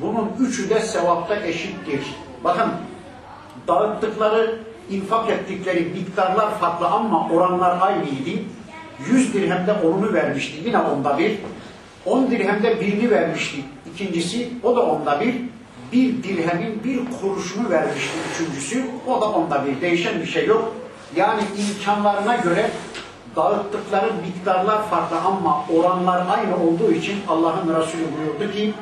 Bunun 0.00 0.30
üçü 0.40 0.70
de 0.70 0.80
sevapta 0.80 1.36
eşittir. 1.36 2.00
Bakın 2.44 2.70
dağıttıkları, 3.68 4.58
infak 4.90 5.30
ettikleri 5.30 5.80
miktarlar 5.80 6.58
farklı 6.58 6.86
ama 6.86 7.28
oranlar 7.28 7.80
aynıydı. 7.80 8.42
100 9.10 9.34
dirhemde 9.34 9.72
onunu 9.72 10.12
vermişti. 10.12 10.58
Yine 10.64 10.78
onda 10.78 11.18
bir. 11.18 11.38
10 12.06 12.30
dirhemde 12.30 12.80
birini 12.80 13.10
vermişti. 13.10 13.56
İkincisi 13.94 14.48
o 14.62 14.76
da 14.76 14.80
onda 14.80 15.20
bir. 15.20 15.34
Bir 15.92 16.22
dirhemin 16.22 16.84
bir 16.84 17.00
kuruşunu 17.20 17.70
vermişti 17.70 18.18
üçüncüsü. 18.34 18.84
O 19.06 19.20
da 19.20 19.30
onda 19.30 19.66
bir. 19.66 19.80
Değişen 19.80 20.20
bir 20.20 20.26
şey 20.26 20.46
yok. 20.46 20.74
Yani 21.16 21.42
imkanlarına 21.58 22.36
göre 22.36 22.70
dağıttıkları 23.35 24.13
miktarlar 24.13 24.89
farklı 24.89 25.17
ama 25.17 25.65
oranlar 25.75 26.25
aynı 26.29 26.55
olduğu 26.55 26.91
için 26.91 27.19
Allah'ın 27.27 27.81
Resulü 27.81 28.03
buyurdu 28.17 28.53
ki 28.53 28.73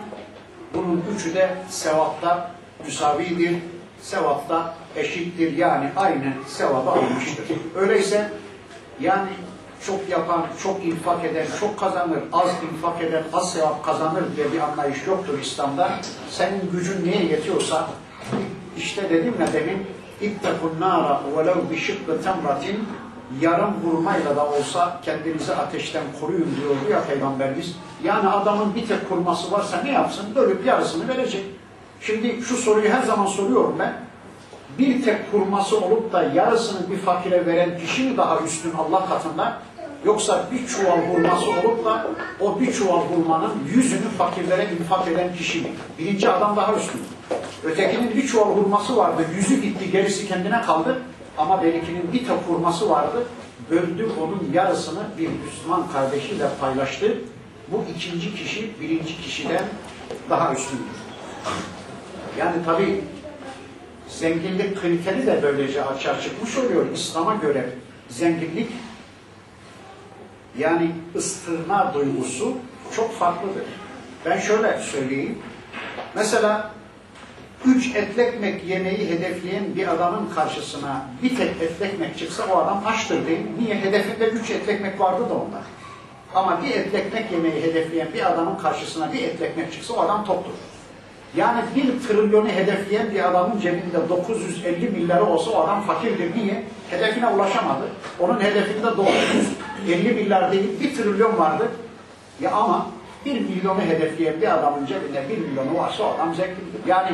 bunun 0.74 1.04
üçü 1.16 1.36
de 1.36 1.58
sevapta 1.70 2.52
müsavidir, 2.86 3.56
sevapta 4.02 4.74
eşittir 4.96 5.58
yani 5.58 5.90
aynı 5.96 6.34
sevaba 6.48 6.92
almıştır. 6.92 7.46
Öyleyse 7.76 8.32
yani 9.00 9.30
çok 9.86 10.10
yapan, 10.10 10.46
çok 10.64 10.86
infak 10.86 11.26
eden, 11.26 11.46
çok 11.60 11.80
kazanır, 11.80 12.20
az 12.34 12.50
infak 12.72 13.02
eden, 13.02 13.24
az 13.34 13.54
sevap 13.54 13.86
kazanır 13.86 14.24
diye 14.36 14.52
bir 14.54 14.60
anlayış 14.60 15.08
yoktur 15.08 15.40
İslam'da. 15.40 15.90
Senin 16.30 16.72
gücün 16.72 17.06
neye 17.06 17.26
yetiyorsa, 17.26 17.90
işte 18.78 19.10
dedim 19.10 19.36
ya 19.40 19.54
demin, 19.54 19.88
اِتَّقُ 20.22 20.60
النَّارَ 20.70 21.18
وَلَوْ 21.36 21.58
بِشِقِّ 21.72 22.08
تَمْرَةٍ 22.24 22.76
Yarım 23.41 23.75
vurmayla 23.85 24.37
da 24.37 24.47
olsa 24.47 25.01
kendinizi 25.05 25.55
ateşten 25.55 26.03
koruyun 26.21 26.57
diyordu 26.61 26.91
ya 26.91 27.05
Peygamberimiz. 27.05 27.77
Yani 28.05 28.29
adamın 28.29 28.75
bir 28.75 28.87
tek 28.87 29.09
kurması 29.09 29.53
varsa 29.53 29.83
ne 29.83 29.91
yapsın? 29.93 30.35
Bölüp 30.35 30.67
yarısını 30.67 31.09
verecek. 31.09 31.45
Şimdi 32.01 32.43
şu 32.43 32.57
soruyu 32.57 32.91
her 32.91 33.03
zaman 33.03 33.27
soruyorum 33.27 33.77
ben. 33.79 33.93
Bir 34.79 35.03
tek 35.03 35.33
kurması 35.33 35.81
olup 35.81 36.13
da 36.13 36.23
yarısını 36.23 36.91
bir 36.91 36.97
fakire 36.97 37.47
veren 37.47 37.79
kişi 37.79 38.03
mi 38.03 38.17
daha 38.17 38.41
üstün 38.41 38.73
Allah 38.79 39.09
katında? 39.09 39.59
Yoksa 40.05 40.45
bir 40.53 40.67
çuval 40.67 40.99
hurması 40.99 41.51
olup 41.51 41.85
da 41.85 42.07
o 42.41 42.61
bir 42.61 42.73
çuval 42.73 43.01
hurmanın 43.01 43.53
yüzünü 43.75 44.09
fakirlere 44.19 44.69
infak 44.81 45.09
eden 45.09 45.35
kişi 45.35 45.61
mi? 45.61 45.69
Birinci 45.99 46.29
adam 46.31 46.57
daha 46.57 46.75
üstün. 46.75 47.01
Ötekinin 47.65 48.17
bir 48.17 48.27
çuval 48.27 48.57
hurması 48.57 48.97
vardı, 48.97 49.23
yüzü 49.37 49.63
gitti, 49.63 49.91
gerisi 49.91 50.29
kendine 50.29 50.63
kaldı. 50.63 50.99
Ama 51.41 51.63
benimkinin 51.63 52.13
bir 52.13 52.19
tek 52.19 52.37
hurması 52.49 52.91
vardı, 52.91 53.27
böldü 53.71 54.09
onun 54.21 54.51
yarısını 54.53 55.03
bir 55.19 55.29
Müslüman 55.29 55.93
kardeşiyle 55.93 56.49
paylaştı. 56.61 57.19
Bu 57.69 57.85
ikinci 57.97 58.35
kişi 58.35 58.81
birinci 58.81 59.17
kişiden 59.17 59.65
daha 60.31 60.53
üstündür. 60.53 60.85
Yani 62.39 62.65
tabi 62.65 63.05
zenginlik 64.09 64.81
kriteri 64.81 65.27
de 65.27 65.41
böylece 65.43 65.85
açığa 65.85 66.21
çıkmış 66.21 66.57
oluyor. 66.57 66.87
İslam'a 66.95 67.35
göre 67.35 67.71
zenginlik 68.09 68.73
yani 70.59 70.91
ıstırma 71.17 71.95
duygusu 71.95 72.57
çok 72.97 73.13
farklıdır. 73.13 73.65
Ben 74.27 74.39
şöyle 74.39 74.79
söyleyeyim. 74.79 75.39
Mesela 76.15 76.71
üç 77.67 77.97
etli 77.97 78.23
ekmek 78.23 78.65
yemeği 78.65 79.11
hedefleyen 79.11 79.65
bir 79.77 79.89
adamın 79.89 80.29
karşısına 80.35 81.07
bir 81.23 81.37
tek 81.37 81.63
etli 81.63 81.85
ekmek 81.85 82.19
çıksa 82.19 82.47
o 82.53 82.59
adam 82.59 82.83
açtır 82.87 83.27
değil. 83.27 83.47
Niye? 83.59 83.75
Hedefinde 83.75 84.29
üç 84.29 84.51
etli 84.51 84.73
ekmek 84.73 85.01
vardı 85.01 85.23
da 85.31 85.35
onda. 85.35 85.63
Ama 86.35 86.63
bir 86.63 86.71
etli 86.71 86.99
ekmek 86.99 87.33
yemeği 87.33 87.63
hedefleyen 87.63 88.09
bir 88.15 88.31
adamın 88.33 88.57
karşısına 88.57 89.13
bir 89.13 89.23
etli 89.23 89.45
ekmek 89.45 89.73
çıksa 89.73 89.95
o 89.95 90.01
adam 90.01 90.25
toktur. 90.25 90.53
Yani 91.37 91.61
bir 91.77 92.09
trilyonu 92.09 92.49
hedefleyen 92.49 93.11
bir 93.11 93.29
adamın 93.29 93.61
cebinde 93.61 94.09
950 94.09 94.89
milyarı 94.89 95.25
olsa 95.25 95.51
o 95.51 95.65
adam 95.65 95.83
fakirdir. 95.83 96.37
Niye? 96.37 96.65
Hedefine 96.91 97.27
ulaşamadı. 97.27 97.85
Onun 98.21 98.41
hedefinde 98.41 98.97
950 98.97 100.13
milyar 100.13 100.53
değil, 100.53 100.81
bir 100.81 100.97
trilyon 100.97 101.39
vardı. 101.39 101.69
Ya 102.41 102.51
ama 102.51 102.87
bir 103.25 103.41
milyonu 103.41 103.81
hedefleyen 103.81 104.41
bir 104.41 104.59
adamın 104.59 104.87
cebinde 104.87 105.25
bir 105.29 105.39
milyonu 105.39 105.79
varsa 105.79 106.03
o 106.03 106.15
adam 106.15 106.35
zengindir. 106.35 106.87
Yani 106.87 107.11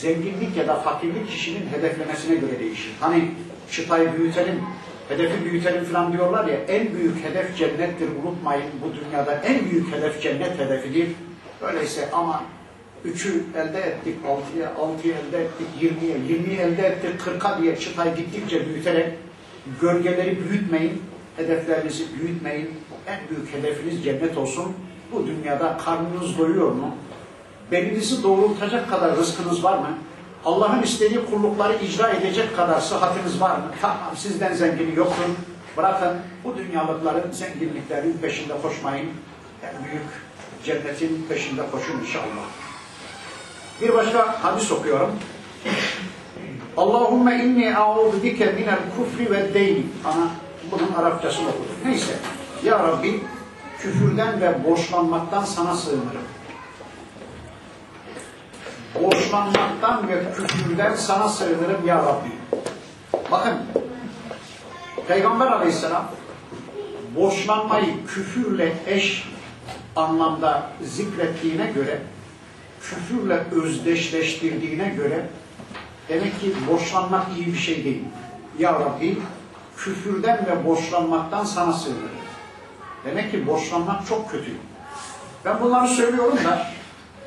zenginlik 0.00 0.56
ya 0.56 0.68
da 0.68 0.74
fakirlik 0.74 1.30
kişinin 1.30 1.66
hedeflemesine 1.66 2.34
göre 2.34 2.60
değişir. 2.60 2.92
Hani 3.00 3.30
çıtayı 3.70 4.18
büyütelim, 4.18 4.60
hedefi 5.08 5.44
büyütelim 5.44 5.84
falan 5.84 6.12
diyorlar 6.12 6.44
ya, 6.44 6.56
en 6.56 6.94
büyük 6.94 7.24
hedef 7.24 7.56
cennettir 7.56 8.08
unutmayın. 8.22 8.70
Bu 8.84 9.04
dünyada 9.04 9.34
en 9.34 9.70
büyük 9.70 9.92
hedef 9.92 10.22
cennet 10.22 10.58
hedefidir. 10.58 11.08
Öyleyse 11.62 12.10
ama 12.12 12.42
Üçü 13.04 13.44
elde 13.56 13.80
ettik, 13.80 14.16
altıya, 14.28 14.74
altıyı 14.74 15.14
elde 15.14 15.44
ettik, 15.44 15.66
yirmiye, 15.80 16.18
yirmiyi 16.28 16.58
elde 16.58 16.86
ettik, 16.86 17.20
kırka 17.20 17.62
diye 17.62 17.76
çıtayı 17.76 18.16
gittikçe 18.16 18.68
büyüterek 18.68 19.08
gölgeleri 19.80 20.38
büyütmeyin, 20.48 21.02
hedeflerinizi 21.36 22.04
büyütmeyin. 22.20 22.70
En 23.06 23.18
büyük 23.30 23.54
hedefiniz 23.54 24.04
cennet 24.04 24.38
olsun. 24.38 24.72
Bu 25.12 25.26
dünyada 25.26 25.76
karnınız 25.84 26.38
doyuyor 26.38 26.72
mu? 26.72 26.94
Belinizi 27.72 28.22
doğrultacak 28.22 28.90
kadar 28.90 29.16
rızkınız 29.16 29.64
var 29.64 29.78
mı? 29.78 29.88
Allah'ın 30.44 30.82
istediği 30.82 31.20
kullukları 31.30 31.74
icra 31.84 32.08
edecek 32.10 32.56
kadar 32.56 32.80
sıhhatiniz 32.80 33.40
var 33.40 33.56
mı? 33.56 33.64
Tamam, 33.80 34.16
sizden 34.16 34.54
zengini 34.54 34.96
yoktur. 34.96 35.24
Bırakın 35.76 36.16
bu 36.44 36.56
dünyalıkların 36.56 37.30
zenginliklerin 37.32 38.18
peşinde 38.22 38.52
koşmayın. 38.62 39.08
En 39.62 39.84
büyük 39.84 40.06
cennetin 40.64 41.26
peşinde 41.28 41.62
koşun 41.72 42.00
inşallah. 42.00 42.44
Bir 43.82 43.94
başka 43.94 44.44
hadis 44.44 44.72
okuyorum. 44.72 45.10
Allahümme 46.76 47.44
inni 47.44 47.76
a'udhu 47.76 48.22
bike 48.22 48.46
minel 48.46 48.78
kufri 48.96 49.30
ve 49.30 49.54
deyni. 49.54 49.86
Ana 50.04 50.28
bunun 50.72 50.92
Arapçasını 50.92 51.48
okudum. 51.48 51.76
Neyse. 51.84 52.12
Ya 52.64 52.78
Rabbi 52.78 53.20
küfürden 53.78 54.40
ve 54.40 54.64
borçlanmaktan 54.64 55.44
sana 55.44 55.76
sığınırım. 55.76 56.22
Borçlanmaktan 59.02 60.08
ve 60.08 60.22
küfürden 60.36 60.94
sana 60.94 61.28
sığınırım 61.28 61.86
ya 61.86 61.96
Rabbi. 61.96 62.30
Bakın 63.30 63.54
Peygamber 65.08 65.46
aleyhisselam 65.46 66.10
borçlanmayı 67.16 68.06
küfürle 68.06 68.72
eş 68.86 69.28
anlamda 69.96 70.70
zikrettiğine 70.82 71.66
göre 71.66 72.00
küfürle 72.82 73.44
özdeşleştirdiğine 73.52 74.88
göre 74.88 75.26
demek 76.08 76.40
ki 76.40 76.54
borçlanmak 76.70 77.26
iyi 77.36 77.46
bir 77.46 77.58
şey 77.58 77.84
değil. 77.84 78.02
Ya 78.58 78.72
Rabbi 78.72 79.18
küfürden 79.76 80.46
ve 80.46 80.66
borçlanmaktan 80.66 81.44
sana 81.44 81.72
sığınırım. 81.72 82.24
Demek 83.04 83.30
ki 83.30 83.46
borçlanmak 83.46 84.06
çok 84.06 84.30
kötü. 84.30 84.50
Ben 85.44 85.60
bunları 85.60 85.88
söylüyorum 85.88 86.38
da 86.44 86.73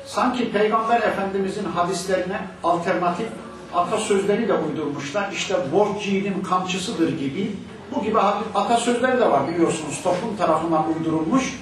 sanki 0.08 0.52
Peygamber 0.52 1.00
Efendimizin 1.00 1.64
hadislerine 1.64 2.40
alternatif 2.64 3.26
atasözleri 3.74 4.48
de 4.48 4.54
uydurmuşlar. 4.54 5.32
İşte 5.32 5.56
borç 5.72 6.08
kamçısıdır 6.48 7.18
gibi. 7.18 7.52
Bu 7.94 8.02
gibi 8.02 8.18
atasözleri 8.54 9.20
de 9.20 9.30
var 9.30 9.48
biliyorsunuz 9.48 10.02
toplum 10.02 10.36
tarafından 10.36 10.84
uydurulmuş. 10.98 11.60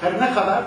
Her 0.00 0.20
ne 0.20 0.34
kadar 0.34 0.64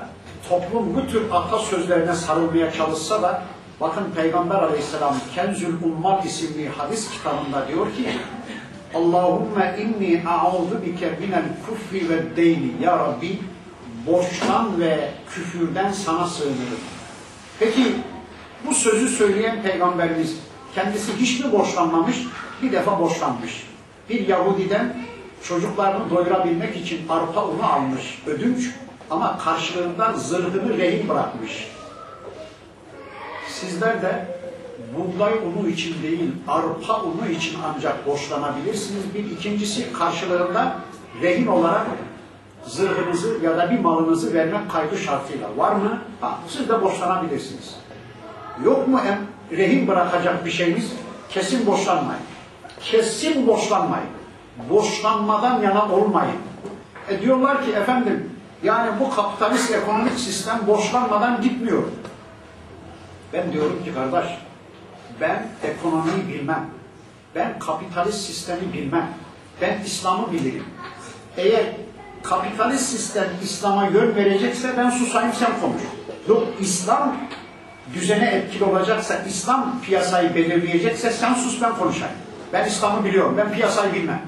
toplum 0.49 0.95
bu 0.95 1.07
tür 1.07 1.31
atasözlerine 1.31 2.13
sarılmaya 2.13 2.71
çalışsa 2.71 3.21
da 3.21 3.43
bakın 3.81 4.03
Peygamber 4.15 4.55
Aleyhisselam 4.55 5.15
Kenzül 5.35 5.73
Ummal 5.83 6.25
isimli 6.25 6.69
hadis 6.69 7.11
kitabında 7.11 7.67
diyor 7.67 7.85
ki 7.85 8.09
Allahümme 8.95 9.75
inni 9.81 10.23
a'udhu 10.29 10.81
bike 10.85 11.17
minel 11.19 11.43
kufri 11.67 12.09
ve 12.09 12.35
deyni 12.35 12.71
Ya 12.81 12.97
Rabbi 12.97 13.39
borçtan 14.07 14.79
ve 14.79 15.09
küfürden 15.29 15.91
sana 15.91 16.27
sığınırım. 16.27 16.83
Peki 17.59 17.95
bu 18.67 18.73
sözü 18.73 19.09
söyleyen 19.09 19.63
Peygamberimiz 19.63 20.37
kendisi 20.75 21.11
hiç 21.17 21.39
mi 21.39 21.51
borçlanmamış? 21.51 22.17
Bir 22.61 22.71
defa 22.71 22.99
borçlanmış. 22.99 23.67
Bir 24.09 24.27
Yahudiden 24.27 24.97
çocuklarını 25.43 26.09
doyurabilmek 26.09 26.75
için 26.75 27.07
arpa 27.09 27.45
unu 27.45 27.65
almış 27.65 28.21
ödünç 28.27 28.69
ama 29.09 29.37
karşılığında 29.37 30.13
zırhını 30.13 30.77
rehin 30.77 31.09
bırakmış. 31.09 31.67
Sizler 33.49 34.01
de 34.01 34.27
buğday 34.95 35.33
unu 35.33 35.69
için 35.69 36.03
değil, 36.03 36.31
arpa 36.47 37.01
unu 37.01 37.29
için 37.29 37.57
ancak 37.65 38.07
borçlanabilirsiniz. 38.07 39.13
Bir 39.13 39.31
ikincisi 39.31 39.93
karşılığında 39.93 40.75
rehin 41.21 41.47
olarak 41.47 41.87
zırhınızı 42.66 43.38
ya 43.43 43.57
da 43.57 43.72
bir 43.72 43.80
malınızı 43.80 44.34
vermek 44.34 44.72
kaydı 44.72 44.97
şartıyla. 44.97 45.57
Var 45.57 45.72
mı? 45.72 46.01
Ha, 46.22 46.39
siz 46.47 46.70
de 46.70 46.82
borçlanabilirsiniz. 46.82 47.76
Yok 48.66 48.88
mu 48.88 48.99
hem 49.03 49.20
rehin 49.57 49.88
bırakacak 49.88 50.45
bir 50.45 50.51
şeyiniz? 50.51 50.91
Kesin 51.30 51.66
borçlanmayın. 51.66 52.22
Kesin 52.80 53.47
borçlanmayın. 53.47 54.07
Borçlanmadan 54.70 55.61
yana 55.61 55.91
olmayın. 55.91 56.36
E 57.09 57.22
diyorlar 57.22 57.66
ki 57.66 57.72
efendim 57.72 58.30
yani 58.64 58.99
bu 58.99 59.16
kapitalist 59.16 59.72
ekonomik 59.72 60.20
sistem 60.20 60.59
borçlanmadan 60.68 61.41
gitmiyor. 61.41 61.84
Ben 63.34 63.53
diyorum 63.53 63.84
ki 63.84 63.93
kardeş, 63.93 64.30
ben 65.22 65.47
ekonomiyi 65.64 66.28
bilmem. 66.28 66.66
Ben 67.36 67.59
kapitalist 67.59 68.22
sistemi 68.22 68.74
bilmem. 68.74 69.09
Ben 69.61 69.82
İslam'ı 69.86 70.32
bilirim. 70.32 70.64
Eğer 71.38 71.66
kapitalist 72.24 72.89
sistem 72.89 73.28
İslam'a 73.43 73.88
yön 73.88 74.15
verecekse 74.15 74.78
ben 74.78 74.89
susayım 74.89 75.34
sen 75.34 75.51
konuş. 75.61 75.82
Yok 76.30 76.47
İslam 76.59 77.15
düzene 77.93 78.26
etkili 78.26 78.63
olacaksa, 78.63 79.15
İslam 79.30 79.82
piyasayı 79.86 80.36
belirleyecekse 80.36 81.11
sen 81.11 81.34
sus 81.34 81.61
ben 81.61 81.76
konuşayım. 81.76 82.15
Ben 82.53 82.67
İslam'ı 82.67 83.05
biliyorum, 83.05 83.36
ben 83.38 83.53
piyasayı 83.53 83.93
bilmem. 83.93 84.21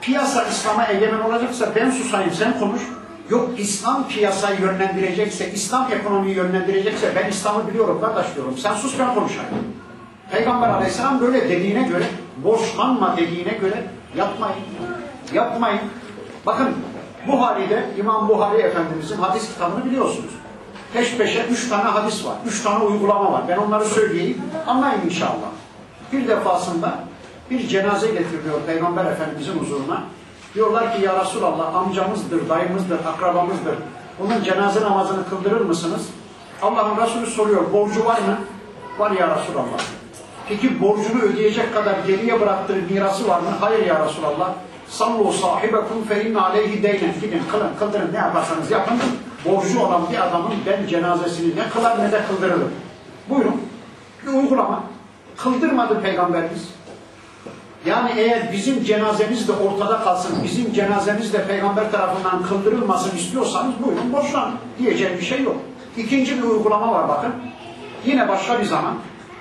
piyasa 0.00 0.44
İslam'a 0.44 0.86
egemen 0.86 1.20
olacaksa 1.20 1.72
ben 1.76 1.90
susayım 1.90 2.30
sen 2.30 2.58
konuş. 2.58 2.82
Yok 3.30 3.50
İslam 3.58 4.08
piyasayı 4.08 4.60
yönlendirecekse, 4.60 5.52
İslam 5.52 5.92
ekonomiyi 5.92 6.36
yönlendirecekse 6.36 7.12
ben 7.16 7.28
İslam'ı 7.28 7.68
biliyorum 7.68 8.00
kardeş 8.00 8.34
diyorum. 8.34 8.58
Sen 8.58 8.74
sus 8.74 8.98
ben 8.98 9.14
konuşayım. 9.14 9.50
Peygamber 10.30 10.68
aleyhisselam 10.68 11.20
böyle 11.20 11.48
dediğine 11.48 11.82
göre, 11.82 12.04
borçlanma 12.36 13.16
dediğine 13.16 13.52
göre 13.52 13.82
yapmayın. 14.16 14.56
Yapmayın. 15.32 15.80
Bakın 16.46 16.74
Buhari'de 17.26 17.90
İmam 17.98 18.28
Buhari 18.28 18.60
Efendimizin 18.60 19.16
hadis 19.16 19.52
kitabını 19.52 19.84
biliyorsunuz. 19.84 20.30
Peş 20.92 21.16
peşe 21.16 21.44
üç 21.44 21.68
tane 21.68 21.82
hadis 21.82 22.26
var. 22.26 22.34
Üç 22.46 22.62
tane 22.62 22.84
uygulama 22.84 23.32
var. 23.32 23.42
Ben 23.48 23.56
onları 23.56 23.84
söyleyeyim. 23.84 24.42
Anlayın 24.66 25.00
inşallah. 25.04 25.50
Bir 26.12 26.28
defasında 26.28 26.98
bir 27.50 27.68
cenaze 27.68 28.06
getiriliyor 28.06 28.60
Peygamber 28.66 29.04
Efendimizin 29.04 29.58
huzuruna. 29.58 30.02
Diyorlar 30.54 30.96
ki 30.96 31.02
ya 31.02 31.20
Resulallah 31.20 31.74
amcamızdır, 31.74 32.48
dayımızdır, 32.48 32.98
akrabamızdır. 32.98 33.74
Bunun 34.20 34.42
cenaze 34.42 34.80
namazını 34.80 35.28
kıldırır 35.28 35.60
mısınız? 35.60 36.08
Allah'ın 36.62 37.02
Resulü 37.02 37.26
soruyor 37.26 37.72
borcu 37.72 38.04
var 38.04 38.18
mı? 38.18 38.38
Var 38.98 39.10
ya 39.10 39.36
Resulallah. 39.36 39.80
Peki 40.48 40.80
borcunu 40.80 41.22
ödeyecek 41.22 41.74
kadar 41.74 41.94
geriye 42.06 42.40
bıraktığı 42.40 42.76
mirası 42.90 43.28
var 43.28 43.40
mı? 43.40 43.48
Hayır 43.60 43.86
ya 43.86 44.06
Resulallah. 44.06 44.50
Sallu 44.88 45.32
sahibekum 45.32 46.04
fe 46.08 46.24
inne 46.24 46.40
aleyhi 46.40 46.82
deynen. 46.82 47.14
Gidin 47.20 47.42
kılın, 47.50 47.70
kıldırın 47.78 48.12
ne 48.12 48.16
yaparsanız 48.18 48.70
yapın. 48.70 48.96
Borcu 49.44 49.80
olan 49.80 50.02
bir 50.12 50.28
adamın 50.28 50.52
ben 50.66 50.86
cenazesini 50.86 51.56
ne 51.56 51.68
kılar 51.68 51.98
ne 51.98 52.12
de 52.12 52.20
kıldırırım. 52.28 52.72
Buyurun. 53.30 53.60
Bir 54.26 54.32
uygulama. 54.32 54.82
Kıldırmadı 55.36 56.00
Peygamberimiz. 56.02 56.68
Yani 57.86 58.10
eğer 58.16 58.52
bizim 58.52 58.84
cenazemiz 58.84 59.48
de 59.48 59.52
ortada 59.52 60.04
kalsın, 60.04 60.36
bizim 60.44 60.72
cenazemiz 60.72 61.32
de 61.32 61.46
peygamber 61.46 61.92
tarafından 61.92 62.42
kıldırılmasın 62.42 63.16
istiyorsanız 63.16 63.74
buyurun 63.86 64.12
boşlanın. 64.12 64.54
Diyeceğim 64.78 65.18
bir 65.18 65.24
şey 65.24 65.42
yok. 65.42 65.56
İkinci 65.96 66.38
bir 66.38 66.42
uygulama 66.42 66.92
var 66.92 67.08
bakın. 67.08 67.32
Yine 68.06 68.28
başka 68.28 68.60
bir 68.60 68.64
zaman 68.64 68.94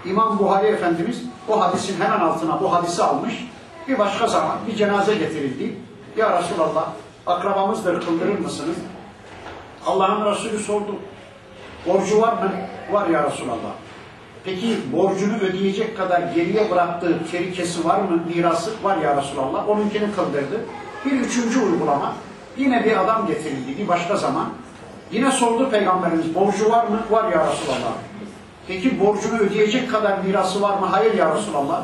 İmam 0.06 0.40
Buhari 0.40 0.68
Efendimiz 0.68 1.24
o 1.50 1.62
hadisin 1.62 2.02
hemen 2.02 2.20
altına 2.20 2.62
bu 2.62 2.74
hadisi 2.74 3.04
almış. 3.04 3.48
Bir 3.88 4.00
başka 4.00 4.28
zaman 4.28 4.58
bir 4.68 4.76
cenaze 4.76 5.16
getirildi. 5.16 5.76
Ya 6.18 6.40
Resulallah 6.40 6.88
akrabamızdır 7.28 8.06
kıldırır 8.06 8.40
mısınız? 8.40 8.76
Allah'ın 9.86 10.32
Resulü 10.32 10.60
sordu. 10.60 10.96
Borcu 11.88 12.22
var 12.22 12.34
mı? 12.34 12.52
Var 12.92 13.08
ya 13.10 13.24
Resulallah. 13.24 13.74
Peki 14.46 14.78
borcunu 14.94 15.38
ödeyecek 15.38 15.98
kadar 15.98 16.22
geriye 16.22 16.72
bıraktığı 16.72 17.20
terikesi 17.32 17.86
var 17.86 18.00
mı? 18.00 18.24
Mirası 18.36 18.72
var 18.84 18.98
ya 18.98 19.18
Resulallah. 19.18 19.70
Onunkini 19.70 20.12
kıldırdı. 20.16 20.66
Bir 21.06 21.12
üçüncü 21.12 21.60
uygulama. 21.60 22.14
Yine 22.58 22.86
bir 22.86 23.04
adam 23.04 23.28
getirildi 23.28 23.78
bir 23.78 23.88
başka 23.88 24.16
zaman. 24.16 24.50
Yine 25.12 25.32
sordu 25.32 25.70
Peygamberimiz 25.70 26.36
borcu 26.36 26.70
var 26.72 26.88
mı? 26.88 27.00
Var 27.10 27.24
ya 27.24 27.48
Resulallah. 27.52 27.94
Peki 28.68 29.00
borcunu 29.00 29.40
ödeyecek 29.40 29.92
kadar 29.92 30.18
mirası 30.18 30.62
var 30.62 30.78
mı? 30.78 30.86
Hayır 30.86 31.14
ya 31.14 31.36
Resulallah. 31.36 31.84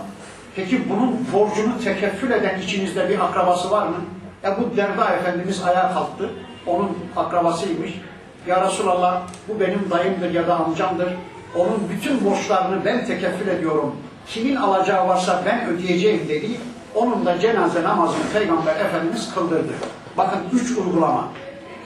Peki 0.56 0.90
bunun 0.90 1.28
borcunu 1.34 1.84
tekeffül 1.84 2.32
eden 2.32 2.60
içinizde 2.62 3.10
bir 3.10 3.20
akrabası 3.20 3.72
var 3.72 3.88
mı? 3.88 3.96
E 4.44 4.48
bu 4.48 4.78
Derda 4.78 5.10
Efendimiz 5.10 5.64
ayağa 5.64 5.94
kalktı. 5.94 6.30
Onun 6.66 6.98
akrabasıymış. 7.16 8.02
Ya 8.48 8.66
Resulallah 8.68 9.22
bu 9.48 9.60
benim 9.60 9.88
dayımdır 9.92 10.32
ya 10.32 10.48
da 10.48 10.56
amcamdır. 10.56 11.10
Onun 11.56 11.90
bütün 11.90 12.26
borçlarını 12.26 12.86
ben 12.86 13.06
tekeffül 13.06 13.48
ediyorum. 13.48 13.96
Kimin 14.28 14.56
alacağı 14.56 15.08
varsa 15.08 15.44
ben 15.46 15.68
ödeyeceğim 15.68 16.28
dedi. 16.28 16.50
Onun 16.96 17.26
da 17.26 17.40
cenaze 17.40 17.84
namazını 17.84 18.24
Peygamber 18.34 18.76
Efendimiz 18.76 19.34
kıldırdı. 19.34 19.74
Bakın 20.18 20.40
üç 20.54 20.78
uygulama. 20.78 21.28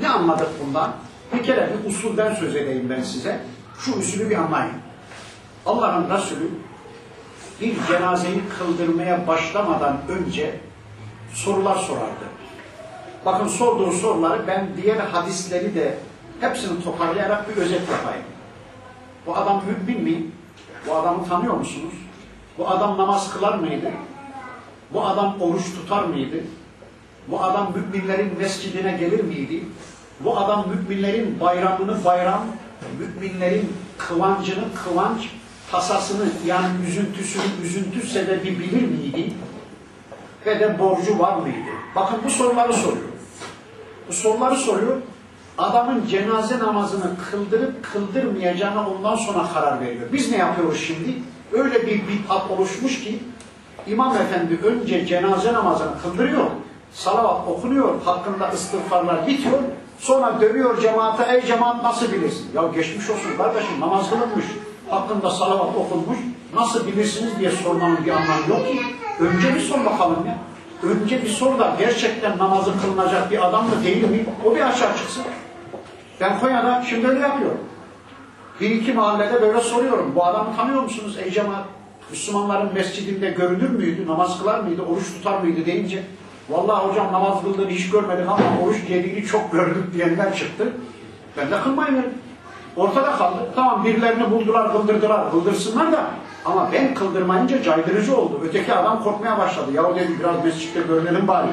Ne 0.01 0.09
anladık 0.09 0.49
bundan? 0.65 0.91
Bir 1.33 1.43
kere 1.43 1.69
bir 1.69 1.89
usulden 1.89 2.35
söz 2.35 2.55
edeyim 2.55 2.89
ben 2.89 3.03
size. 3.03 3.39
Şu 3.79 3.99
usulü 3.99 4.29
bir 4.29 4.37
anlayın. 4.37 4.73
Allah'ın 5.65 6.09
Resulü 6.09 6.49
bir 7.61 7.75
cenazeyi 7.87 8.41
kıldırmaya 8.57 9.27
başlamadan 9.27 9.97
önce 10.09 10.59
sorular 11.33 11.75
sorardı. 11.75 12.25
Bakın 13.25 13.47
sorduğu 13.47 13.91
soruları 13.91 14.47
ben 14.47 14.67
diğer 14.81 14.97
hadisleri 14.97 15.75
de 15.75 15.97
hepsini 16.39 16.83
toparlayarak 16.83 17.49
bir 17.49 17.61
özet 17.61 17.89
yapayım. 17.89 18.25
Bu 19.25 19.37
adam 19.37 19.63
mümin 19.65 20.03
mi? 20.03 20.25
Bu 20.87 20.95
adamı 20.95 21.27
tanıyor 21.27 21.53
musunuz? 21.53 21.93
Bu 22.57 22.69
adam 22.69 22.97
namaz 22.97 23.33
kılar 23.33 23.55
mıydı? 23.55 23.91
Bu 24.93 25.05
adam 25.05 25.41
oruç 25.41 25.63
tutar 25.75 26.03
mıydı? 26.03 26.37
Bu 27.27 27.43
adam 27.43 27.73
müminlerin 27.75 28.37
mescidine 28.37 28.91
gelir 28.91 29.23
miydi? 29.23 29.63
Bu 30.19 30.37
adam 30.37 30.65
müminlerin 30.69 31.39
bayramını 31.39 32.05
bayram, 32.05 32.45
müminlerin 32.99 33.73
kıvancını 33.97 34.63
kıvanç, 34.83 35.29
tasasını 35.73 36.25
yani 36.45 36.67
üzüntüsünü 36.87 37.43
üzüntü 37.63 38.07
sebebi 38.07 38.59
bilir 38.59 38.81
miydi? 38.81 39.33
Ve 40.45 40.59
de 40.59 40.79
borcu 40.79 41.19
var 41.19 41.37
mıydı? 41.37 41.57
Bakın 41.95 42.17
bu 42.25 42.29
soruları 42.29 42.73
soruyor. 42.73 43.09
Bu 44.09 44.13
soruları 44.13 44.55
soruyor. 44.55 44.97
Adamın 45.57 46.07
cenaze 46.07 46.59
namazını 46.59 47.11
kıldırıp 47.31 47.93
kıldırmayacağına 47.93 48.89
ondan 48.89 49.15
sonra 49.15 49.45
karar 49.53 49.81
veriyor. 49.81 50.05
Biz 50.13 50.31
ne 50.31 50.37
yapıyoruz 50.37 50.79
şimdi? 50.87 51.13
Öyle 51.51 51.87
bir 51.87 52.07
bid'at 52.07 52.51
oluşmuş 52.51 53.03
ki 53.03 53.19
İmam 53.87 54.17
Efendi 54.17 54.59
önce 54.63 55.05
cenaze 55.05 55.53
namazını 55.53 56.01
kıldırıyor, 56.01 56.45
salavat 56.93 57.47
okunuyor, 57.47 58.01
hakkında 58.05 58.49
istiğfarlar 58.49 59.27
bitiyor, 59.27 59.59
sonra 59.99 60.41
dövüyor 60.41 60.81
cemaate, 60.81 61.33
ey 61.33 61.45
cemaat 61.45 61.83
nasıl 61.83 62.11
bilirsin? 62.11 62.45
Ya 62.55 62.63
geçmiş 62.75 63.09
olsun 63.09 63.37
kardeşim 63.37 63.79
namaz 63.79 64.09
kılınmış, 64.09 64.45
hakkında 64.89 65.29
salavat 65.29 65.75
okunmuş, 65.75 66.17
nasıl 66.55 66.87
bilirsiniz 66.87 67.39
diye 67.39 67.51
sormanın 67.51 68.05
bir 68.05 68.11
anlamı 68.11 68.49
yok 68.49 68.67
ki. 68.67 68.81
Önce 69.19 69.55
bir 69.55 69.59
sor 69.59 69.85
bakalım 69.85 70.25
ya. 70.25 70.37
Önce 70.83 71.21
bir 71.21 71.29
sor 71.29 71.59
da 71.59 71.75
gerçekten 71.79 72.37
namazı 72.37 72.71
kılınacak 72.81 73.31
bir 73.31 73.47
adam 73.47 73.65
mı 73.65 73.83
değil 73.83 74.03
mi? 74.03 74.25
O 74.45 74.55
bir 74.55 74.61
aşağı 74.61 74.97
çıksın. 74.97 75.23
Ben 76.21 76.39
Konya'da 76.39 76.83
şimdi 76.89 77.07
öyle 77.07 77.19
yapıyorum. 77.19 77.59
Bir 78.61 78.69
iki 78.69 78.93
mahallede 78.93 79.41
böyle 79.41 79.61
soruyorum. 79.61 80.11
Bu 80.15 80.25
adamı 80.25 80.55
tanıyor 80.55 80.83
musunuz 80.83 81.17
ey 81.25 81.31
cemaat? 81.31 81.65
Müslümanların 82.09 82.73
mescidinde 82.73 83.29
görünür 83.29 83.69
müydü? 83.69 84.07
Namaz 84.07 84.39
kılar 84.39 84.59
mıydı? 84.59 84.81
Oruç 84.81 85.05
tutar 85.05 85.39
mıydı 85.39 85.65
deyince 85.65 86.03
vallahi 86.49 86.87
hocam 86.87 87.13
namaz 87.13 87.41
kıldığını 87.41 87.69
hiç 87.69 87.89
görmedik 87.89 88.27
ama 88.27 88.43
oruç 88.63 88.77
yediğini 88.89 89.25
çok 89.25 89.51
gördük 89.51 89.93
diyenler 89.93 90.35
çıktı. 90.35 90.73
Ben 91.37 91.51
de 91.51 91.61
kılmayayım 91.61 92.05
Ortada 92.75 93.11
kaldı. 93.11 93.37
Tamam 93.55 93.85
birilerini 93.85 94.31
buldular, 94.31 94.71
kıldırdılar. 94.71 95.31
Kıldırsınlar 95.31 95.91
da 95.91 96.05
ama 96.45 96.69
ben 96.73 96.93
kıldırmayınca 96.93 97.63
caydırıcı 97.63 98.17
oldu. 98.17 98.41
Öteki 98.43 98.73
adam 98.73 99.03
korkmaya 99.03 99.37
başladı. 99.37 99.71
Ya 99.73 99.83
o 99.83 99.95
dedi 99.95 100.09
biraz 100.19 100.43
mescitte 100.43 100.81
görünelim 100.81 101.27
bari. 101.27 101.47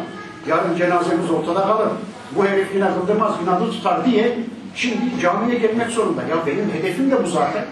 Yarın 0.47 0.77
cenazemiz 0.77 1.31
ortada 1.31 1.63
kalır. 1.63 1.89
Bu 2.37 2.45
herif 2.45 2.75
yine 2.75 2.89
kıldırmaz, 2.95 3.33
inadı 3.45 3.71
tutar 3.71 4.05
diye 4.05 4.39
şimdi 4.75 5.21
camiye 5.23 5.59
gelmek 5.59 5.91
zorunda. 5.91 6.23
Ya 6.23 6.37
benim 6.47 6.71
hedefim 6.71 7.11
de 7.11 7.25
bu 7.25 7.29
zaten. 7.29 7.65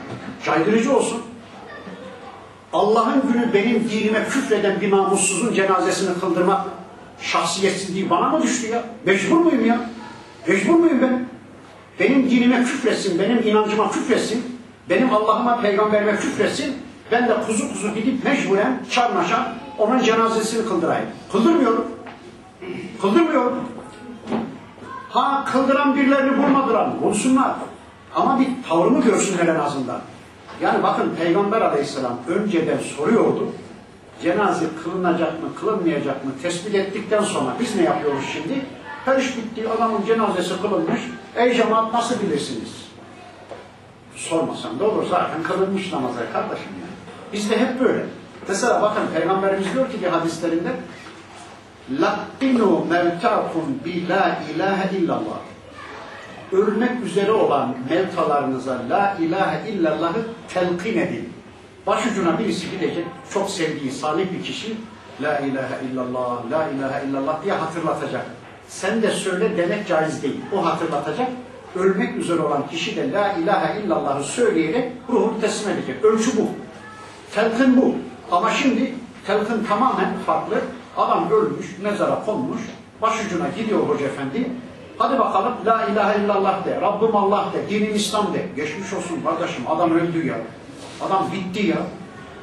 Caydırıcı 0.44 0.96
olsun. 0.96 1.22
Allah'ın 2.72 3.32
günü 3.32 3.55
benim 3.55 3.90
dinime 3.90 4.24
küfreden 4.24 4.80
bir 4.80 4.90
namussuzun 4.90 5.55
cenazesini 5.55 6.20
kıldırmak 6.20 6.61
şahsiyetsizliği 7.20 8.11
bana 8.11 8.28
mı 8.28 8.42
düştü 8.42 8.66
ya? 8.72 8.84
Mecbur 9.07 9.36
muyum 9.36 9.66
ya? 9.66 9.80
Mecbur 10.49 10.74
muyum 10.74 10.99
ben? 11.03 11.27
Benim 12.01 12.30
dinime 12.30 12.64
küfretsin, 12.64 13.18
benim 13.18 13.49
inancıma 13.49 13.90
küfretsin, 13.90 14.61
benim 14.90 15.14
Allah'ıma, 15.14 15.61
peygamberime 15.61 16.16
küfretsin, 16.16 16.76
ben 17.12 17.28
de 17.28 17.34
kuzu 17.46 17.72
kuzu 17.72 17.94
gidip 17.94 18.24
mecburen 18.24 18.82
çarnaşa 18.90 19.55
onun 19.78 20.03
cenazesini 20.03 20.68
kıldırayım. 20.68 21.07
Kıldırmıyorum. 21.32 21.84
Kıldırmıyorum. 23.01 23.59
Ha 25.09 25.44
kıldıran 25.53 25.96
birilerini 25.96 26.38
bulmadılar. 26.38 27.03
Bulsunlar. 27.03 27.55
Ama 28.14 28.40
bir 28.40 28.49
tavrımı 28.68 29.01
görsünler 29.01 29.46
en 29.46 29.59
azından. 29.59 30.01
Yani 30.62 30.82
bakın 30.82 31.14
Peygamber 31.18 31.61
aleyhisselam 31.61 32.18
önceden 32.28 32.78
soruyordu. 32.78 33.46
Cenaze 34.22 34.64
kılınacak 34.84 35.42
mı, 35.42 35.49
kılınmayacak 35.61 36.24
mı 36.24 36.30
tespit 36.42 36.74
ettikten 36.74 37.22
sonra 37.22 37.57
biz 37.61 37.76
ne 37.76 37.82
yapıyoruz 37.82 38.24
şimdi? 38.32 38.55
Her 39.09 39.18
iş 39.18 39.36
bitti, 39.36 39.68
adamın 39.68 40.06
cenazesi 40.06 40.62
kılınmış. 40.62 41.00
Ey 41.36 41.56
cemaat 41.56 41.94
nasıl 41.94 42.20
bilirsiniz? 42.20 42.88
Sormasam 44.14 44.78
da 44.78 44.84
olur 44.84 45.06
zaten 45.11 45.42
kılınmış 45.42 45.92
namazı 45.92 46.18
kardeşim 46.32 46.72
ya. 46.80 46.86
Bizde 47.32 47.59
hep 47.59 47.80
böyle. 47.80 48.06
Mesela 48.48 48.82
bakın 48.82 49.02
Peygamberimiz 49.14 49.74
diyor 49.74 49.90
ki 49.90 50.02
bir 50.02 50.06
hadislerinde 50.06 50.68
mevtakum 52.88 53.80
bi 53.84 54.09
la 54.09 54.38
ilahe 54.54 54.96
illallah. 54.96 55.38
Ölmek 56.52 57.04
üzere 57.04 57.32
olan 57.32 57.76
mevtalarınıza 57.90 58.78
la 58.90 59.16
ilahe 59.20 59.70
illallah'ı 59.70 60.26
telkin 60.48 60.98
edin. 60.98 61.32
Başucuna 61.86 62.38
birisi 62.38 62.70
gidecek, 62.70 63.06
çok 63.34 63.50
sevdiği 63.50 63.92
salih 63.92 64.32
bir 64.32 64.44
kişi, 64.44 64.76
La 65.22 65.38
ilahe 65.38 65.84
illallah, 65.92 66.50
la 66.50 66.68
ilahe 66.68 67.06
illallah 67.06 67.44
diye 67.44 67.54
hatırlatacak. 67.54 68.26
Sen 68.68 69.02
de 69.02 69.10
söyle 69.10 69.56
demek 69.56 69.88
caiz 69.88 70.22
değil. 70.22 70.40
O 70.56 70.66
hatırlatacak. 70.66 71.28
Ölmek 71.76 72.16
üzere 72.16 72.40
olan 72.40 72.68
kişi 72.68 72.96
de 72.96 73.12
la 73.12 73.32
ilahe 73.32 73.80
illallahı 73.80 74.24
söyleyerek 74.24 74.92
ruhunu 75.08 75.40
teslim 75.40 75.72
edecek. 75.72 76.04
Ölçü 76.04 76.36
bu. 76.36 76.48
Telkin 77.34 77.76
bu. 77.82 77.94
Ama 78.30 78.50
şimdi 78.50 78.94
telkin 79.26 79.64
tamamen 79.64 80.18
farklı. 80.26 80.60
Adam 80.96 81.30
ölmüş, 81.30 81.78
mezara 81.82 82.24
konmuş, 82.24 82.60
başucuna 83.02 83.48
gidiyor 83.56 83.80
hoca 83.80 84.06
efendi. 84.06 84.50
Hadi 84.98 85.18
bakalım 85.18 85.52
la 85.66 85.86
ilahe 85.92 86.24
illallah 86.24 86.66
de, 86.66 86.80
Rabbim 86.80 87.16
Allah 87.16 87.44
de, 87.52 87.70
dinin 87.70 87.94
İslam 87.94 88.34
de. 88.34 88.46
Geçmiş 88.56 88.92
olsun 88.92 89.20
kardeşim 89.24 89.64
adam 89.68 89.90
öldü 89.90 90.26
ya. 90.26 90.36
Adam 91.00 91.26
bitti 91.32 91.66
ya. 91.66 91.76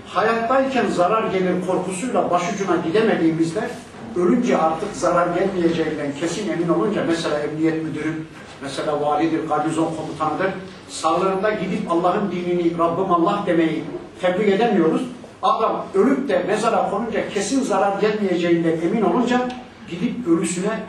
Hayattayken 0.08 0.88
zarar 0.88 1.24
gelir 1.24 1.66
korkusuyla 1.68 2.32
başucuna 2.32 2.76
gidemediğimizde 2.76 3.70
ölünce 4.16 4.58
artık 4.58 4.96
zarar 4.96 5.28
gelmeyeceğinden 5.28 6.12
kesin 6.20 6.52
emin 6.52 6.70
olunca 6.70 7.04
mesela 7.08 7.40
emniyet 7.40 7.84
müdürü, 7.84 8.14
mesela 8.62 9.02
validir, 9.02 9.48
garnizon 9.50 9.94
komutanıdır. 9.96 10.54
Sağlarında 10.90 11.50
gidip 11.50 11.92
Allah'ın 11.92 12.32
dinini 12.32 12.78
Rabbim 12.78 13.12
Allah 13.12 13.44
demeyi 13.48 13.84
tebliğ 14.22 14.54
edemiyoruz. 14.54 15.02
Adam 15.44 15.86
ölüp 15.94 16.30
de 16.30 16.44
mezara 16.48 16.90
konunca 16.90 17.30
kesin 17.30 17.62
zarar 17.62 18.00
gelmeyeceğinden 18.00 18.78
emin 18.82 19.02
olunca 19.02 19.50
gidip 19.90 20.28
ölüsüne 20.28 20.80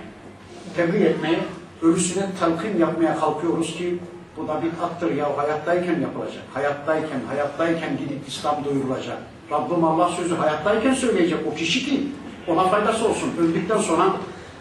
tebliğ 0.76 1.04
etmeye, 1.04 1.38
ölüsüne 1.82 2.26
telkin 2.40 2.78
yapmaya 2.78 3.16
kalkıyoruz 3.16 3.76
ki 3.76 3.98
bu 4.36 4.48
da 4.48 4.62
bir 4.62 4.68
attır 4.84 5.14
ya 5.14 5.38
hayattayken 5.38 6.00
yapılacak. 6.00 6.42
Hayattayken, 6.54 7.20
hayattayken 7.28 7.96
gidip 7.96 8.28
İslam 8.28 8.64
duyurulacak. 8.64 9.18
Rabbim 9.50 9.84
Allah 9.84 10.08
sözü 10.08 10.34
hayattayken 10.34 10.94
söyleyecek 10.94 11.38
o 11.52 11.54
kişi 11.54 11.86
ki 11.86 12.08
ona 12.48 12.68
faydası 12.68 13.08
olsun. 13.08 13.34
Öldükten 13.38 13.78
sonra 13.78 14.12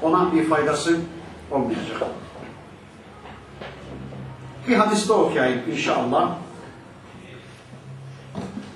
ona 0.02 0.34
bir 0.34 0.50
faydası 0.50 1.00
olmayacak. 1.52 2.04
Bir 4.68 4.76
hadiste 4.76 5.14
okuyayım 5.14 5.62
inşallah. 5.72 6.32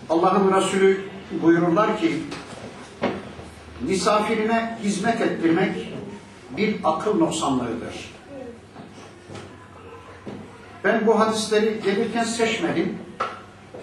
Allah'ın 0.10 0.54
Resulü 0.56 1.02
buyururlar 1.44 2.00
ki 2.00 2.24
misafirine 3.82 4.78
hizmet 4.84 5.22
ettirmek 5.22 5.94
bir 6.58 6.76
akıl 6.84 7.18
noksanlığıdır. 7.18 8.14
Ben 10.84 11.08
bu 11.08 11.20
hadisleri 11.20 11.80
gelirken 11.84 12.24
seçmedim. 12.24 12.98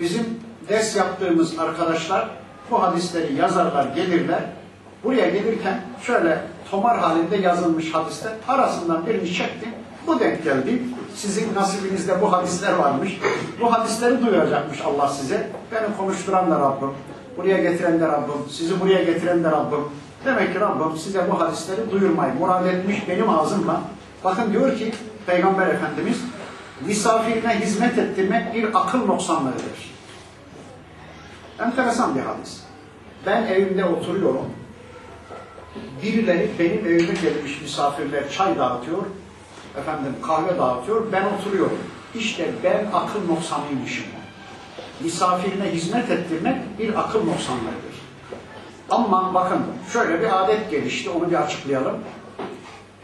Bizim 0.00 0.40
ders 0.68 0.96
yaptığımız 0.96 1.58
arkadaşlar 1.58 2.28
bu 2.70 2.82
hadisleri 2.82 3.34
yazarlar, 3.34 3.94
gelirler. 3.94 4.55
Buraya 5.05 5.28
gelirken 5.28 5.80
şöyle 6.03 6.38
tomar 6.70 6.99
halinde 6.99 7.36
yazılmış 7.36 7.94
hadisler 7.94 8.32
arasından 8.49 9.07
birini 9.07 9.32
çektim. 9.32 9.68
Bu 10.07 10.20
denk 10.20 10.44
geldi. 10.44 10.82
Sizin 11.14 11.55
nasibinizde 11.55 12.22
bu 12.22 12.32
hadisler 12.32 12.72
varmış. 12.72 13.20
Bu 13.61 13.72
hadisleri 13.72 14.26
duyuracakmış 14.26 14.80
Allah 14.80 15.09
size. 15.09 15.51
Beni 15.72 15.97
konuşturan 15.97 16.51
da 16.51 16.61
Rabbim. 16.61 16.90
Buraya 17.36 17.59
getiren 17.59 18.01
de 18.01 18.07
Rabbim. 18.07 18.51
Sizi 18.51 18.80
buraya 18.80 19.03
getiren 19.05 19.44
de 19.44 19.51
Rabbim. 19.51 19.80
Demek 20.24 20.53
ki 20.53 20.61
Rabbim 20.61 20.99
size 20.99 21.30
bu 21.30 21.40
hadisleri 21.40 21.90
duyurmayı 21.90 22.34
murad 22.34 22.66
etmiş 22.66 23.09
benim 23.09 23.30
ağzımla. 23.30 23.80
Bakın 24.24 24.53
diyor 24.53 24.78
ki 24.78 24.92
Peygamber 25.26 25.66
Efendimiz 25.66 26.20
misafirine 26.86 27.61
hizmet 27.61 27.99
ettirmek 27.99 28.55
bir 28.55 28.64
akıl 28.74 29.07
noksanlığıdır. 29.07 29.97
Enteresan 31.61 32.14
bir 32.14 32.20
hadis. 32.20 32.61
Ben 33.26 33.42
evimde 33.42 33.84
oturuyorum. 33.84 34.47
Birileri 36.02 36.50
benim 36.58 36.86
evime 36.86 37.14
gelmiş 37.14 37.62
misafirler 37.62 38.30
çay 38.30 38.58
dağıtıyor. 38.58 39.02
Efendim 39.80 40.14
kahve 40.22 40.58
dağıtıyor. 40.58 41.12
Ben 41.12 41.24
oturuyorum. 41.24 41.78
İşte 42.14 42.48
ben 42.64 42.86
akıl 42.94 43.26
noksanıymışım. 43.28 44.04
Misafirine 45.00 45.72
hizmet 45.72 46.10
ettirmek 46.10 46.56
bir 46.78 47.00
akıl 47.00 47.18
noksanlığıdır. 47.18 47.96
Ama 48.90 49.34
bakın 49.34 49.58
şöyle 49.92 50.20
bir 50.20 50.44
adet 50.44 50.70
gelişti. 50.70 51.10
Onu 51.10 51.30
bir 51.30 51.42
açıklayalım. 51.42 51.96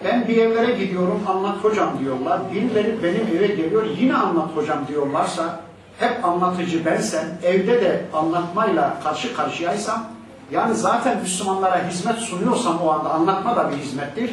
Ben 0.04 0.28
bir 0.28 0.36
evlere 0.36 0.72
gidiyorum 0.72 1.20
anlat 1.28 1.64
hocam 1.64 1.98
diyorlar. 1.98 2.40
Birileri 2.54 3.02
benim 3.02 3.36
eve 3.36 3.46
geliyor 3.46 3.86
yine 3.98 4.14
anlat 4.14 4.56
hocam 4.56 4.78
diyorlarsa 4.88 5.60
hep 5.98 6.24
anlatıcı 6.24 6.84
bensem 6.84 7.38
evde 7.42 7.80
de 7.80 8.04
anlatmayla 8.12 9.00
karşı 9.04 9.36
karşıyaysam 9.36 10.04
yani 10.50 10.74
zaten 10.74 11.20
Müslümanlara 11.20 11.88
hizmet 11.88 12.18
sunuyorsam 12.18 12.80
o 12.80 12.90
anda 12.90 13.10
anlatma 13.10 13.56
da 13.56 13.70
bir 13.70 13.76
hizmettir. 13.76 14.30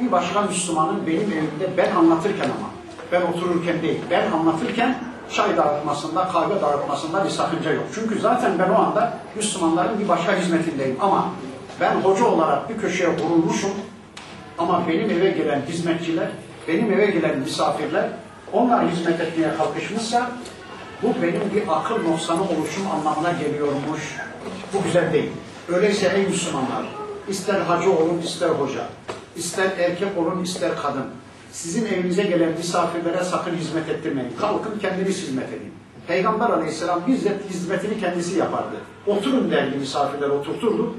Bir 0.00 0.12
başka 0.12 0.42
Müslümanın 0.42 1.06
benim 1.06 1.32
evimde 1.32 1.76
ben 1.76 1.96
anlatırken 1.96 2.44
ama 2.44 2.70
ben 3.12 3.32
otururken 3.32 3.82
değil 3.82 4.00
ben 4.10 4.32
anlatırken 4.32 4.98
çay 5.32 5.56
dağıtmasında, 5.56 6.28
kahve 6.28 6.60
dağıtmasında 6.60 7.24
bir 7.24 7.30
sakınca 7.30 7.72
yok. 7.72 7.84
Çünkü 7.94 8.20
zaten 8.20 8.58
ben 8.58 8.70
o 8.70 8.78
anda 8.78 9.18
Müslümanların 9.36 9.98
bir 9.98 10.08
başka 10.08 10.36
hizmetindeyim. 10.36 10.96
Ama 11.00 11.28
ben 11.80 11.94
hoca 11.94 12.24
olarak 12.24 12.70
bir 12.70 12.78
köşeye 12.78 13.18
vurulmuşum. 13.18 13.70
Ama 14.58 14.82
benim 14.88 15.10
eve 15.10 15.30
gelen 15.30 15.62
hizmetçiler, 15.68 16.28
benim 16.68 16.92
eve 16.92 17.06
gelen 17.06 17.38
misafirler, 17.38 18.08
onlar 18.52 18.90
hizmet 18.90 19.20
etmeye 19.20 19.56
kalkışmışsa 19.56 20.30
bu 21.02 21.14
benim 21.22 21.42
bir 21.54 21.62
akıl 21.68 22.02
noksanı 22.10 22.42
oluşum 22.42 22.90
anlamına 22.90 23.32
geliyormuş. 23.32 24.16
Bu 24.74 24.82
güzel 24.82 25.12
değil. 25.12 25.30
Öyleyse 25.68 26.12
ey 26.16 26.26
Müslümanlar, 26.26 26.86
ister 27.28 27.60
hacı 27.60 27.92
olun, 27.92 28.20
ister 28.24 28.48
hoca, 28.48 28.86
ister 29.36 29.70
erkek 29.78 30.18
olun, 30.18 30.42
ister 30.42 30.70
kadın, 30.82 31.04
sizin 31.52 31.86
evinize 31.86 32.22
gelen 32.22 32.52
misafirlere 32.52 33.24
sakın 33.24 33.56
hizmet 33.56 33.88
ettirmeyin. 33.88 34.30
Kalkın 34.40 34.78
kendiniz 34.78 35.22
hizmet 35.22 35.48
edin. 35.48 35.72
Peygamber 36.06 36.50
aleyhisselam 36.50 37.06
bizzat 37.06 37.50
hizmetini 37.50 38.00
kendisi 38.00 38.38
yapardı. 38.38 38.76
Oturun 39.06 39.50
derdi 39.50 39.76
misafirler 39.76 40.28
oturturdu. 40.28 40.94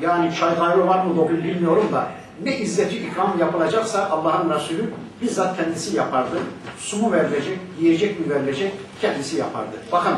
Yani 0.00 0.34
çay 0.34 0.56
kahve 0.56 0.86
var 0.86 1.04
mı 1.04 1.16
bugün 1.16 1.44
bilmiyorum 1.44 1.88
da 1.92 2.08
ne 2.44 2.58
izzeti 2.58 2.96
ikram 2.96 3.38
yapılacaksa 3.38 4.08
Allah'ın 4.10 4.50
Resulü 4.50 4.90
bizzat 5.22 5.56
kendisi 5.56 5.96
yapardı. 5.96 6.36
Su 6.78 6.96
mu 6.96 7.12
verilecek, 7.12 7.58
yiyecek 7.80 8.20
mi 8.20 8.34
verilecek 8.34 8.72
kendisi 9.00 9.36
yapardı. 9.36 9.76
Bakın 9.92 10.14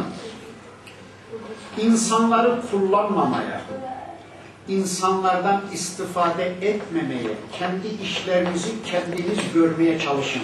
insanları 1.79 2.61
kullanmamaya, 2.71 3.61
insanlardan 4.69 5.63
istifade 5.73 6.45
etmemeye, 6.45 7.35
kendi 7.59 7.89
işlerinizi 8.03 8.83
kendiniz 8.83 9.39
görmeye 9.55 9.99
çalışın. 9.99 10.43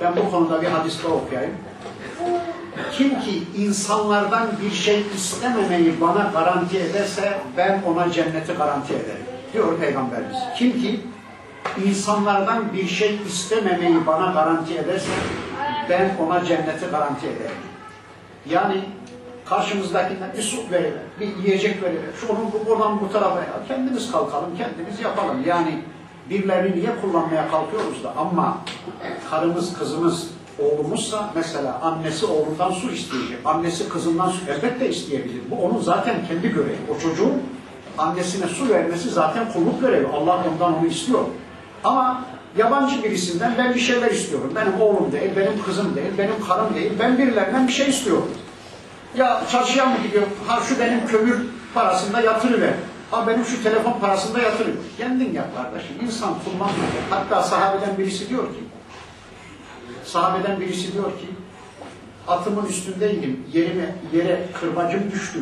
Ben 0.00 0.16
bu 0.16 0.30
konuda 0.30 0.62
bir 0.62 0.66
hadiste 0.66 1.08
okuyayım. 1.08 1.54
Kim 2.92 3.20
ki 3.20 3.42
insanlardan 3.56 4.48
bir 4.62 4.70
şey 4.70 5.04
istememeyi 5.14 6.00
bana 6.00 6.30
garanti 6.32 6.78
ederse 6.78 7.38
ben 7.56 7.82
ona 7.86 8.12
cenneti 8.12 8.52
garanti 8.52 8.94
ederim. 8.94 9.24
Diyor 9.52 9.78
Peygamberimiz. 9.78 10.36
Kim 10.58 10.72
ki 10.72 11.00
insanlardan 11.84 12.72
bir 12.72 12.88
şey 12.88 13.18
istememeyi 13.26 14.06
bana 14.06 14.32
garanti 14.32 14.74
ederse 14.74 15.10
ben 15.88 16.10
ona 16.26 16.44
cenneti 16.44 16.86
garanti 16.86 17.26
ederim. 17.26 17.56
Yani 18.50 18.84
karşımızdakinden 19.48 20.32
bir 20.36 20.42
su 20.42 20.56
verir, 20.70 20.92
bir 21.20 21.36
yiyecek 21.36 21.82
verir. 21.82 22.00
Şunu 22.20 22.38
buradan 22.66 23.00
bu 23.00 23.12
tarafa 23.12 23.38
ya. 23.38 23.60
Kendimiz 23.68 24.12
kalkalım, 24.12 24.50
kendimiz 24.56 25.00
yapalım. 25.00 25.44
Yani 25.46 25.82
birilerini 26.30 26.76
niye 26.76 26.90
kullanmaya 27.02 27.50
kalkıyoruz 27.50 28.04
da 28.04 28.14
ama 28.16 28.58
karımız, 29.30 29.78
kızımız, 29.78 30.28
oğlumuzsa 30.58 31.30
mesela 31.34 31.80
annesi 31.82 32.26
oğlundan 32.26 32.70
su 32.70 32.90
isteyecek. 32.90 33.38
Annesi 33.44 33.88
kızından 33.88 34.28
su 34.28 34.38
elbette 34.50 34.88
isteyebilir. 34.88 35.42
Bu 35.50 35.64
onun 35.64 35.80
zaten 35.80 36.26
kendi 36.28 36.48
görevi. 36.48 36.76
O 36.96 37.00
çocuğun 37.00 37.42
annesine 37.98 38.46
su 38.46 38.68
vermesi 38.68 39.10
zaten 39.10 39.52
kulluk 39.52 39.80
görevi. 39.80 40.06
Allah 40.06 40.44
ondan 40.52 40.78
onu 40.78 40.86
istiyor. 40.86 41.24
Ama 41.84 42.24
yabancı 42.56 43.02
birisinden 43.04 43.54
ben 43.58 43.74
bir 43.74 43.80
şeyler 43.80 44.10
istiyorum. 44.10 44.52
Benim 44.56 44.80
oğlum 44.80 45.12
değil, 45.12 45.30
benim 45.36 45.62
kızım 45.62 45.96
değil, 45.96 46.10
benim 46.18 46.46
karım 46.48 46.74
değil. 46.74 46.92
Ben 46.98 47.18
birilerinden 47.18 47.68
bir 47.68 47.72
şey 47.72 47.88
istiyorum. 47.88 48.28
Ya 49.16 49.42
çarşıya 49.50 49.86
mı 49.86 49.96
gidiyor? 50.06 50.26
Ha 50.46 50.60
şu 50.68 50.80
benim 50.80 51.06
kömür 51.06 51.46
parasında 51.74 52.20
yatırıver. 52.20 52.74
Ha 53.10 53.26
benim 53.26 53.44
şu 53.44 53.62
telefon 53.62 54.00
parasında 54.00 54.38
yatırıver. 54.38 54.76
Kendin 54.98 55.32
yap 55.32 55.46
kardeşim. 55.56 55.96
İnsan 56.02 56.34
kullanmıyor. 56.44 56.88
Hatta 57.10 57.42
sahabeden 57.42 57.98
birisi 57.98 58.28
diyor 58.28 58.44
ki 58.44 58.64
sahabeden 60.04 60.60
birisi 60.60 60.92
diyor 60.92 61.04
ki 61.04 61.26
atımın 62.28 62.66
üstündeydim. 62.66 63.44
Yerime, 63.52 63.94
yere 64.12 64.46
kırbacım 64.60 65.10
düştü. 65.12 65.38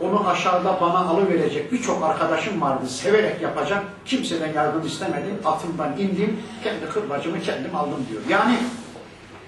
Onu 0.00 0.28
aşağıda 0.28 0.80
bana 0.80 0.98
alıverecek 0.98 1.72
birçok 1.72 2.04
arkadaşım 2.04 2.60
vardı. 2.60 2.86
Severek 2.88 3.42
yapacak. 3.42 3.84
Kimseden 4.04 4.52
yardım 4.52 4.86
istemedim. 4.86 5.38
Atımdan 5.44 5.92
indim. 5.98 6.40
Kendi 6.64 6.88
kırbacımı 6.88 7.40
kendim 7.40 7.76
aldım 7.76 8.06
diyor. 8.10 8.22
Yani 8.28 8.58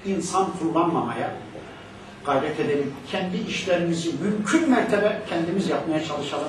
insan 0.06 0.46
kullanmamaya 0.60 1.30
gayret 2.28 2.60
edelim. 2.60 2.92
Kendi 3.10 3.36
işlerimizi 3.36 4.10
mümkün 4.22 4.70
mertebe 4.70 5.22
kendimiz 5.28 5.68
yapmaya 5.68 6.04
çalışalım. 6.04 6.48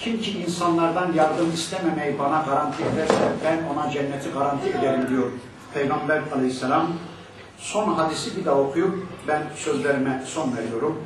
Kim 0.00 0.20
ki 0.20 0.38
insanlardan 0.38 1.12
yardım 1.12 1.52
istememeyi 1.54 2.18
bana 2.18 2.42
garanti 2.46 2.82
ederse 2.82 3.14
ben 3.44 3.58
ona 3.74 3.90
cenneti 3.90 4.30
garanti 4.30 4.68
ederim 4.68 5.08
diyor 5.08 5.30
Peygamber 5.74 6.22
aleyhisselam. 6.36 6.92
Son 7.58 7.94
hadisi 7.94 8.36
bir 8.36 8.44
daha 8.44 8.58
okuyup 8.58 9.06
ben 9.28 9.42
sözlerime 9.56 10.22
son 10.26 10.56
veriyorum. 10.56 11.02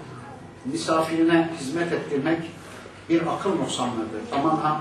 Misafirine 0.64 1.50
hizmet 1.60 1.92
ettirmek 1.92 2.38
bir 3.08 3.22
akıl 3.26 3.56
noksanlığıdır. 3.56 4.22
Aman 4.32 4.56
ha 4.56 4.80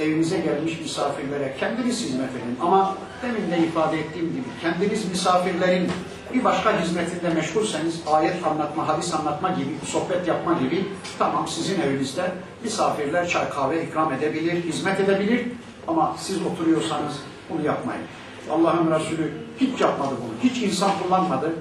evinize 0.00 0.38
gelmiş 0.38 0.80
misafirlere 0.80 1.54
kendiniz 1.60 2.04
hizmet 2.04 2.30
edin. 2.30 2.58
Ama 2.60 2.96
demin 3.22 3.50
de 3.50 3.66
ifade 3.66 4.00
ettiğim 4.00 4.28
gibi 4.28 4.44
kendiniz 4.62 5.10
misafirlerin 5.10 5.90
bir 6.36 6.44
başka 6.44 6.80
hizmetinde 6.80 7.34
meşgulseniz 7.34 8.00
ayet 8.06 8.46
anlatma, 8.46 8.88
hadis 8.88 9.14
anlatma 9.14 9.48
gibi, 9.50 9.86
sohbet 9.86 10.28
yapma 10.28 10.52
gibi 10.52 10.84
tamam 11.18 11.48
sizin 11.48 11.80
evinizde 11.80 12.32
misafirler 12.64 13.28
çay 13.28 13.48
kahve 13.50 13.84
ikram 13.84 14.12
edebilir, 14.12 14.64
hizmet 14.64 15.00
edebilir 15.00 15.46
ama 15.88 16.16
siz 16.18 16.38
oturuyorsanız 16.46 17.12
bunu 17.50 17.66
yapmayın. 17.66 18.02
Allah'ın 18.50 18.90
Resulü 18.90 19.32
hiç 19.60 19.80
yapmadı 19.80 20.14
bunu. 20.22 20.50
Hiç 20.50 20.62
insan 20.62 20.90
kullanmadı. 21.02 21.52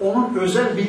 Onun 0.00 0.34
özel 0.34 0.76
bir 0.76 0.88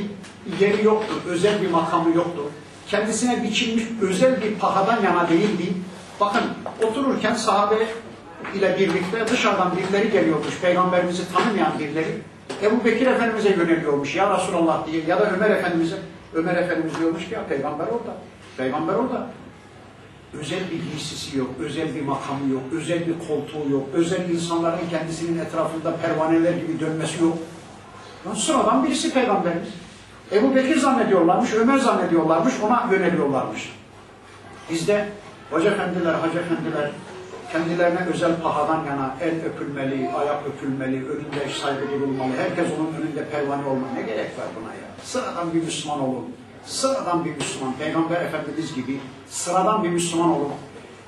yeri 0.60 0.86
yoktu, 0.86 1.14
özel 1.28 1.62
bir 1.62 1.70
makamı 1.70 2.16
yoktu. 2.16 2.42
Kendisine 2.88 3.44
biçilmiş 3.44 3.84
özel 4.02 4.42
bir 4.42 4.56
pahadan 4.56 5.04
yana 5.04 5.30
değildi. 5.30 5.74
Bakın 6.20 6.42
otururken 6.84 7.34
sahabe 7.34 7.88
ile 8.56 8.80
birlikte 8.80 9.28
dışarıdan 9.28 9.78
birileri 9.78 10.12
geliyormuş. 10.12 10.60
Peygamberimizi 10.62 11.34
tanımayan 11.34 11.80
birileri. 11.80 12.22
Ebu 12.62 12.86
Bekir 12.86 13.08
Efendimiz'e 13.08 13.50
yöneliyormuş 13.50 14.16
ya 14.16 14.38
Resulallah 14.38 14.88
diye 14.88 15.04
ya 15.08 15.20
da 15.20 15.32
Ömer 15.32 15.50
Efendimiz'e. 15.50 15.96
Ömer 16.34 16.56
Efendimiz 16.56 17.00
diyormuş 17.00 17.28
ki 17.28 17.34
ya 17.34 17.48
peygamber 17.48 17.86
orada. 17.86 18.16
Peygamber 18.58 18.94
orada. 18.94 19.28
Özel 20.40 20.60
bir 20.72 20.92
giysisi 20.92 21.38
yok, 21.38 21.50
özel 21.60 21.96
bir 21.96 22.02
makamı 22.02 22.54
yok, 22.54 22.62
özel 22.74 23.00
bir 23.08 23.28
koltuğu 23.28 23.72
yok, 23.72 23.84
özel 23.94 24.30
insanların 24.30 24.90
kendisinin 24.90 25.40
etrafında 25.40 25.96
pervaneler 25.96 26.54
gibi 26.54 26.80
dönmesi 26.80 27.24
yok. 27.24 27.38
Yani 28.26 28.40
sıradan 28.40 28.84
birisi 28.84 29.14
peygamberimiz. 29.14 29.70
Ebu 30.32 30.56
Bekir 30.56 30.80
zannediyorlarmış, 30.80 31.54
Ömer 31.54 31.78
zannediyorlarmış, 31.78 32.54
ona 32.64 32.90
yöneliyorlarmış. 32.92 33.74
Bizde 34.70 35.10
hoca 35.52 35.72
efendiler, 35.72 36.14
hacı 36.14 36.38
efendiler 36.38 36.92
kendilerine 37.56 38.00
özel 38.14 38.42
pahadan 38.44 38.86
yana 38.86 39.16
el 39.22 39.46
öpülmeli, 39.46 40.10
ayak 40.18 40.44
öpülmeli, 40.48 40.96
önünde 40.96 41.50
saygı 41.62 41.92
durulmalı, 41.92 42.30
herkes 42.38 42.66
onun 42.80 43.02
önünde 43.02 43.26
pervane 43.26 43.66
olmalı. 43.66 43.96
Ne 43.96 44.02
gerek 44.02 44.38
var 44.40 44.48
buna 44.60 44.74
ya? 44.74 44.88
Sıradan 45.04 45.54
bir 45.54 45.64
Müslüman 45.64 46.00
olun. 46.00 46.26
Sıradan 46.66 47.26
bir 47.26 47.36
Müslüman, 47.36 47.74
Peygamber 47.74 48.22
Efendimiz 48.22 48.76
gibi 48.76 49.00
sıradan 49.30 49.84
bir 49.84 49.90
Müslüman 49.90 50.30
olun. 50.30 50.52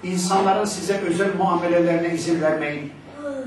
İnsanların 0.03 0.65
size 0.65 1.01
özel 1.07 1.35
muamelelerine 1.37 2.13
izin 2.13 2.41
vermeyin. 2.41 2.91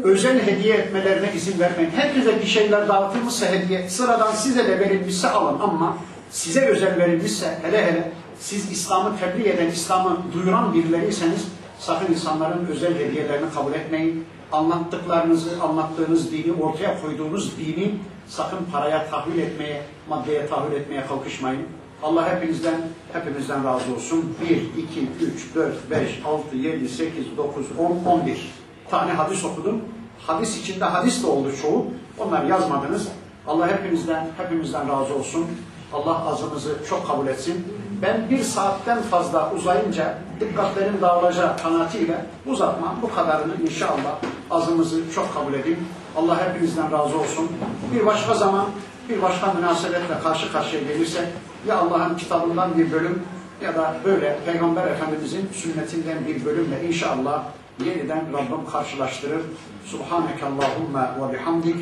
Özel 0.03 0.47
hediye 0.47 0.77
etmelerine 0.77 1.33
izin 1.35 1.61
vermeyin. 1.61 1.91
Herkese 1.91 2.41
bir 2.41 2.47
şeyler 2.47 2.89
dağıtılmışsa 2.89 3.47
hediye, 3.47 3.89
sıradan 3.89 4.33
size 4.33 4.69
de 4.69 4.79
verilmişse 4.79 5.29
alın 5.29 5.61
ama 5.61 5.97
size 6.31 6.61
özel 6.61 6.99
verilmişse 6.99 7.59
hele 7.63 7.87
hele 7.87 8.13
siz 8.41 8.73
İslam'ı 8.73 9.13
tebliğ 9.19 9.49
eden, 9.49 9.67
İslam'ı 9.67 10.19
duyuran 10.33 10.75
birileriyseniz 10.75 11.47
sakın 11.81 12.13
insanların 12.13 12.67
özel 12.67 12.95
hediyelerini 12.95 13.51
kabul 13.55 13.73
etmeyin. 13.73 14.25
Anlattıklarınızı, 14.53 15.63
anlattığınız 15.63 16.33
dini, 16.33 16.63
ortaya 16.63 17.01
koyduğunuz 17.03 17.59
dini 17.59 17.95
sakın 18.29 18.59
paraya 18.73 19.11
tahvil 19.11 19.39
etmeye, 19.39 19.83
maddeye 20.09 20.47
tahvil 20.47 20.73
etmeye 20.73 21.07
kalkışmayın. 21.07 21.63
Allah 22.03 22.35
hepinizden, 22.35 22.81
hepimizden 23.13 23.65
razı 23.65 23.95
olsun. 23.95 24.37
1, 24.41 24.57
2, 24.57 25.09
3, 25.35 25.55
4, 25.55 25.91
5, 25.91 26.21
6, 26.27 26.57
7, 26.57 26.89
8, 26.89 27.37
9, 27.37 27.67
10, 27.79 28.11
11 28.11 28.51
tane 28.91 29.13
hadis 29.13 29.45
okudum. 29.45 29.81
Hadis 30.27 30.61
içinde 30.61 30.85
hadis 30.85 31.23
de 31.23 31.27
oldu 31.27 31.49
çoğu. 31.63 31.87
Onları 32.19 32.49
yazmadınız. 32.49 33.09
Allah 33.47 33.69
hepinizden, 33.69 34.27
hepimizden 34.37 34.89
razı 34.89 35.15
olsun. 35.15 35.47
Allah 35.93 36.27
azımızı 36.27 36.77
çok 36.89 37.07
kabul 37.07 37.27
etsin. 37.27 37.67
Ben 38.03 38.31
bir 38.31 38.43
saatten 38.43 39.03
fazla 39.03 39.53
uzayınca 39.53 40.19
dikkatlerin 40.41 41.01
dağılacağı 41.01 41.57
kanaatiyle 41.57 42.27
uzatmam. 42.47 42.99
Bu 43.03 43.15
kadarını 43.15 43.53
inşallah 43.63 44.19
azımızı 44.51 45.01
çok 45.15 45.35
kabul 45.35 45.55
edin. 45.55 45.79
Allah 46.17 46.49
hepinizden 46.49 46.93
razı 46.93 47.19
olsun. 47.19 47.49
Bir 47.95 48.07
başka 48.07 48.35
zaman, 48.35 48.67
bir 49.09 49.23
başka 49.23 49.53
münasebetle 49.53 50.19
karşı 50.23 50.53
karşıya 50.53 50.83
gelirsek 50.83 51.27
ya 51.67 51.79
Allah'ın 51.79 52.17
kitabından 52.17 52.79
bir 52.79 52.93
bölüm 52.93 53.23
ya 53.63 53.75
da 53.75 53.95
böyle 54.05 54.39
Peygamber 54.47 54.87
Efendimizin 54.87 55.49
sünnetinden 55.53 56.27
bir 56.27 56.45
bölümle 56.45 56.89
inşallah 56.89 57.43
yeniden 57.85 58.33
Rabbim 58.33 58.71
karşılaştırır. 58.73 59.43
Subhaneke 59.85 60.47
Allahumma 60.47 61.17
ve 61.21 61.33
bihamdik. 61.33 61.77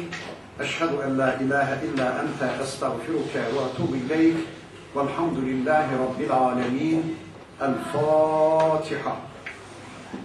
Eşhedü 0.60 0.92
en 1.06 1.18
la 1.18 1.34
ilahe 1.34 1.86
illa 1.86 2.04
ente 2.04 2.62
estağfiruke 2.62 3.38
ve 3.38 3.70
etubu 3.72 3.96
ileyk. 3.96 4.36
Velhamdülillahi 4.96 5.88
Rabbil 5.98 6.32
alemin. 6.32 7.16
El 7.60 7.74
Fatiha. 7.90 9.27